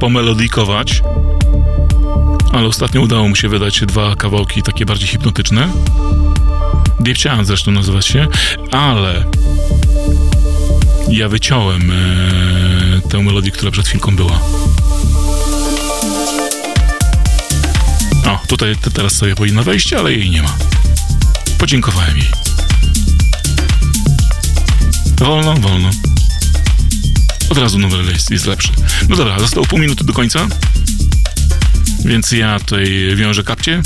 pomelodikować, 0.00 1.02
ale 2.52 2.66
ostatnio 2.66 3.00
udało 3.00 3.28
mu 3.28 3.36
się 3.36 3.48
wydać 3.48 3.80
dwa 3.80 4.16
kawałki 4.16 4.62
takie 4.62 4.86
bardziej 4.86 5.08
hipnotyczne. 5.08 5.68
Diepcian 7.00 7.44
zresztą 7.44 7.70
nazywa 7.72 8.02
się, 8.02 8.26
ale 8.70 9.24
ja 11.08 11.28
wyciąłem 11.28 11.90
e, 11.90 13.08
tę 13.08 13.22
melodię, 13.22 13.50
która 13.50 13.70
przed 13.70 13.86
chwilką 13.88 14.16
była. 14.16 14.40
O, 18.26 18.38
tutaj 18.48 18.76
te- 18.76 18.90
teraz 18.90 19.12
sobie 19.12 19.34
powinna 19.34 19.62
wejść, 19.62 19.92
ale 19.92 20.12
jej 20.12 20.30
nie 20.30 20.42
ma. 20.42 20.54
Podziękowałem 21.58 22.16
jej. 22.16 22.39
Wolno, 25.20 25.54
wolno. 25.54 25.90
Od 27.48 27.58
razu 27.58 27.78
numer 27.78 28.12
jest, 28.12 28.30
jest 28.30 28.46
lepszy. 28.46 28.68
No 29.08 29.16
dobra, 29.16 29.38
zostało 29.38 29.66
pół 29.66 29.78
minuty 29.78 30.04
do 30.04 30.12
końca. 30.12 30.46
Więc 32.04 32.32
ja 32.32 32.60
tutaj 32.60 33.12
wiążę 33.16 33.44
kapcie. 33.44 33.82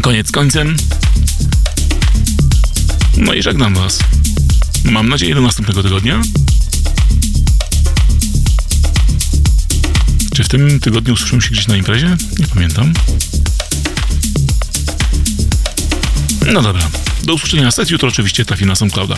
Koniec 0.00 0.32
końcem. 0.32 0.76
No 3.16 3.34
i 3.34 3.42
żegnam 3.42 3.74
was. 3.74 3.98
Mam 4.84 5.08
nadzieję 5.08 5.34
do 5.34 5.40
następnego 5.40 5.82
tygodnia. 5.82 6.22
Czy 10.34 10.44
w 10.44 10.48
tym 10.48 10.80
tygodniu 10.80 11.14
usłyszymy 11.14 11.42
się 11.42 11.50
gdzieś 11.50 11.66
na 11.66 11.76
imprezie? 11.76 12.16
Nie 12.38 12.46
pamiętam. 12.46 12.92
No 16.52 16.62
dobra. 16.62 16.82
Do 17.24 17.34
usłyszenia 17.34 17.62
na 17.62 17.70
sesji, 17.70 17.92
jutro 17.92 18.08
oczywiście 18.08 18.44
trafi 18.44 18.66
na 18.66 18.74
SoundClouda. 18.74 19.16